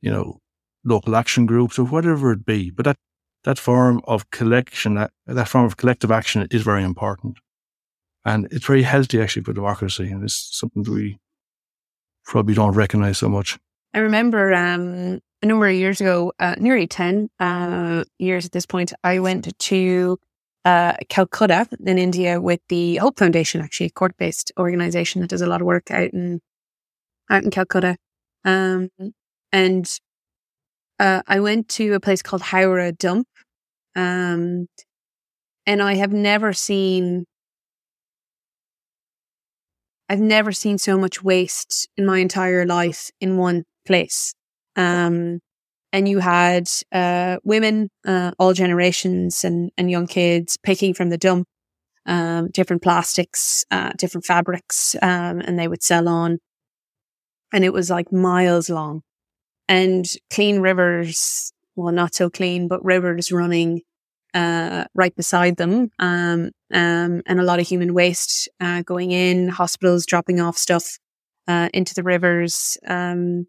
you 0.00 0.10
know, 0.10 0.38
local 0.84 1.16
action 1.16 1.46
groups 1.46 1.78
or 1.78 1.84
whatever 1.84 2.32
it 2.32 2.44
be. 2.46 2.70
But 2.70 2.84
that, 2.84 2.96
that 3.44 3.58
form 3.58 4.00
of 4.04 4.30
collection, 4.30 4.94
that, 4.94 5.10
that 5.26 5.48
form 5.48 5.64
of 5.64 5.76
collective 5.76 6.10
action 6.10 6.46
is 6.50 6.62
very 6.62 6.84
important. 6.84 7.38
And 8.24 8.46
it's 8.50 8.66
very 8.66 8.82
healthy 8.82 9.20
actually 9.20 9.44
for 9.44 9.52
democracy. 9.52 10.10
And 10.10 10.22
it's 10.22 10.50
something 10.58 10.82
that 10.82 10.92
we 10.92 11.18
probably 12.30 12.54
don't 12.54 12.72
recognize 12.72 13.18
so 13.18 13.28
much. 13.28 13.58
I 13.92 13.98
remember 13.98 14.54
um, 14.54 15.18
a 15.42 15.46
number 15.46 15.66
of 15.66 15.74
years 15.74 16.00
ago, 16.00 16.32
uh, 16.38 16.54
nearly 16.58 16.86
10 16.86 17.28
uh, 17.40 18.04
years 18.18 18.46
at 18.46 18.52
this 18.52 18.66
point, 18.66 18.92
I 19.02 19.18
went 19.18 19.58
to 19.58 20.18
uh, 20.64 20.94
Calcutta 21.08 21.66
in 21.84 21.98
India 21.98 22.40
with 22.40 22.60
the 22.68 22.96
Hope 22.96 23.18
Foundation, 23.18 23.60
actually 23.60 23.86
a 23.86 23.90
Cork 23.90 24.12
based 24.16 24.52
organization 24.58 25.20
that 25.20 25.30
does 25.30 25.42
a 25.42 25.46
lot 25.46 25.60
of 25.60 25.66
work 25.66 25.90
out 25.90 26.10
in 26.12 26.40
out 27.28 27.42
in 27.42 27.50
Calcutta. 27.50 27.96
Um, 28.44 28.90
and 29.52 29.86
uh, 31.00 31.22
I 31.26 31.40
went 31.40 31.68
to 31.70 31.94
a 31.94 32.00
place 32.00 32.22
called 32.22 32.42
Howrah 32.42 32.92
Dump. 32.92 33.26
Um, 33.96 34.66
and 35.66 35.82
I 35.82 35.94
have 35.96 36.12
never 36.12 36.52
seen 36.52 37.24
I've 40.10 40.18
never 40.18 40.50
seen 40.50 40.76
so 40.76 40.98
much 40.98 41.22
waste 41.22 41.88
in 41.96 42.04
my 42.04 42.18
entire 42.18 42.66
life 42.66 43.10
in 43.20 43.36
one 43.36 43.62
place. 43.86 44.34
Um, 44.74 45.38
and 45.92 46.08
you 46.08 46.18
had 46.18 46.68
uh, 46.90 47.36
women, 47.44 47.90
uh, 48.04 48.32
all 48.36 48.52
generations, 48.52 49.44
and, 49.44 49.70
and 49.78 49.88
young 49.88 50.08
kids 50.08 50.56
picking 50.60 50.94
from 50.94 51.10
the 51.10 51.16
dump 51.16 51.46
um, 52.06 52.48
different 52.50 52.82
plastics, 52.82 53.64
uh, 53.70 53.92
different 53.96 54.24
fabrics, 54.24 54.96
um, 55.00 55.40
and 55.40 55.56
they 55.56 55.68
would 55.68 55.82
sell 55.82 56.08
on. 56.08 56.38
And 57.52 57.64
it 57.64 57.72
was 57.72 57.88
like 57.88 58.12
miles 58.12 58.68
long. 58.68 59.02
And 59.68 60.06
clean 60.32 60.58
rivers, 60.58 61.52
well, 61.76 61.92
not 61.92 62.16
so 62.16 62.28
clean, 62.28 62.66
but 62.66 62.84
rivers 62.84 63.30
running 63.30 63.82
uh, 64.34 64.86
right 64.92 65.14
beside 65.14 65.56
them, 65.56 65.90
um, 66.00 66.50
um, 66.72 67.22
and 67.26 67.40
a 67.40 67.42
lot 67.42 67.60
of 67.60 67.66
human 67.66 67.94
waste 67.94 68.48
uh, 68.60 68.82
going 68.82 69.12
in, 69.12 69.48
hospitals 69.48 70.06
dropping 70.06 70.40
off 70.40 70.56
stuff 70.56 70.98
uh, 71.48 71.68
into 71.74 71.94
the 71.94 72.02
rivers. 72.02 72.76
Um, 72.86 73.46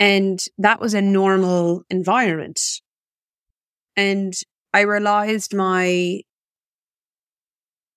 and 0.00 0.40
that 0.58 0.80
was 0.80 0.94
a 0.94 1.00
normal 1.00 1.82
environment. 1.88 2.60
And 3.96 4.34
I 4.72 4.80
realized 4.80 5.54
my, 5.54 6.22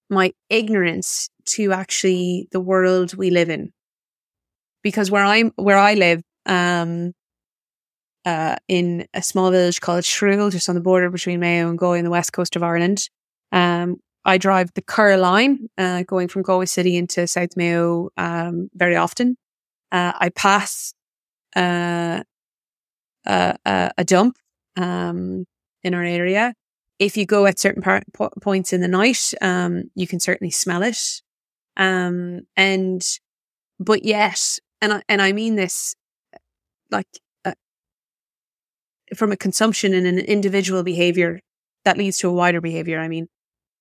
my 0.09 0.31
ignorance 0.49 1.29
to 1.45 1.71
actually 1.71 2.47
the 2.51 2.59
world 2.59 3.15
we 3.15 3.31
live 3.31 3.49
in. 3.49 3.71
Because 4.83 5.09
where 5.09 5.23
I'm, 5.23 5.51
where 5.55 5.77
I 5.77 5.95
live, 5.95 6.21
um, 6.45 7.13
uh, 8.25 8.57
in 8.67 9.07
a 9.13 9.21
small 9.21 9.49
village 9.51 9.79
called 9.79 10.03
Shrule, 10.03 10.51
just 10.51 10.67
on 10.67 10.75
the 10.75 10.81
border 10.81 11.09
between 11.09 11.39
Mayo 11.39 11.69
and 11.69 11.77
Galway 11.79 11.99
on 11.99 12.03
the 12.03 12.11
west 12.11 12.33
coast 12.33 12.55
of 12.57 12.63
Ireland. 12.63 13.09
Um, 13.53 13.97
I 14.27 14.37
drive 14.37 14.73
the 14.73 14.81
Curragh 14.81 15.21
line, 15.21 15.69
uh, 15.77 16.03
going 16.03 16.27
from 16.27 16.41
Galway 16.41 16.65
City 16.65 16.97
into 16.97 17.25
South 17.27 17.55
Mayo 17.55 18.09
um, 18.17 18.69
very 18.75 18.97
often. 18.97 19.37
Uh, 19.89 20.11
I 20.19 20.29
pass 20.29 20.93
uh, 21.55 22.23
a, 23.25 23.57
a, 23.97 24.03
dump 24.03 24.35
um, 24.75 25.45
in 25.81 25.93
our 25.93 26.03
area. 26.03 26.53
If 26.99 27.15
you 27.15 27.25
go 27.25 27.45
at 27.45 27.57
certain 27.57 27.81
par- 27.81 28.03
po- 28.13 28.31
points 28.41 28.73
in 28.73 28.81
the 28.81 28.89
night, 28.89 29.33
um, 29.41 29.83
you 29.95 30.05
can 30.07 30.19
certainly 30.19 30.51
smell 30.51 30.83
it. 30.83 31.21
Um, 31.77 32.41
and, 32.57 33.01
but 33.79 34.03
yet, 34.03 34.59
and 34.81 34.91
I, 34.91 35.03
and 35.07 35.21
I 35.21 35.31
mean 35.31 35.55
this 35.55 35.95
like 36.91 37.07
uh, 37.45 37.53
from 39.15 39.31
a 39.31 39.37
consumption 39.37 39.93
and 39.93 40.05
an 40.05 40.19
individual 40.19 40.83
behavior 40.83 41.39
that 41.85 41.97
leads 41.97 42.17
to 42.19 42.27
a 42.27 42.33
wider 42.33 42.59
behavior. 42.59 42.99
I 42.99 43.07
mean, 43.07 43.29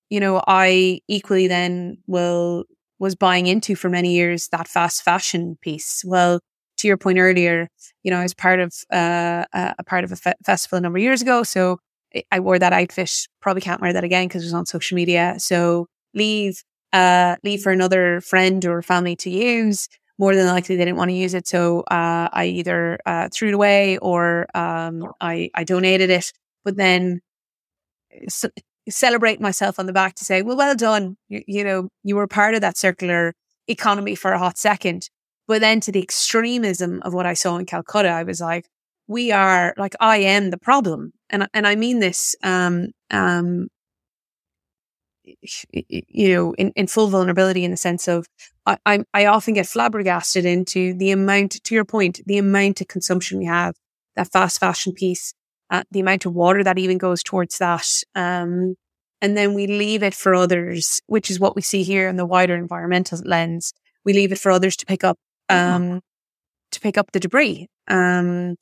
you 0.09 0.19
know, 0.19 0.41
I 0.47 1.01
equally 1.07 1.47
then 1.47 1.97
will 2.07 2.65
was 2.99 3.15
buying 3.15 3.47
into 3.47 3.75
for 3.75 3.89
many 3.89 4.15
years 4.15 4.47
that 4.49 4.67
fast 4.67 5.03
fashion 5.03 5.57
piece. 5.61 6.03
Well, 6.05 6.39
to 6.77 6.87
your 6.87 6.97
point 6.97 7.19
earlier, 7.19 7.69
you 8.03 8.11
know, 8.11 8.19
I 8.19 8.23
was 8.23 8.33
part 8.33 8.59
of 8.59 8.73
uh, 8.91 9.45
a 9.53 9.83
part 9.85 10.03
of 10.03 10.11
a 10.11 10.15
fe- 10.15 10.33
festival 10.45 10.77
a 10.77 10.81
number 10.81 10.97
of 10.97 11.03
years 11.03 11.21
ago. 11.21 11.43
So 11.43 11.79
I 12.31 12.39
wore 12.39 12.59
that 12.59 12.73
outfit. 12.73 13.11
Probably 13.41 13.61
can't 13.61 13.81
wear 13.81 13.93
that 13.93 14.03
again 14.03 14.27
because 14.27 14.43
it 14.43 14.47
was 14.47 14.53
on 14.53 14.65
social 14.65 14.95
media. 14.95 15.35
So 15.37 15.87
leave, 16.13 16.63
uh, 16.93 17.35
leave 17.43 17.61
for 17.61 17.71
another 17.71 18.21
friend 18.21 18.63
or 18.65 18.81
family 18.81 19.15
to 19.17 19.29
use. 19.29 19.87
More 20.19 20.35
than 20.35 20.47
likely, 20.47 20.75
they 20.75 20.85
didn't 20.85 20.97
want 20.97 21.09
to 21.09 21.15
use 21.15 21.35
it. 21.35 21.47
So 21.47 21.81
uh, 21.81 22.29
I 22.31 22.45
either 22.45 22.97
uh, 23.05 23.29
threw 23.31 23.49
it 23.49 23.53
away 23.53 23.99
or 23.99 24.47
um, 24.55 25.11
I, 25.21 25.51
I 25.53 25.63
donated 25.63 26.09
it. 26.09 26.31
But 26.65 26.75
then 26.77 27.21
so, 28.27 28.49
celebrate 28.89 29.41
myself 29.41 29.79
on 29.79 29.85
the 29.85 29.93
back 29.93 30.15
to 30.15 30.25
say, 30.25 30.41
well, 30.41 30.57
well 30.57 30.75
done. 30.75 31.17
You, 31.29 31.43
you 31.47 31.63
know, 31.63 31.89
you 32.03 32.15
were 32.15 32.27
part 32.27 32.55
of 32.55 32.61
that 32.61 32.77
circular 32.77 33.33
economy 33.67 34.15
for 34.15 34.31
a 34.31 34.39
hot 34.39 34.57
second. 34.57 35.09
But 35.47 35.61
then 35.61 35.79
to 35.81 35.91
the 35.91 36.01
extremism 36.01 37.01
of 37.03 37.13
what 37.13 37.25
I 37.25 37.33
saw 37.33 37.57
in 37.57 37.65
Calcutta, 37.65 38.09
I 38.09 38.23
was 38.23 38.41
like, 38.41 38.67
we 39.07 39.31
are 39.31 39.73
like, 39.77 39.95
I 39.99 40.17
am 40.17 40.49
the 40.49 40.57
problem. 40.57 41.13
And, 41.29 41.47
and 41.53 41.65
I 41.65 41.75
mean 41.75 41.99
this, 41.99 42.35
um, 42.43 42.87
um, 43.09 43.69
you 45.23 46.33
know, 46.33 46.53
in, 46.53 46.71
in 46.75 46.87
full 46.87 47.07
vulnerability 47.07 47.63
in 47.63 47.71
the 47.71 47.77
sense 47.77 48.07
of 48.07 48.27
I, 48.65 48.77
I, 48.85 48.99
I 49.13 49.25
often 49.25 49.53
get 49.53 49.67
flabbergasted 49.67 50.45
into 50.45 50.93
the 50.93 51.11
amount, 51.11 51.63
to 51.63 51.75
your 51.75 51.85
point, 51.85 52.21
the 52.25 52.37
amount 52.37 52.81
of 52.81 52.87
consumption 52.87 53.39
we 53.39 53.45
have, 53.45 53.75
that 54.15 54.31
fast 54.31 54.59
fashion 54.59 54.93
piece, 54.93 55.33
uh, 55.69 55.83
the 55.91 55.99
amount 55.99 56.25
of 56.25 56.33
water 56.33 56.63
that 56.63 56.79
even 56.79 56.97
goes 56.97 57.23
towards 57.23 57.57
that. 57.57 57.87
Um, 58.15 58.75
and 59.21 59.35
then 59.35 59.53
we 59.53 59.67
leave 59.67 60.03
it 60.03 60.13
for 60.13 60.35
others, 60.35 61.01
which 61.07 61.31
is 61.31 61.39
what 61.39 61.55
we 61.55 61.61
see 61.61 61.83
here 61.83 62.07
in 62.07 62.17
the 62.17 62.25
wider 62.25 62.55
environmental 62.55 63.19
lens. 63.25 63.73
We 64.05 64.13
leave 64.13 64.31
it 64.31 64.39
for 64.39 64.51
others 64.51 64.75
to 64.77 64.85
pick 64.85 65.03
up 65.03 65.17
Mm-hmm. 65.49 65.93
um, 65.93 66.01
to 66.71 66.79
pick 66.79 66.97
up 66.97 67.11
the 67.11 67.19
debris. 67.19 67.69
Um, 67.87 68.57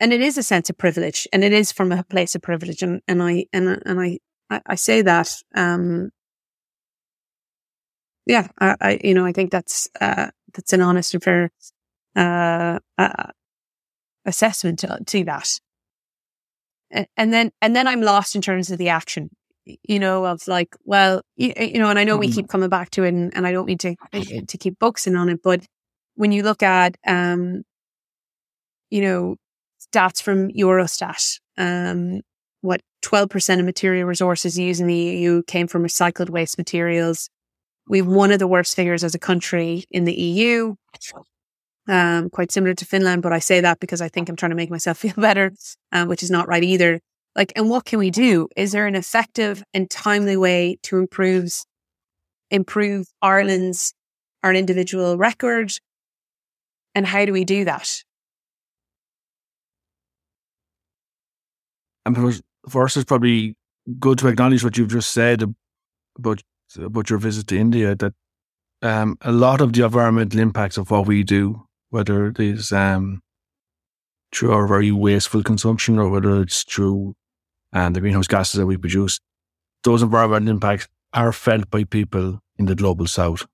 and 0.00 0.12
it 0.12 0.20
is 0.20 0.38
a 0.38 0.42
sense 0.42 0.70
of 0.70 0.78
privilege, 0.78 1.28
and 1.32 1.44
it 1.44 1.52
is 1.52 1.72
from 1.72 1.92
a 1.92 2.04
place 2.04 2.34
of 2.34 2.42
privilege. 2.42 2.82
And, 2.82 3.00
and 3.06 3.22
I 3.22 3.46
and 3.52 3.82
and 3.86 4.00
I 4.00 4.18
I, 4.66 4.74
say 4.74 5.02
that. 5.02 5.34
Um, 5.54 6.10
yeah, 8.26 8.48
I, 8.58 8.76
I, 8.80 9.00
you 9.04 9.14
know 9.14 9.24
I 9.24 9.32
think 9.32 9.50
that's 9.50 9.88
uh, 10.00 10.30
that's 10.52 10.72
an 10.72 10.80
honest 10.80 11.14
and 11.14 11.22
fair 11.22 11.50
uh, 12.16 12.78
uh, 12.98 13.30
assessment 14.24 14.78
to, 14.80 14.98
to 15.06 15.24
that. 15.24 15.48
And 17.16 17.32
then, 17.32 17.50
and 17.60 17.74
then 17.74 17.88
I'm 17.88 18.02
lost 18.02 18.36
in 18.36 18.42
terms 18.42 18.70
of 18.70 18.78
the 18.78 18.88
action, 18.88 19.30
you 19.64 19.98
know, 19.98 20.24
of 20.26 20.46
like, 20.46 20.76
well, 20.84 21.22
you, 21.36 21.52
you 21.58 21.78
know, 21.78 21.90
and 21.90 21.98
I 21.98 22.04
know 22.04 22.16
we 22.16 22.28
mm-hmm. 22.28 22.36
keep 22.36 22.48
coming 22.48 22.68
back 22.68 22.90
to 22.90 23.04
it 23.04 23.08
and, 23.08 23.36
and 23.36 23.46
I 23.46 23.52
don't 23.52 23.66
mean 23.66 23.78
to, 23.78 23.96
to 24.46 24.58
keep 24.58 24.78
focusing 24.78 25.16
on 25.16 25.28
it, 25.28 25.40
but 25.42 25.64
when 26.14 26.30
you 26.30 26.42
look 26.42 26.62
at, 26.62 26.96
um, 27.06 27.62
you 28.90 29.02
know, 29.02 29.36
stats 29.80 30.22
from 30.22 30.50
Eurostat, 30.50 31.40
um, 31.58 32.20
what 32.60 32.80
12% 33.04 33.58
of 33.58 33.64
material 33.64 34.06
resources 34.06 34.58
used 34.58 34.80
in 34.80 34.86
the 34.86 34.94
EU 34.94 35.42
came 35.42 35.66
from 35.66 35.82
recycled 35.82 36.30
waste 36.30 36.56
materials. 36.58 37.28
We've 37.88 38.06
one 38.06 38.32
of 38.32 38.38
the 38.38 38.46
worst 38.46 38.74
figures 38.74 39.04
as 39.04 39.14
a 39.14 39.18
country 39.18 39.84
in 39.90 40.04
the 40.04 40.14
EU, 40.14 40.74
um, 41.88 42.30
quite 42.30 42.52
similar 42.52 42.74
to 42.74 42.84
Finland. 42.84 43.22
But 43.22 43.32
I 43.32 43.38
say 43.38 43.60
that 43.60 43.80
because 43.80 44.00
I 44.00 44.08
think 44.08 44.28
I'm 44.28 44.36
trying 44.36 44.50
to 44.50 44.56
make 44.56 44.70
myself 44.70 44.98
feel 45.04 45.14
better, 45.16 45.52
um, 45.92 46.08
which 46.08 46.22
is 46.22 46.30
not 46.30 46.48
right 46.48 46.64
either. 46.64 47.00
Like, 47.36 47.52
and 47.56 47.68
what 47.68 47.84
can 47.84 47.98
we 47.98 48.10
do? 48.10 48.48
Is 48.56 48.72
there 48.72 48.86
an 48.86 48.94
effective 48.94 49.64
and 49.74 49.90
timely 49.90 50.36
way 50.36 50.78
to 50.84 50.98
improve 50.98 51.50
improve 52.50 53.06
Ireland's 53.22 53.92
our 54.42 54.54
individual 54.54 55.16
record? 55.16 55.72
And 56.94 57.06
how 57.06 57.24
do 57.24 57.32
we 57.32 57.44
do 57.44 57.64
that? 57.64 58.04
I 62.06 62.12
suppose 62.12 62.42
first, 62.68 62.96
it's 62.96 63.04
probably 63.04 63.56
good 63.98 64.18
to 64.18 64.28
acknowledge 64.28 64.62
what 64.62 64.76
you've 64.76 64.88
just 64.88 65.10
said 65.10 65.42
about 66.18 66.42
about 66.76 67.10
your 67.10 67.18
visit 67.18 67.46
to 67.48 67.58
India. 67.58 67.94
That 67.94 68.12
um, 68.82 69.16
a 69.22 69.32
lot 69.32 69.60
of 69.60 69.72
the 69.72 69.84
environmental 69.84 70.40
impacts 70.40 70.76
of 70.76 70.90
what 70.90 71.06
we 71.06 71.22
do, 71.24 71.66
whether 71.94 72.26
it 72.26 72.40
is 72.40 72.72
um, 72.72 73.20
through 74.32 74.52
our 74.52 74.66
very 74.66 74.90
wasteful 74.90 75.44
consumption 75.44 75.96
or 75.96 76.08
whether 76.08 76.42
it's 76.42 76.64
through 76.64 77.14
um, 77.72 77.92
the 77.92 78.00
greenhouse 78.00 78.26
gases 78.26 78.58
that 78.58 78.66
we 78.66 78.76
produce, 78.76 79.20
those 79.84 80.02
environmental 80.02 80.48
impacts 80.48 80.88
are 81.12 81.32
felt 81.32 81.70
by 81.70 81.84
people 81.84 82.40
in 82.58 82.66
the 82.66 82.74
global 82.74 83.06
south. 83.06 83.46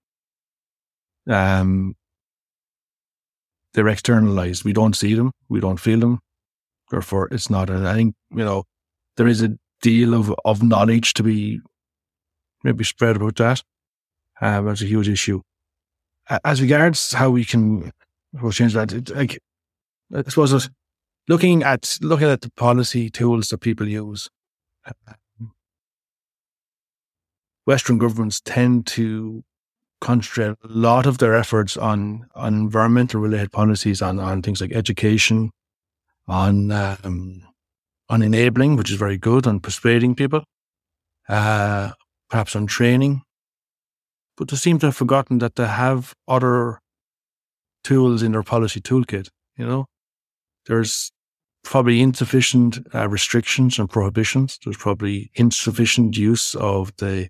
Um, 1.28 1.96
they're 3.74 3.88
externalized. 3.88 4.64
We 4.64 4.72
don't 4.72 4.96
see 4.96 5.12
them. 5.12 5.32
We 5.50 5.60
don't 5.60 5.78
feel 5.78 6.00
them. 6.00 6.20
Therefore, 6.90 7.28
it's 7.30 7.50
not. 7.50 7.68
A, 7.68 7.86
I 7.90 7.94
think 7.94 8.14
you 8.30 8.44
know 8.44 8.64
there 9.18 9.28
is 9.28 9.42
a 9.42 9.58
deal 9.82 10.14
of, 10.14 10.34
of 10.46 10.62
knowledge 10.62 11.12
to 11.14 11.22
be 11.22 11.60
maybe 12.64 12.84
spread 12.84 13.16
about 13.16 13.36
that. 13.36 13.62
Um, 14.40 14.64
that's 14.64 14.80
a 14.80 14.86
huge 14.86 15.10
issue. 15.10 15.42
As 16.42 16.62
regards 16.62 17.12
how 17.12 17.28
we 17.28 17.44
can 17.44 17.92
we'll 18.32 18.52
change 18.52 18.74
that, 18.74 18.92
it, 18.92 19.10
like, 19.10 19.38
I 20.14 20.22
suppose 20.28 20.68
looking 21.28 21.62
at 21.62 21.98
looking 22.00 22.28
at 22.28 22.40
the 22.40 22.50
policy 22.50 23.10
tools 23.10 23.48
that 23.48 23.58
people 23.58 23.88
use, 23.88 24.28
Western 27.66 27.98
governments 27.98 28.40
tend 28.40 28.86
to 28.88 29.44
concentrate 30.00 30.56
a 30.64 30.68
lot 30.68 31.06
of 31.06 31.18
their 31.18 31.34
efforts 31.34 31.76
on 31.76 32.26
on 32.34 32.54
environmental 32.54 33.20
related 33.20 33.52
policies, 33.52 34.02
on 34.02 34.18
on 34.18 34.42
things 34.42 34.60
like 34.60 34.72
education, 34.72 35.50
on 36.26 36.72
um, 36.72 37.42
on 38.08 38.22
enabling, 38.22 38.76
which 38.76 38.90
is 38.90 38.96
very 38.96 39.18
good, 39.18 39.46
on 39.46 39.60
persuading 39.60 40.14
people, 40.14 40.42
uh, 41.28 41.92
perhaps 42.28 42.56
on 42.56 42.66
training. 42.66 43.22
But 44.36 44.48
they 44.48 44.56
seem 44.56 44.78
to 44.80 44.86
have 44.86 44.96
forgotten 44.96 45.38
that 45.38 45.54
they 45.56 45.66
have 45.66 46.14
other 46.26 46.80
tools 47.84 48.22
in 48.22 48.32
their 48.32 48.42
policy 48.42 48.80
toolkit. 48.80 49.28
You 49.56 49.66
know, 49.66 49.86
there's 50.66 51.12
probably 51.62 52.00
insufficient 52.00 52.78
uh, 52.94 53.08
restrictions 53.08 53.78
and 53.78 53.88
prohibitions. 53.88 54.58
There's 54.64 54.76
probably 54.76 55.30
insufficient 55.34 56.16
use 56.16 56.54
of 56.54 56.94
the 56.96 57.28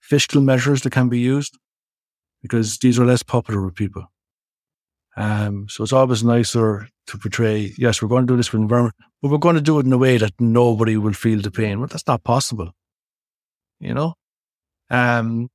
fiscal 0.00 0.40
measures 0.40 0.82
that 0.82 0.90
can 0.90 1.08
be 1.08 1.20
used 1.20 1.58
because 2.42 2.78
these 2.78 2.98
are 2.98 3.06
less 3.06 3.22
popular 3.22 3.64
with 3.64 3.74
people. 3.74 4.04
Um, 5.16 5.68
so 5.68 5.82
it's 5.82 5.92
always 5.92 6.24
nicer 6.24 6.88
to 7.06 7.18
portray, 7.18 7.72
yes, 7.78 8.02
we're 8.02 8.08
going 8.08 8.26
to 8.26 8.32
do 8.32 8.36
this 8.36 8.48
for 8.48 8.56
environment, 8.56 8.96
but 9.22 9.30
we're 9.30 9.38
going 9.38 9.54
to 9.54 9.60
do 9.60 9.78
it 9.78 9.86
in 9.86 9.92
a 9.92 9.98
way 9.98 10.18
that 10.18 10.32
nobody 10.38 10.96
will 10.96 11.12
feel 11.12 11.40
the 11.40 11.50
pain. 11.50 11.78
Well, 11.78 11.88
that's 11.88 12.06
not 12.06 12.24
possible. 12.24 12.72
You 13.80 13.94
know? 13.94 14.14
Um, 14.90 15.48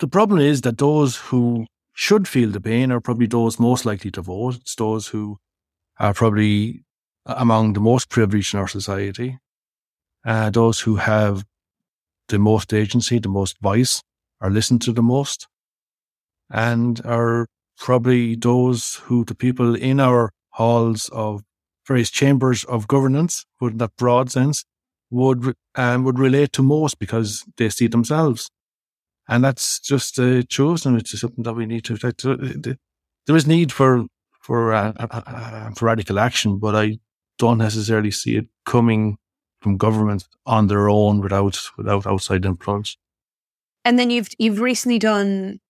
the 0.00 0.08
problem 0.08 0.40
is 0.40 0.62
that 0.62 0.78
those 0.78 1.16
who 1.16 1.66
should 2.00 2.26
feel 2.26 2.48
the 2.50 2.62
pain 2.62 2.90
are 2.90 2.98
probably 2.98 3.26
those 3.26 3.60
most 3.60 3.84
likely 3.84 4.10
to 4.10 4.22
vote. 4.22 4.54
It's 4.56 4.74
those 4.74 5.08
who 5.08 5.36
are 5.98 6.14
probably 6.14 6.82
among 7.26 7.74
the 7.74 7.80
most 7.80 8.08
privileged 8.08 8.54
in 8.54 8.60
our 8.60 8.68
society. 8.68 9.38
Uh, 10.24 10.48
those 10.48 10.80
who 10.80 10.96
have 10.96 11.44
the 12.28 12.38
most 12.38 12.72
agency, 12.72 13.18
the 13.18 13.28
most 13.28 13.60
voice, 13.60 14.02
are 14.40 14.48
listened 14.48 14.80
to 14.80 14.92
the 14.92 15.02
most, 15.02 15.46
and 16.48 17.04
are 17.04 17.46
probably 17.76 18.34
those 18.34 18.94
who 19.04 19.22
the 19.26 19.34
people 19.34 19.74
in 19.74 20.00
our 20.00 20.30
halls 20.52 21.10
of 21.10 21.42
various 21.86 22.10
chambers 22.10 22.64
of 22.64 22.88
governance, 22.88 23.44
but 23.60 23.72
in 23.72 23.76
that 23.76 23.94
broad 23.98 24.30
sense, 24.30 24.64
would 25.10 25.54
um, 25.74 26.04
would 26.04 26.18
relate 26.18 26.54
to 26.54 26.62
most 26.62 26.98
because 26.98 27.44
they 27.58 27.68
see 27.68 27.88
themselves, 27.88 28.50
and 29.30 29.44
that's 29.44 29.78
just 29.78 30.18
uh, 30.18 30.42
chosen. 30.42 30.96
It's 30.96 31.18
something 31.18 31.44
that 31.44 31.54
we 31.54 31.64
need 31.64 31.84
to. 31.84 31.96
to 31.96 32.76
there 33.26 33.36
is 33.36 33.46
need 33.46 33.72
for 33.72 34.04
for 34.42 34.74
uh, 34.74 34.92
uh, 34.98 35.22
uh, 35.26 35.70
for 35.70 35.86
radical 35.86 36.18
action, 36.18 36.58
but 36.58 36.74
I 36.74 36.98
don't 37.38 37.58
necessarily 37.58 38.10
see 38.10 38.36
it 38.36 38.46
coming 38.66 39.16
from 39.62 39.76
government 39.76 40.26
on 40.46 40.66
their 40.66 40.90
own 40.90 41.20
without 41.20 41.58
without 41.78 42.06
outside 42.06 42.44
influence. 42.44 42.96
And 43.84 43.98
then 43.98 44.10
you've 44.10 44.28
you've 44.38 44.60
recently 44.60 44.98
done 44.98 45.60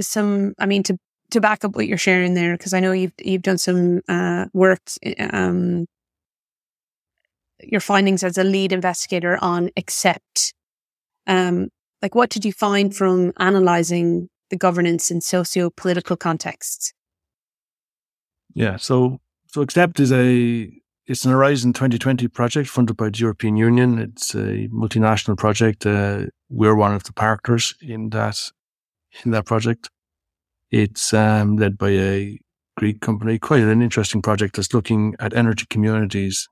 some. 0.00 0.54
I 0.58 0.64
mean, 0.64 0.82
to 0.84 0.96
to 1.32 1.40
back 1.40 1.64
up 1.64 1.76
what 1.76 1.86
you're 1.86 1.98
sharing 1.98 2.32
there, 2.32 2.56
because 2.56 2.72
I 2.72 2.80
know 2.80 2.92
you've 2.92 3.12
you've 3.22 3.42
done 3.42 3.58
some 3.58 4.00
uh, 4.08 4.46
work, 4.54 4.80
um, 5.18 5.84
your 7.62 7.82
findings 7.82 8.24
as 8.24 8.38
a 8.38 8.44
lead 8.44 8.72
investigator 8.72 9.38
on 9.42 9.68
ACCEPT. 9.76 10.54
Um, 11.26 11.68
like, 12.02 12.14
what 12.14 12.30
did 12.30 12.44
you 12.44 12.52
find 12.52 12.94
from 12.94 13.32
analyzing 13.38 14.28
the 14.50 14.56
governance 14.56 15.10
in 15.10 15.20
socio-political 15.20 16.16
contexts? 16.16 16.92
Yeah, 18.54 18.76
so 18.76 19.20
so 19.48 19.62
ACCEPT 19.64 20.00
is 20.00 20.12
a 20.12 20.70
it's 21.06 21.24
an 21.24 21.30
Horizon 21.30 21.72
2020 21.72 22.26
project 22.28 22.68
funded 22.68 22.96
by 22.96 23.10
the 23.10 23.18
European 23.18 23.56
Union. 23.56 23.98
It's 23.98 24.34
a 24.34 24.68
multinational 24.68 25.36
project. 25.36 25.86
Uh, 25.86 26.26
we're 26.48 26.74
one 26.74 26.94
of 26.94 27.04
the 27.04 27.12
partners 27.12 27.74
in 27.80 28.10
that 28.10 28.50
in 29.24 29.30
that 29.30 29.46
project. 29.46 29.90
It's 30.70 31.14
um, 31.14 31.56
led 31.56 31.78
by 31.78 31.90
a 31.90 32.38
Greek 32.76 33.00
company, 33.00 33.38
quite 33.38 33.62
an 33.62 33.82
interesting 33.82 34.20
project 34.20 34.56
that's 34.56 34.74
looking 34.74 35.14
at 35.18 35.34
energy 35.34 35.66
communities. 35.70 36.48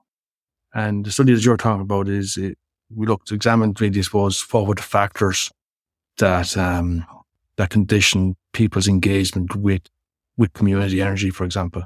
And 0.73 1.05
the 1.05 1.13
study 1.13 1.35
that 1.35 1.45
you're 1.45 1.57
talking 1.57 1.83
about 1.83 2.09
is 2.09 2.37
it, 2.37 2.57
we 2.95 3.07
looked, 3.07 3.33
examined 3.33 3.81
really, 3.81 4.03
suppose, 4.03 4.41
forward 4.41 4.81
factors 4.81 5.51
that, 6.19 6.57
um, 6.57 7.05
that 7.57 7.71
condition 7.71 8.37
people's 8.53 8.89
engagement 8.89 9.55
with, 9.57 9.83
with 10.37 10.53
community 10.53 11.01
energy, 11.01 11.31
for 11.31 11.45
example. 11.45 11.85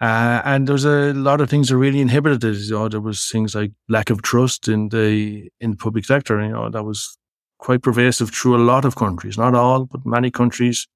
Uh, 0.00 0.42
and 0.44 0.68
there's 0.68 0.84
a 0.84 1.14
lot 1.14 1.40
of 1.40 1.48
things 1.48 1.68
that 1.68 1.78
really 1.78 2.00
inhibited 2.00 2.44
it. 2.44 2.56
You 2.58 2.72
know, 2.72 2.88
there 2.88 3.00
was 3.00 3.30
things 3.30 3.54
like 3.54 3.72
lack 3.88 4.10
of 4.10 4.20
trust 4.20 4.68
in 4.68 4.90
the 4.90 5.48
in 5.58 5.70
the 5.70 5.76
public 5.76 6.04
sector. 6.04 6.42
You 6.42 6.50
know, 6.50 6.68
that 6.68 6.84
was 6.84 7.16
quite 7.58 7.82
pervasive 7.82 8.30
through 8.30 8.56
a 8.56 8.66
lot 8.66 8.84
of 8.84 8.96
countries, 8.96 9.38
not 9.38 9.54
all, 9.54 9.86
but 9.86 10.04
many 10.04 10.30
countries 10.30 10.86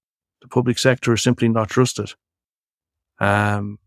the 0.43 0.49
public 0.49 0.79
sector 0.79 1.15
is 1.15 1.23
simply 1.23 1.49
not 1.49 1.71
trusted. 1.71 2.13
Um, 3.19 3.79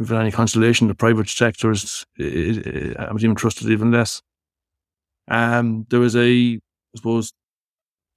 if 0.00 0.10
any 0.10 0.30
consolation, 0.30 0.88
the 0.88 0.94
private 0.94 1.28
sector 1.28 1.70
is, 1.70 2.06
I 2.18 3.12
was 3.12 3.22
even 3.22 3.36
trusted 3.36 3.68
even 3.68 3.90
less. 3.90 4.22
Um, 5.28 5.86
there 5.90 6.00
was 6.00 6.16
a, 6.16 6.54
I 6.56 6.96
suppose, 6.96 7.32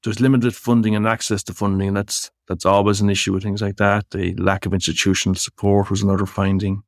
there's 0.04 0.20
limited 0.20 0.56
funding 0.56 0.96
and 0.96 1.08
access 1.08 1.44
to 1.44 1.54
funding, 1.54 1.94
that's 1.94 2.32
that's 2.48 2.66
always 2.66 3.00
an 3.00 3.10
issue 3.10 3.34
with 3.34 3.44
things 3.44 3.62
like 3.62 3.78
that. 3.78 4.10
The 4.12 4.36
lack 4.36 4.66
of 4.66 4.74
institutional 4.74 5.36
support 5.36 5.90
was 5.90 6.02
another 6.02 6.26
finding. 6.26 6.84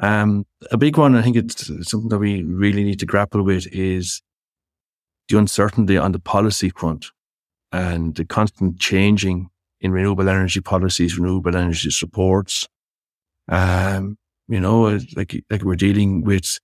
Um, 0.00 0.44
a 0.70 0.76
big 0.76 0.96
one, 0.96 1.16
I 1.16 1.22
think 1.22 1.36
it's 1.36 1.66
something 1.88 2.08
that 2.10 2.18
we 2.18 2.42
really 2.42 2.84
need 2.84 3.00
to 3.00 3.06
grapple 3.06 3.42
with, 3.42 3.66
is 3.72 4.22
the 5.28 5.38
uncertainty 5.38 5.96
on 5.96 6.12
the 6.12 6.20
policy 6.20 6.70
front 6.70 7.06
and 7.72 8.14
the 8.14 8.24
constant 8.24 8.78
changing 8.78 9.48
in 9.80 9.92
renewable 9.92 10.28
energy 10.28 10.60
policies, 10.60 11.18
renewable 11.18 11.56
energy 11.56 11.90
supports. 11.90 12.68
Um, 13.48 14.18
you 14.48 14.60
know, 14.60 14.98
like, 15.16 15.44
like 15.50 15.62
we're 15.62 15.76
dealing 15.76 16.22
with, 16.22 16.58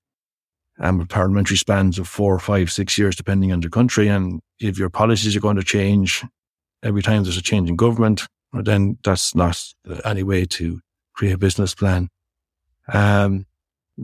um, 0.79 1.07
parliamentary 1.07 1.57
spans 1.57 1.99
of 1.99 2.09
four, 2.09 2.39
five, 2.39 2.71
six 2.73 2.97
years, 2.97 3.17
depending 3.17 3.53
on 3.53 3.61
the 3.61 3.69
country. 3.69 4.09
And 4.09 4.41
if 4.59 4.79
your 4.79 4.91
policies 4.91 5.37
are 5.37 5.41
going 5.41 5.57
to 5.57 5.63
change 5.65 6.25
every 6.83 7.03
time 7.03 7.23
there's 7.23 7.37
a 7.37 7.43
change 7.43 7.69
in 7.69 7.77
government, 7.77 8.27
then 8.53 8.99
that's 9.05 9.35
not 9.35 9.63
any 10.05 10.23
way 10.23 10.45
to 10.45 10.81
create 11.15 11.33
a 11.33 11.39
business 11.39 11.75
plan. 11.75 12.09
Um, 12.93 13.47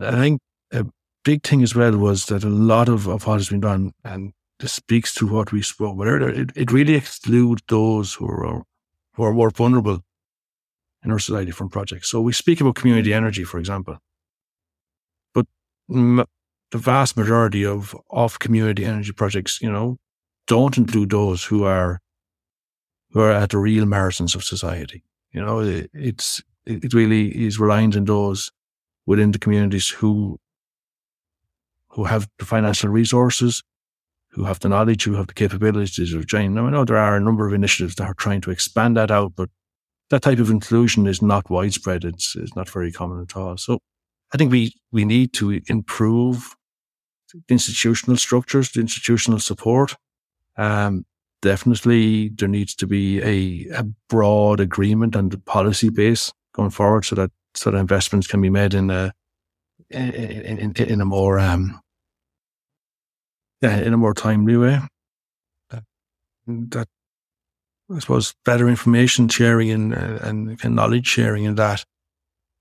I 0.01 0.13
think 0.13 0.41
a 0.73 0.87
big 1.25 1.43
thing 1.43 1.63
as 1.63 1.75
well 1.75 1.97
was 1.97 2.27
that 2.27 2.45
a 2.45 2.49
lot 2.49 2.89
of, 2.89 3.09
of 3.09 3.27
what 3.27 3.39
has 3.39 3.49
been 3.49 3.61
done, 3.61 3.93
and 4.05 4.33
this 4.61 4.73
speaks 4.73 5.15
to 5.15 5.27
what 5.27 5.53
we 5.53 5.63
spoke 5.63 5.95
about 5.95 6.07
earlier, 6.07 6.31
it, 6.31 6.51
it 6.55 6.73
really 6.73 6.95
excludes 6.95 7.63
those 7.69 8.15
who 8.15 8.27
are, 8.27 8.63
who 9.15 9.23
are 9.23 9.33
more 9.33 9.51
vulnerable 9.51 10.03
in 11.05 11.11
our 11.11 11.19
society 11.19 11.51
from 11.51 11.69
projects. 11.69 12.11
So 12.11 12.21
we 12.21 12.33
speak 12.33 12.61
about 12.61 12.75
community 12.75 13.15
energy, 13.15 13.45
for 13.45 13.59
example, 13.59 13.99
but 15.35 15.47
m- 15.91 16.25
the 16.71 16.79
vast 16.79 17.17
majority 17.17 17.65
of, 17.65 17.97
of 18.11 18.39
community 18.39 18.85
energy 18.85 19.13
projects, 19.13 19.61
you 19.63 19.71
know, 19.71 19.97
don't 20.47 20.77
include 20.77 21.11
those 21.11 21.45
who 21.45 21.65
are 21.65 22.01
who 23.11 23.21
are 23.21 23.33
at 23.33 23.51
the 23.51 23.59
real 23.59 23.87
margins 23.87 24.35
of 24.35 24.45
society. 24.45 25.03
You 25.33 25.45
know, 25.45 25.61
it, 25.61 25.91
it's 25.95 26.43
it 26.67 26.93
really 26.93 27.47
is 27.47 27.59
reliant 27.59 27.97
on 27.97 28.05
those 28.05 28.51
within 29.07 29.33
the 29.33 29.39
communities 29.39 29.89
who 29.89 30.39
who 31.89 32.05
have 32.05 32.29
the 32.39 32.45
financial 32.45 32.91
resources, 32.91 33.63
who 34.29 34.45
have 34.45 34.61
the 34.61 34.69
knowledge, 34.69 35.05
who 35.05 35.15
have 35.15 35.27
the 35.27 35.35
capabilities 35.35 36.13
of 36.13 36.27
joining. 36.27 36.55
Now, 36.55 36.67
I 36.67 36.71
know 36.71 36.85
there 36.85 36.99
are 36.99 37.17
a 37.17 37.21
number 37.21 37.47
of 37.47 37.55
initiatives 37.55 37.95
that 37.97 38.05
are 38.05 38.15
trying 38.15 38.43
to 38.43 38.51
expand 38.51 38.97
that 38.97 39.11
out, 39.11 39.33
but 39.37 39.49
that 40.11 40.23
type 40.23 40.39
of 40.39 40.51
inclusion 40.51 41.07
is 41.07 41.21
not 41.21 41.51
widespread. 41.51 42.05
It's, 42.05 42.35
it's 42.35 42.57
not 42.57 42.69
very 42.69 42.93
common 42.93 43.21
at 43.23 43.37
all. 43.37 43.57
So 43.57 43.79
I 44.33 44.37
think 44.37 44.51
we, 44.51 44.73
we 44.91 45.05
need 45.05 45.33
to 45.35 45.61
improve 45.69 46.55
the 47.33 47.43
institutional 47.49 48.17
structures, 48.17 48.71
the 48.73 48.81
institutional 48.81 49.39
support. 49.39 49.97
Um, 50.57 51.05
definitely 51.43 52.31
there 52.31 52.49
needs 52.49 52.75
to 52.77 52.87
be 52.87 53.21
a, 53.21 53.79
a 53.79 53.85
broad 54.09 54.61
agreement 54.61 55.15
on 55.15 55.29
the 55.29 55.39
policy 55.39 55.91
base 55.91 56.33
going 56.53 56.71
forward 56.71 57.05
so 57.05 57.15
that, 57.17 57.31
so 57.55 57.71
that 57.71 57.79
investments 57.79 58.27
can 58.27 58.41
be 58.41 58.51
made 58.51 58.75
in 58.75 58.91
a, 58.91 59.13
in, 59.91 60.59
in, 60.59 60.73
in 60.77 61.01
a 61.01 61.05
more, 61.05 61.39
um, 61.39 61.81
yeah, 63.61 63.77
in 63.79 63.93
a 63.93 63.99
more 63.99 64.15
timely 64.15 64.57
way. 64.57 64.81
That 66.47 66.89
I 67.95 67.99
suppose 68.01 68.35
better 68.45 68.69
information 68.69 69.29
sharing 69.29 69.71
and 69.71 69.95
and, 69.95 70.59
and 70.63 70.75
knowledge 70.77 71.07
sharing 71.07 71.47
and 71.47 71.57
that, 71.57 71.85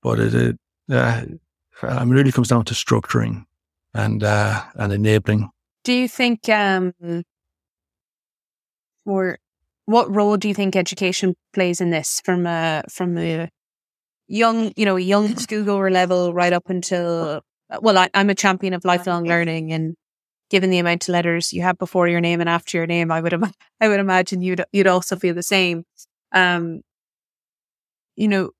but 0.02 0.18
it, 0.18 0.34
it 0.34 0.58
uh, 0.90 1.22
I 1.82 2.04
mean, 2.04 2.14
really 2.14 2.32
comes 2.32 2.48
down 2.48 2.64
to 2.66 2.74
structuring 2.74 3.44
and 3.94 4.22
uh, 4.22 4.62
and 4.74 4.92
enabling. 4.92 5.50
Do 5.84 5.92
you 5.92 6.08
think, 6.08 6.48
um, 6.48 6.92
or 9.06 9.38
what 9.86 10.14
role 10.14 10.36
do 10.36 10.48
you 10.48 10.54
think 10.54 10.76
education 10.76 11.34
plays 11.52 11.80
in 11.80 11.90
this 11.90 12.20
from 12.24 12.46
a 12.46 12.82
from 12.90 13.16
a 13.18 13.48
young, 14.26 14.72
you 14.76 14.84
know, 14.84 14.96
young 14.96 15.28
schoolgoer 15.28 15.90
level 15.90 16.32
right 16.32 16.52
up 16.52 16.68
until? 16.68 17.42
Well, 17.80 17.98
I, 17.98 18.08
I'm 18.14 18.30
a 18.30 18.34
champion 18.34 18.72
of 18.72 18.84
lifelong 18.84 19.24
learning, 19.24 19.72
and 19.72 19.94
given 20.50 20.70
the 20.70 20.78
amount 20.78 21.08
of 21.08 21.12
letters 21.12 21.52
you 21.52 21.62
have 21.62 21.78
before 21.78 22.08
your 22.08 22.20
name 22.20 22.40
and 22.40 22.48
after 22.48 22.76
your 22.78 22.86
name, 22.86 23.10
I 23.10 23.20
would 23.20 23.32
Im- 23.32 23.52
I 23.80 23.88
would 23.88 24.00
imagine 24.00 24.42
you'd 24.42 24.64
you'd 24.72 24.86
also 24.86 25.16
feel 25.16 25.34
the 25.34 25.42
same. 25.42 25.84
Um, 26.32 26.82
you 28.16 28.28
know, 28.28 28.50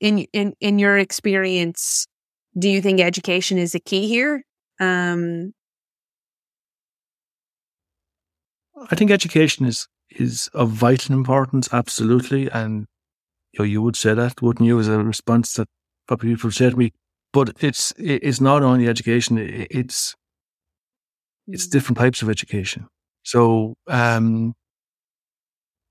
in 0.00 0.26
in 0.32 0.54
in 0.60 0.78
your 0.78 0.98
experience, 0.98 2.06
do 2.58 2.68
you 2.68 2.80
think 2.80 3.00
education 3.00 3.58
is 3.58 3.74
a 3.74 3.80
key 3.80 4.08
here? 4.08 4.44
Um, 4.80 5.52
I 8.90 8.94
think 8.94 9.10
education 9.10 9.66
is 9.66 9.88
is 10.10 10.48
of 10.54 10.70
vital 10.70 11.14
importance, 11.14 11.68
absolutely, 11.72 12.48
and 12.50 12.86
you 13.52 13.60
know, 13.60 13.64
you 13.64 13.82
would 13.82 13.96
say 13.96 14.14
that, 14.14 14.40
wouldn't 14.42 14.66
you, 14.66 14.78
as 14.78 14.88
a 14.88 15.02
response 15.02 15.54
that 15.54 15.68
what 16.06 16.20
people 16.20 16.50
say 16.50 16.70
to 16.70 16.76
me? 16.76 16.92
But 17.32 17.56
it's 17.60 17.92
it's 17.98 18.40
not 18.40 18.62
only 18.62 18.88
education; 18.88 19.38
it's 19.38 20.14
it's 21.48 21.66
different 21.66 21.98
types 21.98 22.22
of 22.22 22.30
education. 22.30 22.86
So, 23.24 23.74
um, 23.88 24.54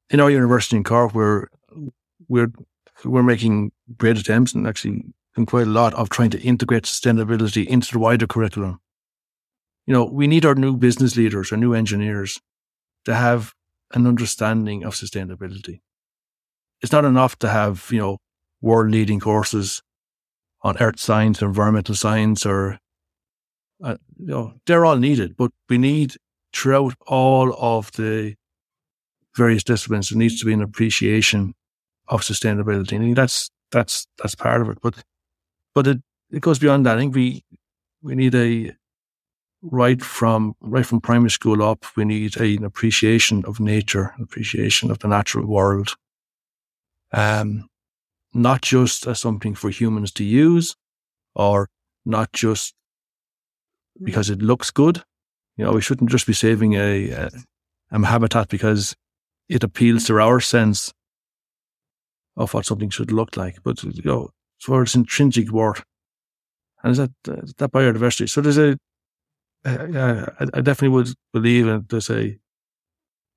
in 0.09 0.19
our 0.19 0.29
university 0.29 0.77
in 0.77 0.83
Cork, 0.83 1.13
we're 1.13 1.47
we're 2.29 2.51
we're 3.03 3.23
making 3.23 3.71
great 3.97 4.17
attempts 4.17 4.53
and 4.53 4.67
actually 4.67 5.03
doing 5.35 5.45
quite 5.45 5.67
a 5.67 5.71
lot 5.71 5.93
of 5.95 6.09
trying 6.09 6.29
to 6.31 6.41
integrate 6.41 6.83
sustainability 6.83 7.65
into 7.67 7.91
the 7.91 7.99
wider 7.99 8.27
curriculum. 8.27 8.79
You 9.85 9.93
know, 9.93 10.05
we 10.05 10.27
need 10.27 10.45
our 10.45 10.55
new 10.55 10.75
business 10.77 11.15
leaders, 11.15 11.51
our 11.51 11.57
new 11.57 11.73
engineers, 11.73 12.39
to 13.05 13.15
have 13.15 13.53
an 13.93 14.07
understanding 14.07 14.83
of 14.83 14.93
sustainability. 14.93 15.81
It's 16.81 16.91
not 16.91 17.05
enough 17.05 17.37
to 17.39 17.49
have 17.49 17.87
you 17.91 17.99
know 17.99 18.17
world 18.61 18.91
leading 18.91 19.19
courses 19.19 19.81
on 20.61 20.77
earth 20.79 20.99
science, 20.99 21.41
environmental 21.41 21.95
science, 21.95 22.45
or 22.45 22.79
uh, 23.83 23.97
you 24.17 24.27
know, 24.27 24.53
they're 24.65 24.85
all 24.85 24.97
needed, 24.97 25.37
but 25.37 25.51
we 25.69 25.77
need 25.77 26.15
throughout 26.53 26.95
all 27.05 27.55
of 27.59 27.91
the 27.93 28.35
various 29.35 29.63
disciplines, 29.63 30.09
there 30.09 30.17
needs 30.17 30.39
to 30.39 30.45
be 30.45 30.53
an 30.53 30.61
appreciation 30.61 31.53
of 32.07 32.21
sustainability. 32.21 32.93
And 32.93 33.15
that's, 33.15 33.51
that's, 33.71 34.07
that's 34.17 34.35
part 34.35 34.61
of 34.61 34.69
it. 34.69 34.79
But, 34.81 34.95
but 35.75 35.87
it, 35.87 36.01
it 36.31 36.41
goes 36.41 36.59
beyond 36.59 36.85
that. 36.85 36.97
I 36.97 36.99
think 36.99 37.13
we, 37.13 37.43
we 38.01 38.15
need 38.15 38.33
a, 38.33 38.73
right 39.61 40.01
from, 40.01 40.55
right 40.61 40.85
from 40.85 41.01
primary 41.01 41.29
school 41.29 41.61
up, 41.61 41.85
we 41.95 42.05
need 42.05 42.37
a, 42.37 42.55
an 42.55 42.63
appreciation 42.63 43.43
of 43.45 43.59
nature, 43.59 44.13
appreciation 44.19 44.89
of 44.89 44.99
the 44.99 45.07
natural 45.07 45.45
world. 45.45 45.95
Um, 47.11 47.67
not 48.33 48.61
just 48.61 49.07
as 49.07 49.19
something 49.19 49.55
for 49.55 49.69
humans 49.69 50.11
to 50.13 50.23
use 50.23 50.75
or 51.35 51.69
not 52.05 52.31
just 52.33 52.73
because 54.03 54.29
it 54.29 54.41
looks 54.41 54.71
good. 54.71 55.03
You 55.55 55.65
know, 55.65 55.73
we 55.73 55.81
shouldn't 55.81 56.11
just 56.11 56.27
be 56.27 56.33
saving 56.33 56.73
a, 56.73 57.09
a, 57.09 57.29
a 57.91 58.05
habitat 58.05 58.49
because 58.49 58.95
it 59.49 59.63
appeals 59.63 60.05
to 60.05 60.19
our 60.19 60.39
sense 60.39 60.93
of 62.35 62.53
what 62.53 62.65
something 62.65 62.89
should 62.89 63.11
look 63.11 63.35
like, 63.35 63.63
but 63.63 63.83
you 63.83 64.01
know, 64.03 64.29
for 64.59 64.83
its 64.83 64.95
intrinsic 64.95 65.51
worth. 65.51 65.83
And 66.83 66.91
is 66.91 66.97
that 66.97 67.11
uh, 67.27 67.41
that 67.57 67.71
biodiversity? 67.71 68.29
So 68.29 68.41
there's 68.41 68.59
a, 68.59 68.77
uh, 69.65 70.25
I, 70.39 70.43
I 70.53 70.61
definitely 70.61 70.89
would 70.89 71.13
believe 71.33 71.65
that 71.65 71.89
there's 71.89 72.09
a 72.11 72.37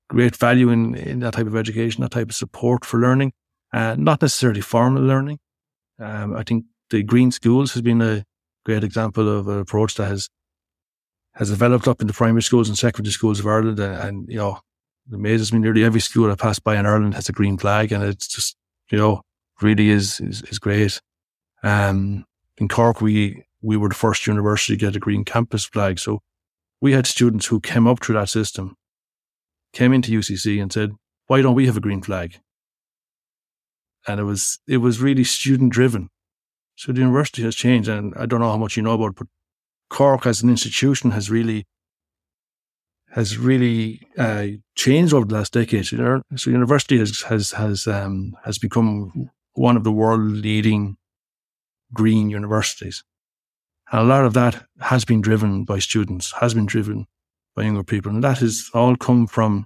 great 0.09 0.35
value 0.35 0.69
in, 0.69 0.95
in 0.95 1.19
that 1.21 1.33
type 1.33 1.47
of 1.47 1.55
education, 1.55 2.01
that 2.01 2.11
type 2.11 2.29
of 2.29 2.35
support 2.35 2.85
for 2.85 2.99
learning, 2.99 3.33
uh, 3.73 3.95
not 3.97 4.21
necessarily 4.21 4.61
formal 4.61 5.01
learning. 5.01 5.39
Um, 5.99 6.35
I 6.35 6.43
think 6.43 6.65
the 6.89 7.01
Green 7.01 7.31
Schools 7.31 7.73
has 7.73 7.81
been 7.81 8.01
a 8.01 8.23
great 8.65 8.83
example 8.83 9.27
of 9.27 9.47
an 9.47 9.59
approach 9.59 9.95
that 9.95 10.07
has 10.07 10.29
has 11.35 11.49
developed 11.49 11.87
up 11.87 12.01
in 12.01 12.07
the 12.07 12.13
primary 12.13 12.41
schools 12.41 12.67
and 12.67 12.77
secondary 12.77 13.11
schools 13.11 13.39
of 13.39 13.47
Ireland. 13.47 13.79
And, 13.79 13.95
and, 13.95 14.29
you 14.29 14.37
know, 14.37 14.59
it 15.09 15.15
amazes 15.15 15.53
me 15.53 15.59
nearly 15.59 15.83
every 15.83 16.01
school 16.01 16.31
I 16.31 16.35
pass 16.35 16.59
by 16.59 16.77
in 16.77 16.85
Ireland 16.85 17.13
has 17.15 17.29
a 17.29 17.33
green 17.33 17.57
flag. 17.57 17.91
And 17.91 18.03
it's 18.03 18.27
just, 18.27 18.55
you 18.89 18.97
know, 18.97 19.21
really 19.61 19.89
is, 19.89 20.19
is, 20.19 20.41
is 20.43 20.59
great. 20.59 20.99
Um, 21.63 22.25
in 22.57 22.67
Cork, 22.67 23.01
we, 23.01 23.45
we 23.61 23.77
were 23.77 23.89
the 23.89 23.95
first 23.95 24.27
university 24.27 24.73
to 24.73 24.85
get 24.85 24.95
a 24.95 24.99
green 24.99 25.23
campus 25.23 25.65
flag. 25.65 25.99
So 25.99 26.21
we 26.81 26.93
had 26.93 27.07
students 27.07 27.45
who 27.45 27.59
came 27.59 27.87
up 27.87 28.03
through 28.03 28.15
that 28.15 28.29
system, 28.29 28.75
came 29.71 29.93
into 29.93 30.11
UCC 30.11 30.61
and 30.61 30.71
said, 30.71 30.91
why 31.27 31.41
don't 31.41 31.55
we 31.55 31.67
have 31.67 31.77
a 31.77 31.81
green 31.81 32.01
flag? 32.01 32.39
And 34.07 34.19
it 34.19 34.23
was, 34.23 34.59
it 34.67 34.77
was 34.77 34.99
really 34.99 35.23
student 35.23 35.71
driven. 35.71 36.09
So 36.75 36.91
the 36.91 36.99
university 36.99 37.43
has 37.43 37.55
changed 37.55 37.87
and 37.87 38.13
I 38.17 38.25
don't 38.25 38.41
know 38.41 38.49
how 38.49 38.57
much 38.57 38.75
you 38.75 38.83
know 38.83 38.93
about 38.93 39.11
it, 39.11 39.15
but 39.15 39.27
Cork 39.91 40.25
as 40.25 40.41
an 40.41 40.49
institution 40.49 41.11
has 41.11 41.29
really 41.29 41.65
has 43.11 43.37
really 43.37 43.99
uh, 44.17 44.47
changed 44.73 45.13
over 45.13 45.25
the 45.25 45.35
last 45.35 45.51
decade. 45.51 45.85
So, 45.85 46.49
university 46.49 46.97
has 46.97 47.21
has 47.23 47.51
has 47.51 47.87
um, 47.87 48.37
has 48.45 48.57
become 48.57 49.29
one 49.53 49.75
of 49.75 49.83
the 49.83 49.91
world 49.91 50.21
leading 50.21 50.95
green 51.93 52.29
universities, 52.29 53.03
and 53.91 54.01
a 54.01 54.05
lot 54.05 54.23
of 54.23 54.33
that 54.33 54.65
has 54.79 55.03
been 55.03 55.19
driven 55.19 55.65
by 55.65 55.79
students, 55.79 56.31
has 56.39 56.53
been 56.53 56.67
driven 56.67 57.05
by 57.53 57.63
younger 57.63 57.83
people, 57.83 58.11
and 58.11 58.23
that 58.23 58.37
has 58.37 58.69
all 58.73 58.95
come 58.95 59.27
from 59.27 59.65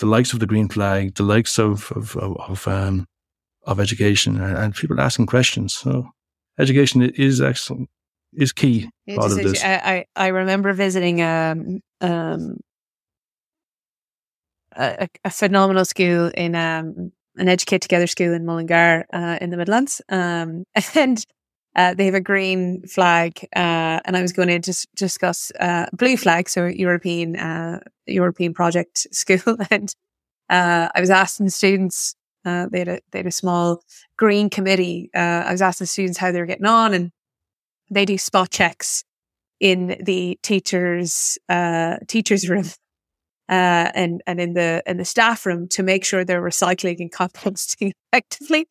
the 0.00 0.06
likes 0.06 0.32
of 0.32 0.40
the 0.40 0.46
green 0.46 0.68
flag, 0.68 1.14
the 1.14 1.22
likes 1.22 1.60
of 1.60 1.92
of 1.92 2.16
of, 2.16 2.36
of, 2.38 2.66
um, 2.66 3.06
of 3.62 3.78
education, 3.78 4.40
and, 4.40 4.58
and 4.58 4.74
people 4.74 5.00
asking 5.00 5.26
questions. 5.26 5.76
So, 5.76 6.10
education 6.58 7.02
is 7.02 7.40
excellent 7.40 7.88
is 8.34 8.52
key 8.52 8.88
part 9.14 9.32
of 9.32 9.38
this. 9.38 9.62
I, 9.64 10.04
I 10.16 10.28
remember 10.28 10.72
visiting 10.72 11.22
um, 11.22 11.80
um, 12.00 12.58
a, 14.76 15.08
a, 15.24 15.30
phenomenal 15.30 15.84
school 15.84 16.30
in 16.34 16.54
um, 16.54 17.12
an 17.36 17.48
Educate 17.48 17.82
Together 17.82 18.06
school 18.06 18.32
in 18.32 18.44
Mullingar 18.44 19.06
uh, 19.12 19.38
in 19.40 19.50
the 19.50 19.56
Midlands, 19.56 20.00
um, 20.08 20.64
and 20.94 21.24
uh, 21.76 21.94
they 21.94 22.06
have 22.06 22.14
a 22.14 22.20
green 22.20 22.82
flag, 22.86 23.40
uh, 23.54 24.00
and 24.04 24.16
I 24.16 24.22
was 24.22 24.32
going 24.32 24.48
to 24.48 24.58
dis- 24.58 24.86
discuss 24.94 25.52
uh, 25.60 25.86
blue 25.92 26.16
flag, 26.16 26.48
so 26.48 26.66
European 26.66 27.36
uh, 27.36 27.80
European 28.06 28.54
project 28.54 29.06
school, 29.12 29.56
and 29.70 29.92
uh, 30.50 30.88
I 30.94 31.00
was 31.00 31.10
asking 31.10 31.46
the 31.46 31.52
students 31.52 32.14
Uh, 32.44 32.66
they 32.70 32.78
had 32.78 32.88
a 32.88 32.98
they 33.10 33.18
had 33.18 33.26
a 33.26 33.32
small 33.32 33.82
green 34.16 34.48
committee. 34.48 35.10
Uh, 35.14 35.42
I 35.48 35.52
was 35.52 35.60
asking 35.60 35.84
the 35.84 35.88
students 35.88 36.18
how 36.18 36.32
they 36.32 36.40
were 36.40 36.46
getting 36.46 36.66
on, 36.66 36.94
and 36.94 37.10
they 37.90 38.04
do 38.04 38.18
spot 38.18 38.50
checks 38.50 39.04
in 39.60 39.96
the 40.02 40.38
teachers 40.42 41.38
uh, 41.48 41.96
teachers 42.06 42.48
room 42.48 42.64
uh, 43.48 43.90
and 43.94 44.22
and 44.26 44.40
in 44.40 44.54
the 44.54 44.82
in 44.86 44.98
the 44.98 45.04
staff 45.04 45.46
room 45.46 45.68
to 45.68 45.82
make 45.82 46.04
sure 46.04 46.24
they're 46.24 46.42
recycling 46.42 47.00
and 47.00 47.12
composting 47.12 47.92
effectively, 48.12 48.66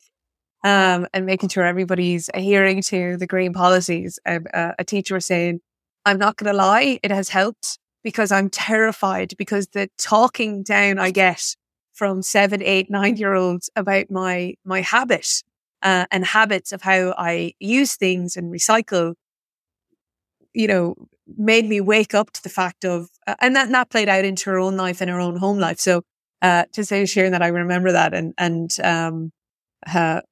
um, 0.64 1.06
and 1.12 1.26
making 1.26 1.48
sure 1.48 1.64
everybody's 1.64 2.30
adhering 2.34 2.82
to 2.82 3.16
the 3.16 3.26
green 3.26 3.52
policies. 3.52 4.18
Um, 4.24 4.46
uh, 4.54 4.72
a 4.78 4.84
teacher 4.84 5.14
was 5.14 5.26
saying, 5.26 5.60
"I'm 6.04 6.18
not 6.18 6.36
going 6.36 6.50
to 6.50 6.56
lie, 6.56 7.00
it 7.02 7.10
has 7.10 7.28
helped 7.28 7.78
because 8.04 8.30
I'm 8.30 8.50
terrified 8.50 9.34
because 9.36 9.68
the 9.68 9.88
talking 9.98 10.62
down 10.62 10.98
I 10.98 11.10
get 11.10 11.56
from 11.92 12.22
seven, 12.22 12.62
eight, 12.62 12.88
nine 12.90 13.16
year 13.16 13.34
olds 13.34 13.70
about 13.74 14.10
my 14.10 14.54
my 14.64 14.80
habit 14.80 15.42
uh, 15.82 16.06
and 16.10 16.24
habits 16.24 16.72
of 16.72 16.82
how 16.82 17.14
I 17.16 17.52
use 17.58 17.96
things 17.96 18.36
and 18.36 18.52
recycle." 18.52 19.14
You 20.54 20.66
know, 20.66 20.94
made 21.36 21.66
me 21.66 21.80
wake 21.80 22.14
up 22.14 22.30
to 22.32 22.42
the 22.42 22.48
fact 22.48 22.84
of, 22.84 23.08
uh, 23.26 23.34
and 23.40 23.54
that, 23.54 23.70
that 23.70 23.90
played 23.90 24.08
out 24.08 24.24
into 24.24 24.50
her 24.50 24.58
own 24.58 24.76
life 24.76 25.00
and 25.00 25.10
her 25.10 25.20
own 25.20 25.36
home 25.36 25.58
life. 25.58 25.78
So, 25.78 26.02
uh, 26.40 26.64
to 26.72 26.84
say 26.84 27.04
sharing 27.06 27.32
that, 27.32 27.42
I 27.42 27.48
remember 27.48 27.92
that 27.92 28.14
and, 28.14 28.32
and, 28.38 28.74
um, 28.82 29.30
uh, 29.86 30.22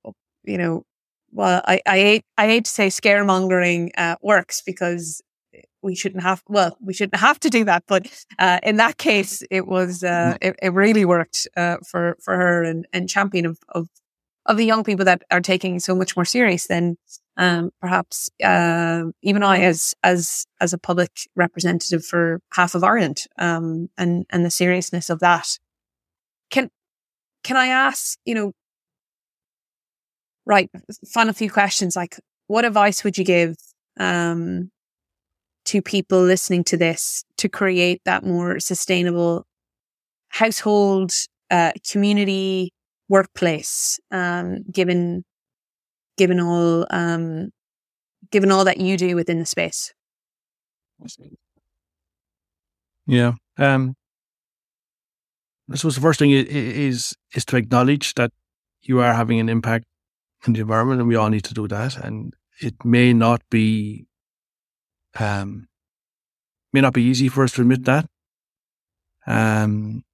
you 0.43 0.57
know, 0.57 0.85
well, 1.33 1.61
I, 1.67 1.81
I 1.87 1.99
hate, 1.99 2.25
I 2.39 2.47
hate 2.47 2.65
to 2.65 2.71
say 2.71 2.89
scaremongering, 2.89 3.91
uh, 3.99 4.17
works 4.23 4.63
because 4.63 5.21
we 5.83 5.95
shouldn't 5.95 6.23
have, 6.23 6.43
well, 6.49 6.77
we 6.81 6.95
shouldn't 6.95 7.21
have 7.21 7.39
to 7.41 7.51
do 7.51 7.65
that. 7.67 7.85
But, 7.87 8.09
uh, 8.39 8.61
in 8.63 8.77
that 8.77 8.97
case, 8.97 9.43
it 9.51 9.67
was, 9.67 10.03
uh, 10.03 10.09
mm. 10.09 10.39
it, 10.41 10.57
it 10.63 10.73
really 10.73 11.05
worked, 11.05 11.47
uh, 11.57 11.77
for, 11.89 12.17
for 12.25 12.35
her 12.37 12.65
and, 12.65 12.87
and 12.93 13.09
champion 13.09 13.45
of, 13.45 13.59
of, 13.69 13.89
of 14.47 14.57
the 14.57 14.65
young 14.65 14.85
people 14.85 15.05
that 15.05 15.23
are 15.31 15.41
taking 15.41 15.79
so 15.81 15.95
much 15.95 16.17
more 16.17 16.25
serious 16.25 16.67
than 16.67 16.97
um, 17.37 17.71
perhaps 17.81 18.31
uh, 18.43 19.05
even 19.23 19.43
I, 19.43 19.61
as 19.61 19.95
as 20.03 20.47
as 20.61 20.73
a 20.73 20.79
public 20.79 21.11
representative 21.35 22.05
for 22.05 22.41
half 22.55 22.75
of 22.75 22.83
Ireland, 22.83 23.25
um, 23.39 23.89
and 23.99 24.25
and 24.31 24.45
the 24.45 24.51
seriousness 24.51 25.11
of 25.11 25.21
that. 25.21 25.59
Can 26.51 26.71
can 27.45 27.57
I 27.57 27.67
ask, 27.67 28.19
you 28.25 28.35
know, 28.35 28.53
right? 30.47 30.71
Final 31.13 31.35
few 31.35 31.51
questions. 31.51 31.97
Like, 31.97 32.19
what 32.47 32.65
advice 32.65 33.05
would 33.05 33.19
you 33.19 33.25
give 33.25 33.57
um, 33.99 34.71
to 35.67 35.83
people 35.83 36.23
listening 36.23 36.65
to 36.65 36.77
this 36.77 37.25
to 37.39 37.49
create 37.49 38.01
that 38.05 38.25
more 38.25 38.61
sustainable 38.61 39.45
household, 40.31 41.13
uh, 41.51 41.73
community, 41.91 42.73
workplace? 43.09 44.01
Um, 44.11 44.63
given 44.71 45.25
given 46.17 46.41
all 46.41 46.87
um, 46.91 47.51
given 48.31 48.51
all 48.51 48.65
that 48.65 48.79
you 48.79 48.97
do 48.97 49.15
within 49.15 49.39
the 49.39 49.47
space? 49.47 49.93
Yeah. 53.07 53.35
Um, 53.59 53.95
I 55.71 55.77
suppose 55.77 55.95
the 55.95 56.01
first 56.01 56.19
thing 56.19 56.31
is 56.31 57.15
is 57.35 57.45
to 57.47 57.57
acknowledge 57.57 58.15
that 58.15 58.33
you 58.83 59.01
are 59.01 59.15
having 59.15 59.41
an 59.41 59.49
impact 59.49 59.85
in 60.47 60.53
the 60.53 60.61
environment, 60.61 61.01
and 61.01 61.09
we 61.09 61.17
all 61.17 61.31
need 61.31 61.45
to 61.45 61.55
do 61.55 61.67
that. 61.69 61.97
And 61.97 62.35
it 62.61 62.85
may 62.85 63.13
not 63.13 63.43
be 63.51 64.07
um, 65.19 65.69
may 66.73 66.81
not 66.81 66.95
be 66.95 67.03
easy 67.03 67.29
for 67.29 67.45
us 67.45 67.53
to 67.53 67.63
admit 67.63 67.85
that. 67.85 68.07
Um, 69.27 70.05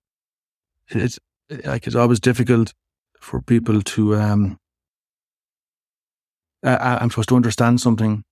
it's 0.88 1.18
like 1.64 1.86
it's 1.86 1.96
always 1.96 2.20
difficult 2.20 2.72
for 3.22 3.40
people 3.40 3.80
to 3.82 4.16
um, 4.16 4.58
uh, 6.64 6.98
I'm 7.00 7.10
supposed 7.10 7.28
to 7.30 7.36
understand 7.36 7.80
something 7.80 8.24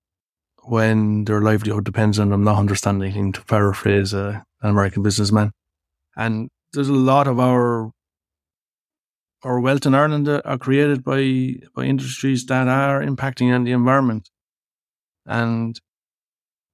when 0.65 1.25
their 1.25 1.41
livelihood 1.41 1.85
depends 1.85 2.19
on 2.19 2.31
them 2.31 2.45
not 2.45 2.59
understanding 2.59 3.05
anything, 3.05 3.33
to 3.33 3.45
paraphrase 3.45 4.13
uh, 4.13 4.41
an 4.63 4.71
American 4.71 5.03
businessman. 5.03 5.53
And 6.17 6.49
there's 6.73 6.89
a 6.89 6.93
lot 6.93 7.27
of 7.27 7.41
our 7.41 7.91
our 9.43 9.59
wealth 9.59 9.87
in 9.87 9.95
Ireland 9.95 10.29
are 10.29 10.59
created 10.59 11.03
by 11.03 11.55
by 11.75 11.85
industries 11.85 12.45
that 12.47 12.69
are 12.69 13.01
impacting 13.03 13.55
on 13.55 13.65
the 13.65 13.73
environment, 13.73 14.29
and 15.25 15.81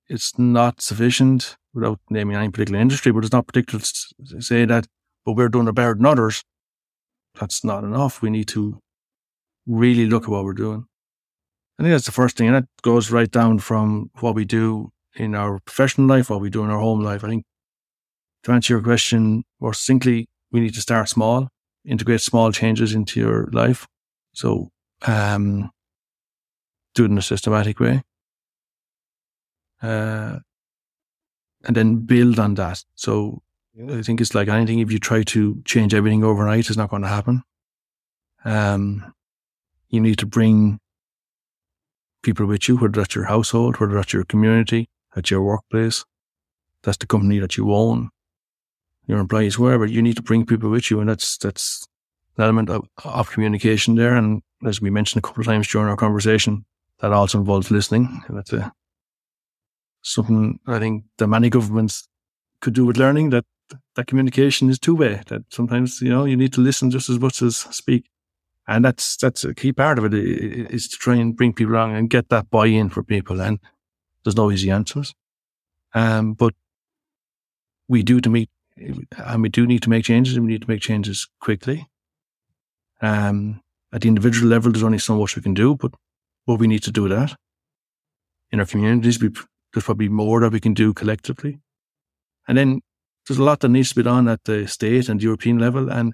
it's 0.09 0.39
not 0.39 0.81
sufficient 0.81 1.57
without 1.75 2.01
naming 2.11 2.37
any 2.37 2.51
particular 2.51 2.81
industry. 2.81 3.13
But 3.13 3.25
it's 3.25 3.33
not 3.33 3.47
particular 3.47 3.85
to 4.31 4.41
say 4.41 4.65
that, 4.65 4.87
but 5.25 5.33
we're 5.33 5.49
doing 5.49 5.69
it 5.69 5.75
better 5.75 5.95
than 5.95 6.07
others. 6.07 6.43
That's 7.39 7.65
not 7.65 7.85
enough. 7.85 8.23
We 8.23 8.31
need 8.31 8.49
to 8.49 8.81
really 9.67 10.07
look 10.07 10.25
at 10.25 10.31
what 10.31 10.45
we're 10.45 10.53
doing. 10.55 10.87
I 11.79 11.83
think 11.83 11.93
that's 11.93 12.07
the 12.07 12.13
first 12.13 12.37
thing. 12.37 12.49
And 12.49 12.57
that 12.57 12.69
goes 12.83 13.11
right 13.11 13.31
down 13.31 13.59
from 13.59 14.11
what 14.21 14.35
we 14.35 14.45
do 14.45 14.91
in 15.15 15.35
our 15.35 15.59
professional 15.65 16.07
life, 16.07 16.31
what 16.31 16.41
we 16.41 16.51
do 16.51 16.65
in 16.65 16.71
our 16.71 16.81
home 16.81 17.01
life. 17.01 17.25
I 17.25 17.29
think 17.29 17.45
to 18.45 18.53
answer 18.53 18.75
your 18.75 18.83
question 18.83 19.45
more 19.61 19.75
succinctly, 19.75 20.29
we 20.53 20.61
need 20.61 20.75
to 20.75 20.81
start 20.81 21.09
small, 21.09 21.49
integrate 21.85 22.21
small 22.21 22.53
changes 22.53 22.95
into 22.95 23.21
your 23.21 23.49
life. 23.53 23.87
So, 24.33 24.71
um, 25.07 25.71
do 26.95 27.05
it 27.05 27.11
in 27.11 27.19
a 27.19 27.23
systematic 27.23 27.79
way. 27.81 28.03
Uh, 29.83 30.39
and 31.65 31.77
then 31.77 31.97
build 32.07 32.39
on 32.39 32.55
that. 32.55 32.85
So 32.95 33.43
I 33.79 34.03
think 34.03 34.21
it's 34.21 34.35
like 34.35 34.49
anything. 34.49 34.79
If 34.79 34.91
you 34.91 34.99
try 34.99 35.23
to 35.25 35.63
change 35.65 35.93
everything 35.93 36.25
overnight, 36.25 36.69
it's 36.69 36.77
not 36.77 36.89
going 36.89 37.03
to 37.03 37.09
happen. 37.09 37.43
Um, 38.45 39.13
you 39.91 40.01
need 40.01 40.19
to 40.19 40.27
bring 40.27 40.79
people 42.23 42.47
with 42.47 42.69
you, 42.69 42.77
whether 42.77 43.01
that's 43.01 43.15
your 43.15 43.27
household, 43.27 43.79
whether 43.79 43.95
that's 43.95 44.13
your 44.13 44.25
community, 44.25 44.89
at 45.15 45.31
your 45.31 45.43
workplace, 45.43 46.05
that's 46.83 46.97
the 46.99 47.07
company 47.07 47.39
that 47.39 47.57
you 47.57 47.75
own, 47.75 48.11
your 49.07 49.19
employees, 49.19 49.59
wherever. 49.59 49.85
You 49.85 50.03
need 50.03 50.17
to 50.17 50.23
bring 50.23 50.47
people 50.47 50.71
with 50.71 50.91
you, 50.91 51.01
and 51.01 51.09
that's 51.09 51.37
that's 51.37 51.87
an 52.37 52.45
element 52.45 52.71
of, 52.71 52.89
of 53.05 53.31
communication 53.31 53.95
there. 53.97 54.17
And 54.17 54.43
as 54.65 54.81
we 54.81 54.91
mentioned 54.91 55.23
a 55.23 55.27
couple 55.27 55.41
of 55.41 55.47
times 55.47 55.69
during 55.69 55.89
our 55.89 55.97
conversation, 55.97 56.65
that 57.01 57.13
also 57.13 57.39
involves 57.39 57.71
listening. 57.71 58.23
That's 58.29 58.53
a, 58.53 58.73
something 60.03 60.61
I 60.67 60.79
think 60.79 61.05
that 61.19 61.27
many 61.27 61.51
governments 61.51 62.09
could 62.61 62.75
do 62.75 62.87
with 62.87 62.97
learning 62.97 63.31
that 63.31 63.45
that 63.95 64.07
communication 64.07 64.71
is 64.71 64.79
two 64.79 64.95
way. 64.95 65.23
That 65.29 65.43
sometimes 65.51 66.01
you 66.01 66.11
know 66.11 66.25
you 66.25 66.37
need 66.37 66.53
to 66.55 66.61
listen 66.61 66.91
just 66.91 67.09
as 67.11 67.19
much 67.19 67.43
as 67.43 67.57
speak 67.57 68.11
and 68.69 68.85
that's 68.85 69.17
that's 69.17 69.45
a 69.45 69.55
key 69.55 69.73
part 69.73 69.99
of 69.99 70.05
it 70.05 70.15
is 70.15 70.89
to 70.89 70.97
try 70.97 71.15
and 71.15 71.37
bring 71.37 71.53
people 71.53 71.75
along 71.75 71.95
and 71.95 72.11
get 72.11 72.29
that 72.31 72.51
buy-in 72.51 72.89
for 72.89 73.03
people. 73.03 73.41
And 73.41 73.61
there's 74.25 74.37
no 74.37 74.51
easy 74.51 74.71
answers, 74.71 75.15
um, 75.95 76.35
but 76.35 76.55
we 77.89 78.03
do 78.03 78.21
to 78.21 78.29
meet, 78.29 78.51
and 78.77 79.43
we 79.43 79.49
do 79.49 79.67
need 79.67 79.83
to 79.83 79.91
make 79.91 80.05
changes, 80.05 80.37
and 80.37 80.45
we 80.45 80.53
need 80.53 80.63
to 80.63 80.71
make 80.71 80.81
changes 80.81 81.29
quickly. 81.41 81.87
Um, 83.01 83.63
at 83.93 84.01
the 84.01 84.09
individual 84.09 84.49
level, 84.49 84.73
there's 84.73 84.83
only 84.83 84.99
so 84.99 85.17
much 85.17 85.37
we 85.37 85.43
can 85.43 85.55
do, 85.55 85.77
but 85.77 85.93
but 86.47 86.57
we 86.57 86.67
need 86.67 86.83
to 86.83 86.93
do 86.93 87.09
that. 87.09 87.37
In 88.51 88.61
our 88.61 88.67
communities, 88.67 89.21
we, 89.21 89.31
there's 89.73 89.85
probably 89.85 90.09
more 90.09 90.41
that 90.41 90.53
we 90.53 90.61
can 90.61 90.75
do 90.75 90.93
collectively, 90.93 91.61
and 92.49 92.59
then 92.59 92.81
there's 93.27 93.39
a 93.39 93.45
lot 93.45 93.61
that 93.61 93.69
needs 93.69 93.91
to 93.91 93.97
be 93.97 94.03
done 94.03 94.29
at 94.29 94.45
the 94.45 94.67
state 94.67 95.09
and 95.09 95.23
European 95.23 95.59
level, 95.59 95.91
and 95.91 96.13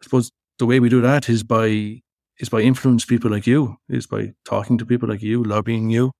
I 0.00 0.04
suppose 0.04 0.30
the 0.58 0.66
way 0.66 0.80
we 0.80 0.88
do 0.88 1.00
that 1.00 1.28
is 1.28 1.42
by 1.42 2.02
is 2.38 2.48
by 2.48 2.60
influence 2.60 3.04
people 3.04 3.30
like 3.30 3.46
you, 3.46 3.76
is 3.88 4.06
by 4.06 4.32
talking 4.44 4.78
to 4.78 4.86
people 4.86 5.08
like 5.08 5.22
you, 5.22 5.42
lobbying 5.42 5.90
you, 5.90 6.12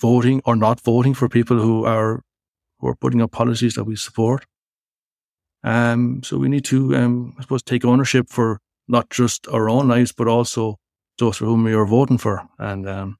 voting 0.00 0.40
or 0.44 0.56
not 0.56 0.80
voting 0.80 1.14
for 1.14 1.28
people 1.28 1.58
who 1.58 1.84
are 1.84 2.22
who 2.78 2.88
are 2.88 2.96
putting 2.96 3.22
up 3.22 3.32
policies 3.32 3.74
that 3.74 3.84
we 3.84 3.96
support. 3.96 4.46
Um, 5.64 6.22
so 6.22 6.36
we 6.36 6.48
need 6.48 6.64
to, 6.66 6.94
um, 6.94 7.34
I 7.38 7.42
suppose, 7.42 7.62
take 7.62 7.84
ownership 7.84 8.28
for 8.28 8.60
not 8.86 9.10
just 9.10 9.48
our 9.48 9.68
own 9.68 9.88
lives, 9.88 10.12
but 10.12 10.28
also 10.28 10.76
those 11.18 11.38
for 11.38 11.46
whom 11.46 11.64
we 11.64 11.72
are 11.72 11.86
voting 11.86 12.18
for. 12.18 12.46
And 12.58 12.88
um, 12.88 13.16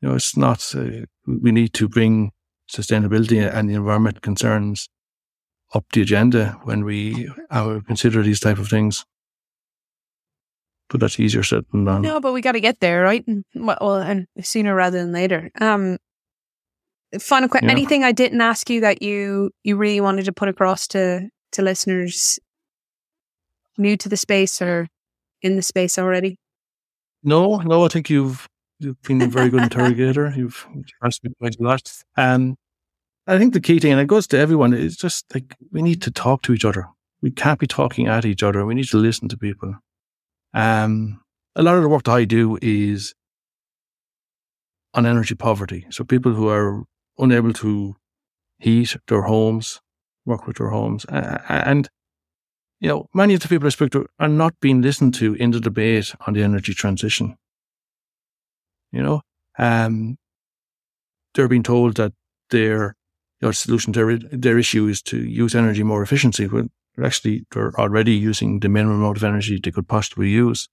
you 0.00 0.08
know, 0.08 0.14
it's 0.14 0.36
not. 0.36 0.74
Uh, 0.74 1.06
we 1.26 1.52
need 1.52 1.72
to 1.74 1.88
bring 1.88 2.32
sustainability 2.70 3.38
and 3.52 3.68
the 3.68 3.74
environment 3.74 4.22
concerns 4.22 4.88
up 5.74 5.84
the 5.92 6.02
agenda 6.02 6.58
when 6.64 6.84
we 6.84 7.28
consider 7.86 8.22
these 8.22 8.40
type 8.40 8.58
of 8.58 8.68
things. 8.68 9.04
But 10.88 11.00
that's 11.00 11.18
easier 11.18 11.42
said 11.42 11.64
than 11.72 11.84
done. 11.84 12.02
No, 12.02 12.20
but 12.20 12.32
we 12.32 12.40
got 12.40 12.52
to 12.52 12.60
get 12.60 12.78
there, 12.78 13.02
right? 13.02 13.24
Well, 13.54 13.96
and 13.96 14.28
sooner 14.40 14.72
rather 14.74 14.98
than 14.98 15.12
later. 15.12 15.50
Um, 15.60 15.98
final 17.18 17.48
question: 17.48 17.68
yeah. 17.68 17.72
Anything 17.72 18.04
I 18.04 18.12
didn't 18.12 18.40
ask 18.40 18.70
you 18.70 18.80
that 18.82 19.02
you 19.02 19.50
you 19.64 19.76
really 19.76 20.00
wanted 20.00 20.26
to 20.26 20.32
put 20.32 20.48
across 20.48 20.86
to 20.88 21.28
to 21.52 21.62
listeners 21.62 22.38
new 23.76 23.96
to 23.96 24.08
the 24.08 24.16
space 24.16 24.62
or 24.62 24.88
in 25.42 25.56
the 25.56 25.62
space 25.62 25.98
already? 25.98 26.38
No, 27.24 27.56
no. 27.56 27.84
I 27.84 27.88
think 27.88 28.08
you've 28.08 28.48
you've 28.78 29.00
been 29.02 29.22
a 29.22 29.26
very 29.26 29.48
good 29.48 29.62
interrogator. 29.62 30.32
You've 30.36 30.66
asked 31.02 31.24
me 31.24 31.30
quite 31.38 31.56
a 31.58 31.62
lot. 31.62 31.92
Um, 32.16 32.56
I 33.26 33.38
think 33.38 33.54
the 33.54 33.60
key 33.60 33.80
thing, 33.80 33.92
and 33.92 34.00
it 34.00 34.06
goes 34.06 34.26
to 34.28 34.38
everyone, 34.38 34.72
is 34.72 34.96
just 34.96 35.26
like 35.34 35.56
we 35.72 35.82
need 35.82 36.02
to 36.02 36.10
talk 36.10 36.42
to 36.42 36.52
each 36.52 36.64
other. 36.64 36.86
we 37.22 37.30
can't 37.30 37.58
be 37.58 37.66
talking 37.66 38.06
at 38.06 38.24
each 38.24 38.42
other. 38.42 38.64
We 38.64 38.74
need 38.74 38.88
to 38.88 38.98
listen 38.98 39.28
to 39.28 39.36
people. 39.36 39.74
Um, 40.54 41.20
a 41.54 41.62
lot 41.62 41.76
of 41.76 41.82
the 41.82 41.88
work 41.88 42.04
that 42.04 42.12
I 42.12 42.24
do 42.24 42.58
is 42.62 43.14
on 44.94 45.06
energy 45.06 45.34
poverty. 45.34 45.86
So 45.90 46.04
people 46.04 46.32
who 46.32 46.48
are 46.48 46.84
unable 47.18 47.52
to 47.54 47.96
heat 48.58 48.96
their 49.08 49.22
homes, 49.22 49.80
work 50.24 50.46
with 50.46 50.58
their 50.58 50.70
homes. 50.70 51.04
And, 51.08 51.88
you 52.80 52.88
know, 52.88 53.08
many 53.14 53.34
of 53.34 53.40
the 53.40 53.48
people 53.48 53.66
I 53.66 53.70
speak 53.70 53.90
to 53.92 54.06
are 54.18 54.28
not 54.28 54.54
being 54.60 54.82
listened 54.82 55.14
to 55.14 55.34
in 55.34 55.50
the 55.50 55.60
debate 55.60 56.14
on 56.26 56.34
the 56.34 56.42
energy 56.42 56.74
transition. 56.74 57.36
You 58.92 59.02
know, 59.02 59.20
um, 59.58 60.16
they're 61.34 61.48
being 61.48 61.62
told 61.62 61.96
that 61.96 62.12
their 62.50 62.96
solution 63.52 63.92
to 63.92 64.04
their, 64.04 64.18
their 64.18 64.58
issue 64.58 64.86
is 64.86 65.02
to 65.02 65.18
use 65.18 65.54
energy 65.54 65.82
more 65.82 66.02
efficiently 66.02 66.46
when 66.48 66.70
actually 67.02 67.46
they're 67.52 67.78
already 67.78 68.14
using 68.14 68.60
the 68.60 68.68
minimum 68.68 69.00
amount 69.00 69.18
of 69.18 69.24
energy 69.24 69.60
they 69.62 69.70
could 69.70 69.88
possibly 69.88 70.30
use. 70.30 70.68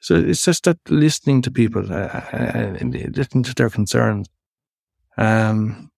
So 0.00 0.16
it's 0.16 0.44
just 0.44 0.64
that 0.64 0.78
listening 0.88 1.42
to 1.42 1.50
people 1.50 1.92
uh, 1.92 2.06
uh 2.32 2.74
and 2.80 3.16
listening 3.16 3.44
to 3.44 3.54
their 3.54 3.70
concerns. 3.70 4.28
Um, 5.16 5.90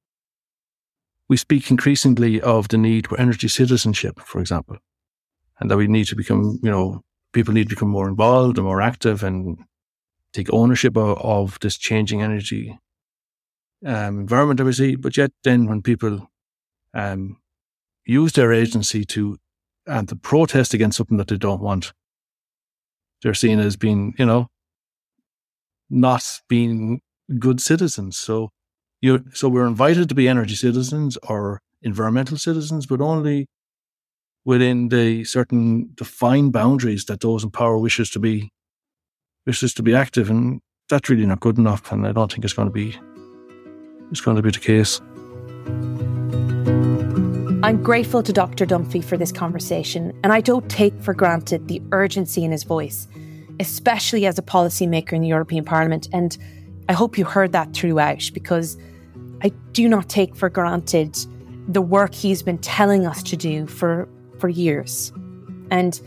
we 1.29 1.37
speak 1.39 1.71
increasingly 1.71 2.41
of 2.41 2.69
the 2.69 2.77
need 2.77 3.07
for 3.07 3.19
energy 3.19 3.49
citizenship, 3.49 4.21
for 4.21 4.41
example, 4.41 4.77
and 5.59 5.71
that 5.71 5.79
we 5.79 5.87
need 5.87 6.07
to 6.09 6.17
become, 6.17 6.59
you 6.63 6.71
know, 6.71 7.03
people 7.33 7.55
need 7.55 7.69
to 7.71 7.75
become 7.75 7.89
more 7.89 8.09
involved 8.09 8.59
and 8.59 8.67
more 8.67 8.83
active 8.83 9.23
and 9.23 9.59
take 10.35 10.53
ownership 10.53 10.97
of, 10.97 11.19
of 11.19 11.59
this 11.61 11.79
changing 11.79 12.21
energy 12.21 12.79
um, 13.87 14.21
environment 14.21 14.59
that 14.59 14.65
we 14.65 14.73
see. 14.73 14.97
But 14.97 15.17
yet, 15.17 15.31
then 15.45 15.67
when 15.67 15.81
people 15.81 16.31
um, 16.93 17.39
use 18.05 18.33
their 18.33 18.53
agency 18.53 19.05
to 19.07 19.39
and 19.87 20.09
to 20.09 20.17
protest 20.17 20.75
against 20.75 20.97
something 20.97 21.19
that 21.19 21.29
they 21.29 21.37
don't 21.37 21.61
want, 21.61 21.93
they're 23.23 23.35
seen 23.35 23.59
as 23.61 23.77
being, 23.77 24.15
you 24.19 24.27
know, 24.27 24.49
not 25.91 26.41
being 26.49 27.01
good 27.39 27.61
citizens. 27.61 28.17
So 28.17 28.51
you 29.01 29.25
so 29.33 29.49
we're 29.49 29.67
invited 29.67 30.09
to 30.09 30.15
be 30.15 30.29
energy 30.29 30.55
citizens 30.55 31.19
or 31.29 31.61
environmental 31.83 32.39
citizens, 32.39 32.87
but 32.87 33.01
only 33.01 33.47
within 34.45 34.89
the 34.89 35.25
certain 35.25 35.91
defined 35.95 36.53
boundaries 36.53 37.05
that 37.07 37.21
those 37.21 37.45
in 37.45 37.51
power 37.51 37.79
wishes 37.79 38.11
to 38.11 38.19
be 38.19 38.51
wishes 39.47 39.75
to 39.75 39.83
be 39.83 39.95
active 39.95 40.31
and 40.31 40.61
that's 40.89 41.09
really 41.09 41.27
not 41.27 41.41
good 41.41 41.59
enough 41.59 41.93
and 41.93 42.07
I 42.07 42.13
don't 42.13 42.31
think 42.33 42.45
it's 42.45 42.55
going 42.55 42.69
to 42.69 42.73
be 42.73 42.97
it's 44.11 44.21
going 44.21 44.37
to 44.37 44.43
be 44.43 44.51
the 44.51 44.59
case. 44.59 45.01
I'm 47.65 47.83
grateful 47.83 48.23
to 48.23 48.33
Dr. 48.33 48.67
Dunphy 48.67 49.03
for 49.03 49.17
this 49.17 49.33
conversation, 49.33 50.13
and 50.23 50.35
I 50.35 50.43
don't 50.43 50.69
take 50.69 51.01
for 51.01 51.15
granted 51.15 51.67
the 51.67 51.81
urgency 51.93 52.45
in 52.45 52.53
his 52.53 52.63
voice, 52.63 53.09
especially 53.59 54.27
as 54.27 54.39
a 54.39 54.43
policymaker 54.43 55.15
in 55.15 55.23
the 55.23 55.29
European 55.29 55.65
Parliament. 55.65 56.07
And 56.13 56.37
I 56.91 56.93
hope 56.93 57.17
you 57.17 57.25
heard 57.25 57.53
that 57.53 57.73
throughout 57.73 58.31
because 58.35 58.77
I 59.43 59.49
do 59.73 59.89
not 59.89 60.11
take 60.11 60.37
for 60.37 60.51
granted 60.51 61.17
the 61.67 61.81
work 61.81 62.15
he's 62.15 62.43
been 62.43 62.59
telling 62.59 63.07
us 63.07 63.23
to 63.23 63.37
do 63.37 63.67
for, 63.67 64.07
for 64.39 64.51
years. 64.51 65.11
And 65.71 65.99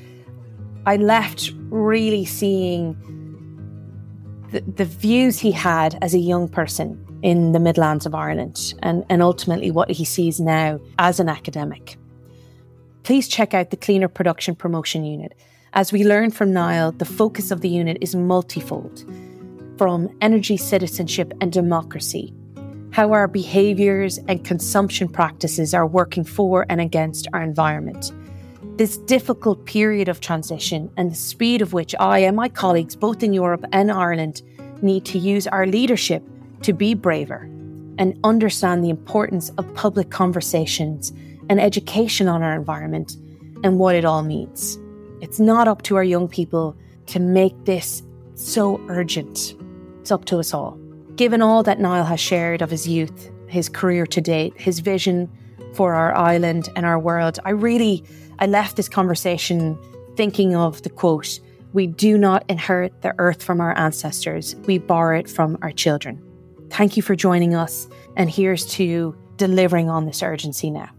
I 0.86 0.98
left 0.98 1.52
really 1.70 2.24
seeing 2.24 2.96
the, 4.52 4.62
the 4.62 4.86
views 4.86 5.40
he 5.40 5.52
had 5.52 5.98
as 6.02 6.14
a 6.14 6.20
young 6.20 6.48
person 6.48 7.04
in 7.22 7.52
the 7.52 7.60
Midlands 7.60 8.06
of 8.06 8.16
Ireland 8.16 8.74
and, 8.82 9.06
and 9.10 9.22
ultimately 9.22 9.72
what 9.72 9.90
he 9.90 10.06
sees 10.06 10.40
now 10.40 10.80
as 11.00 11.20
an 11.20 11.30
academic. 11.30 11.98
Please 13.04 13.28
check 13.28 13.54
out 13.54 13.70
the 13.70 13.78
Cleaner 13.78 14.08
Production 14.08 14.56
Promotion 14.56 15.06
Unit. 15.06 15.34
As 15.74 15.92
we 15.92 16.04
learn 16.04 16.32
from 16.32 16.54
Niall, 16.54 16.92
the 16.94 17.06
focus 17.06 17.52
of 17.52 17.62
the 17.62 17.70
unit 17.70 17.98
is 18.02 18.16
multifold 18.16 19.06
from 19.78 20.10
energy 20.22 20.58
citizenship 20.58 21.34
and 21.40 21.52
democracy, 21.52 22.34
how 22.92 23.12
our 23.12 23.28
behaviours 23.28 24.18
and 24.28 24.44
consumption 24.44 25.08
practices 25.08 25.74
are 25.74 25.86
working 25.86 26.24
for 26.24 26.66
and 26.70 26.82
against 26.82 27.28
our 27.34 27.44
environment. 27.44 28.12
This 28.78 29.00
difficult 29.00 29.66
period 29.66 30.08
of 30.08 30.22
transition 30.22 30.92
and 30.98 31.10
the 31.10 31.16
speed 31.16 31.64
of 31.64 31.74
which 31.74 31.96
I 32.00 32.20
and 32.20 32.38
my 32.38 32.48
colleagues, 32.48 32.96
both 32.96 33.24
in 33.24 33.34
Europe 33.34 33.66
and 33.72 33.92
Ireland, 33.92 34.44
need 34.84 35.04
to 35.06 35.18
use 35.18 35.48
our 35.48 35.66
leadership 35.66 36.22
to 36.62 36.74
be 36.74 36.94
braver 36.94 37.50
and 37.98 38.20
understand 38.24 38.84
the 38.84 38.92
importance 38.92 39.50
of 39.58 39.74
public 39.74 40.12
conversations 40.12 41.12
and 41.50 41.60
education 41.60 42.28
on 42.28 42.44
our 42.44 42.54
environment 42.54 43.18
and 43.64 43.80
what 43.80 43.96
it 43.96 44.06
all 44.06 44.22
means. 44.22 44.78
It's 45.22 45.40
not 45.40 45.68
up 45.68 45.82
to 45.84 45.96
our 45.96 46.04
young 46.04 46.28
people 46.28 46.76
to 47.08 47.20
make 47.20 47.56
this 47.66 48.04
so 48.36 48.80
urgent. 48.90 49.56
It's 50.02 50.12
up 50.12 50.26
to 50.26 50.38
us 50.38 50.54
all. 50.54 50.78
Given 51.16 51.42
all 51.42 51.64
that 51.64 51.80
Niall 51.80 52.06
has 52.06 52.20
shared 52.20 52.62
of 52.62 52.70
his 52.70 52.88
youth, 52.88 53.32
his 53.48 53.70
career 53.70 54.06
to 54.06 54.22
date, 54.22 54.54
his 54.56 54.82
vision 54.82 55.28
for 55.74 55.96
our 55.96 56.14
island 56.16 56.70
and 56.76 56.86
our 56.86 57.00
world, 57.00 57.40
I 57.44 57.50
really 57.50 58.04
I 58.40 58.46
left 58.46 58.76
this 58.76 58.90
conversation 58.90 59.78
thinking 60.16 60.56
of 60.56 60.82
the 60.84 60.90
quote, 60.90 61.40
we 61.74 61.88
do 61.88 62.18
not 62.18 62.44
inherit 62.50 63.02
the 63.02 63.14
earth 63.20 63.44
from 63.44 63.62
our 63.62 63.78
ancestors, 63.78 64.56
we 64.66 64.78
borrow 64.78 65.20
it 65.20 65.30
from 65.30 65.58
our 65.62 65.72
children. 65.72 66.22
Thank 66.70 66.98
you 66.98 67.04
for 67.04 67.16
joining 67.16 67.56
us, 67.56 67.88
and 68.16 68.30
here's 68.30 68.66
to 68.74 69.16
delivering 69.38 69.90
on 69.90 70.06
this 70.06 70.24
urgency 70.24 70.70
now. 70.70 70.90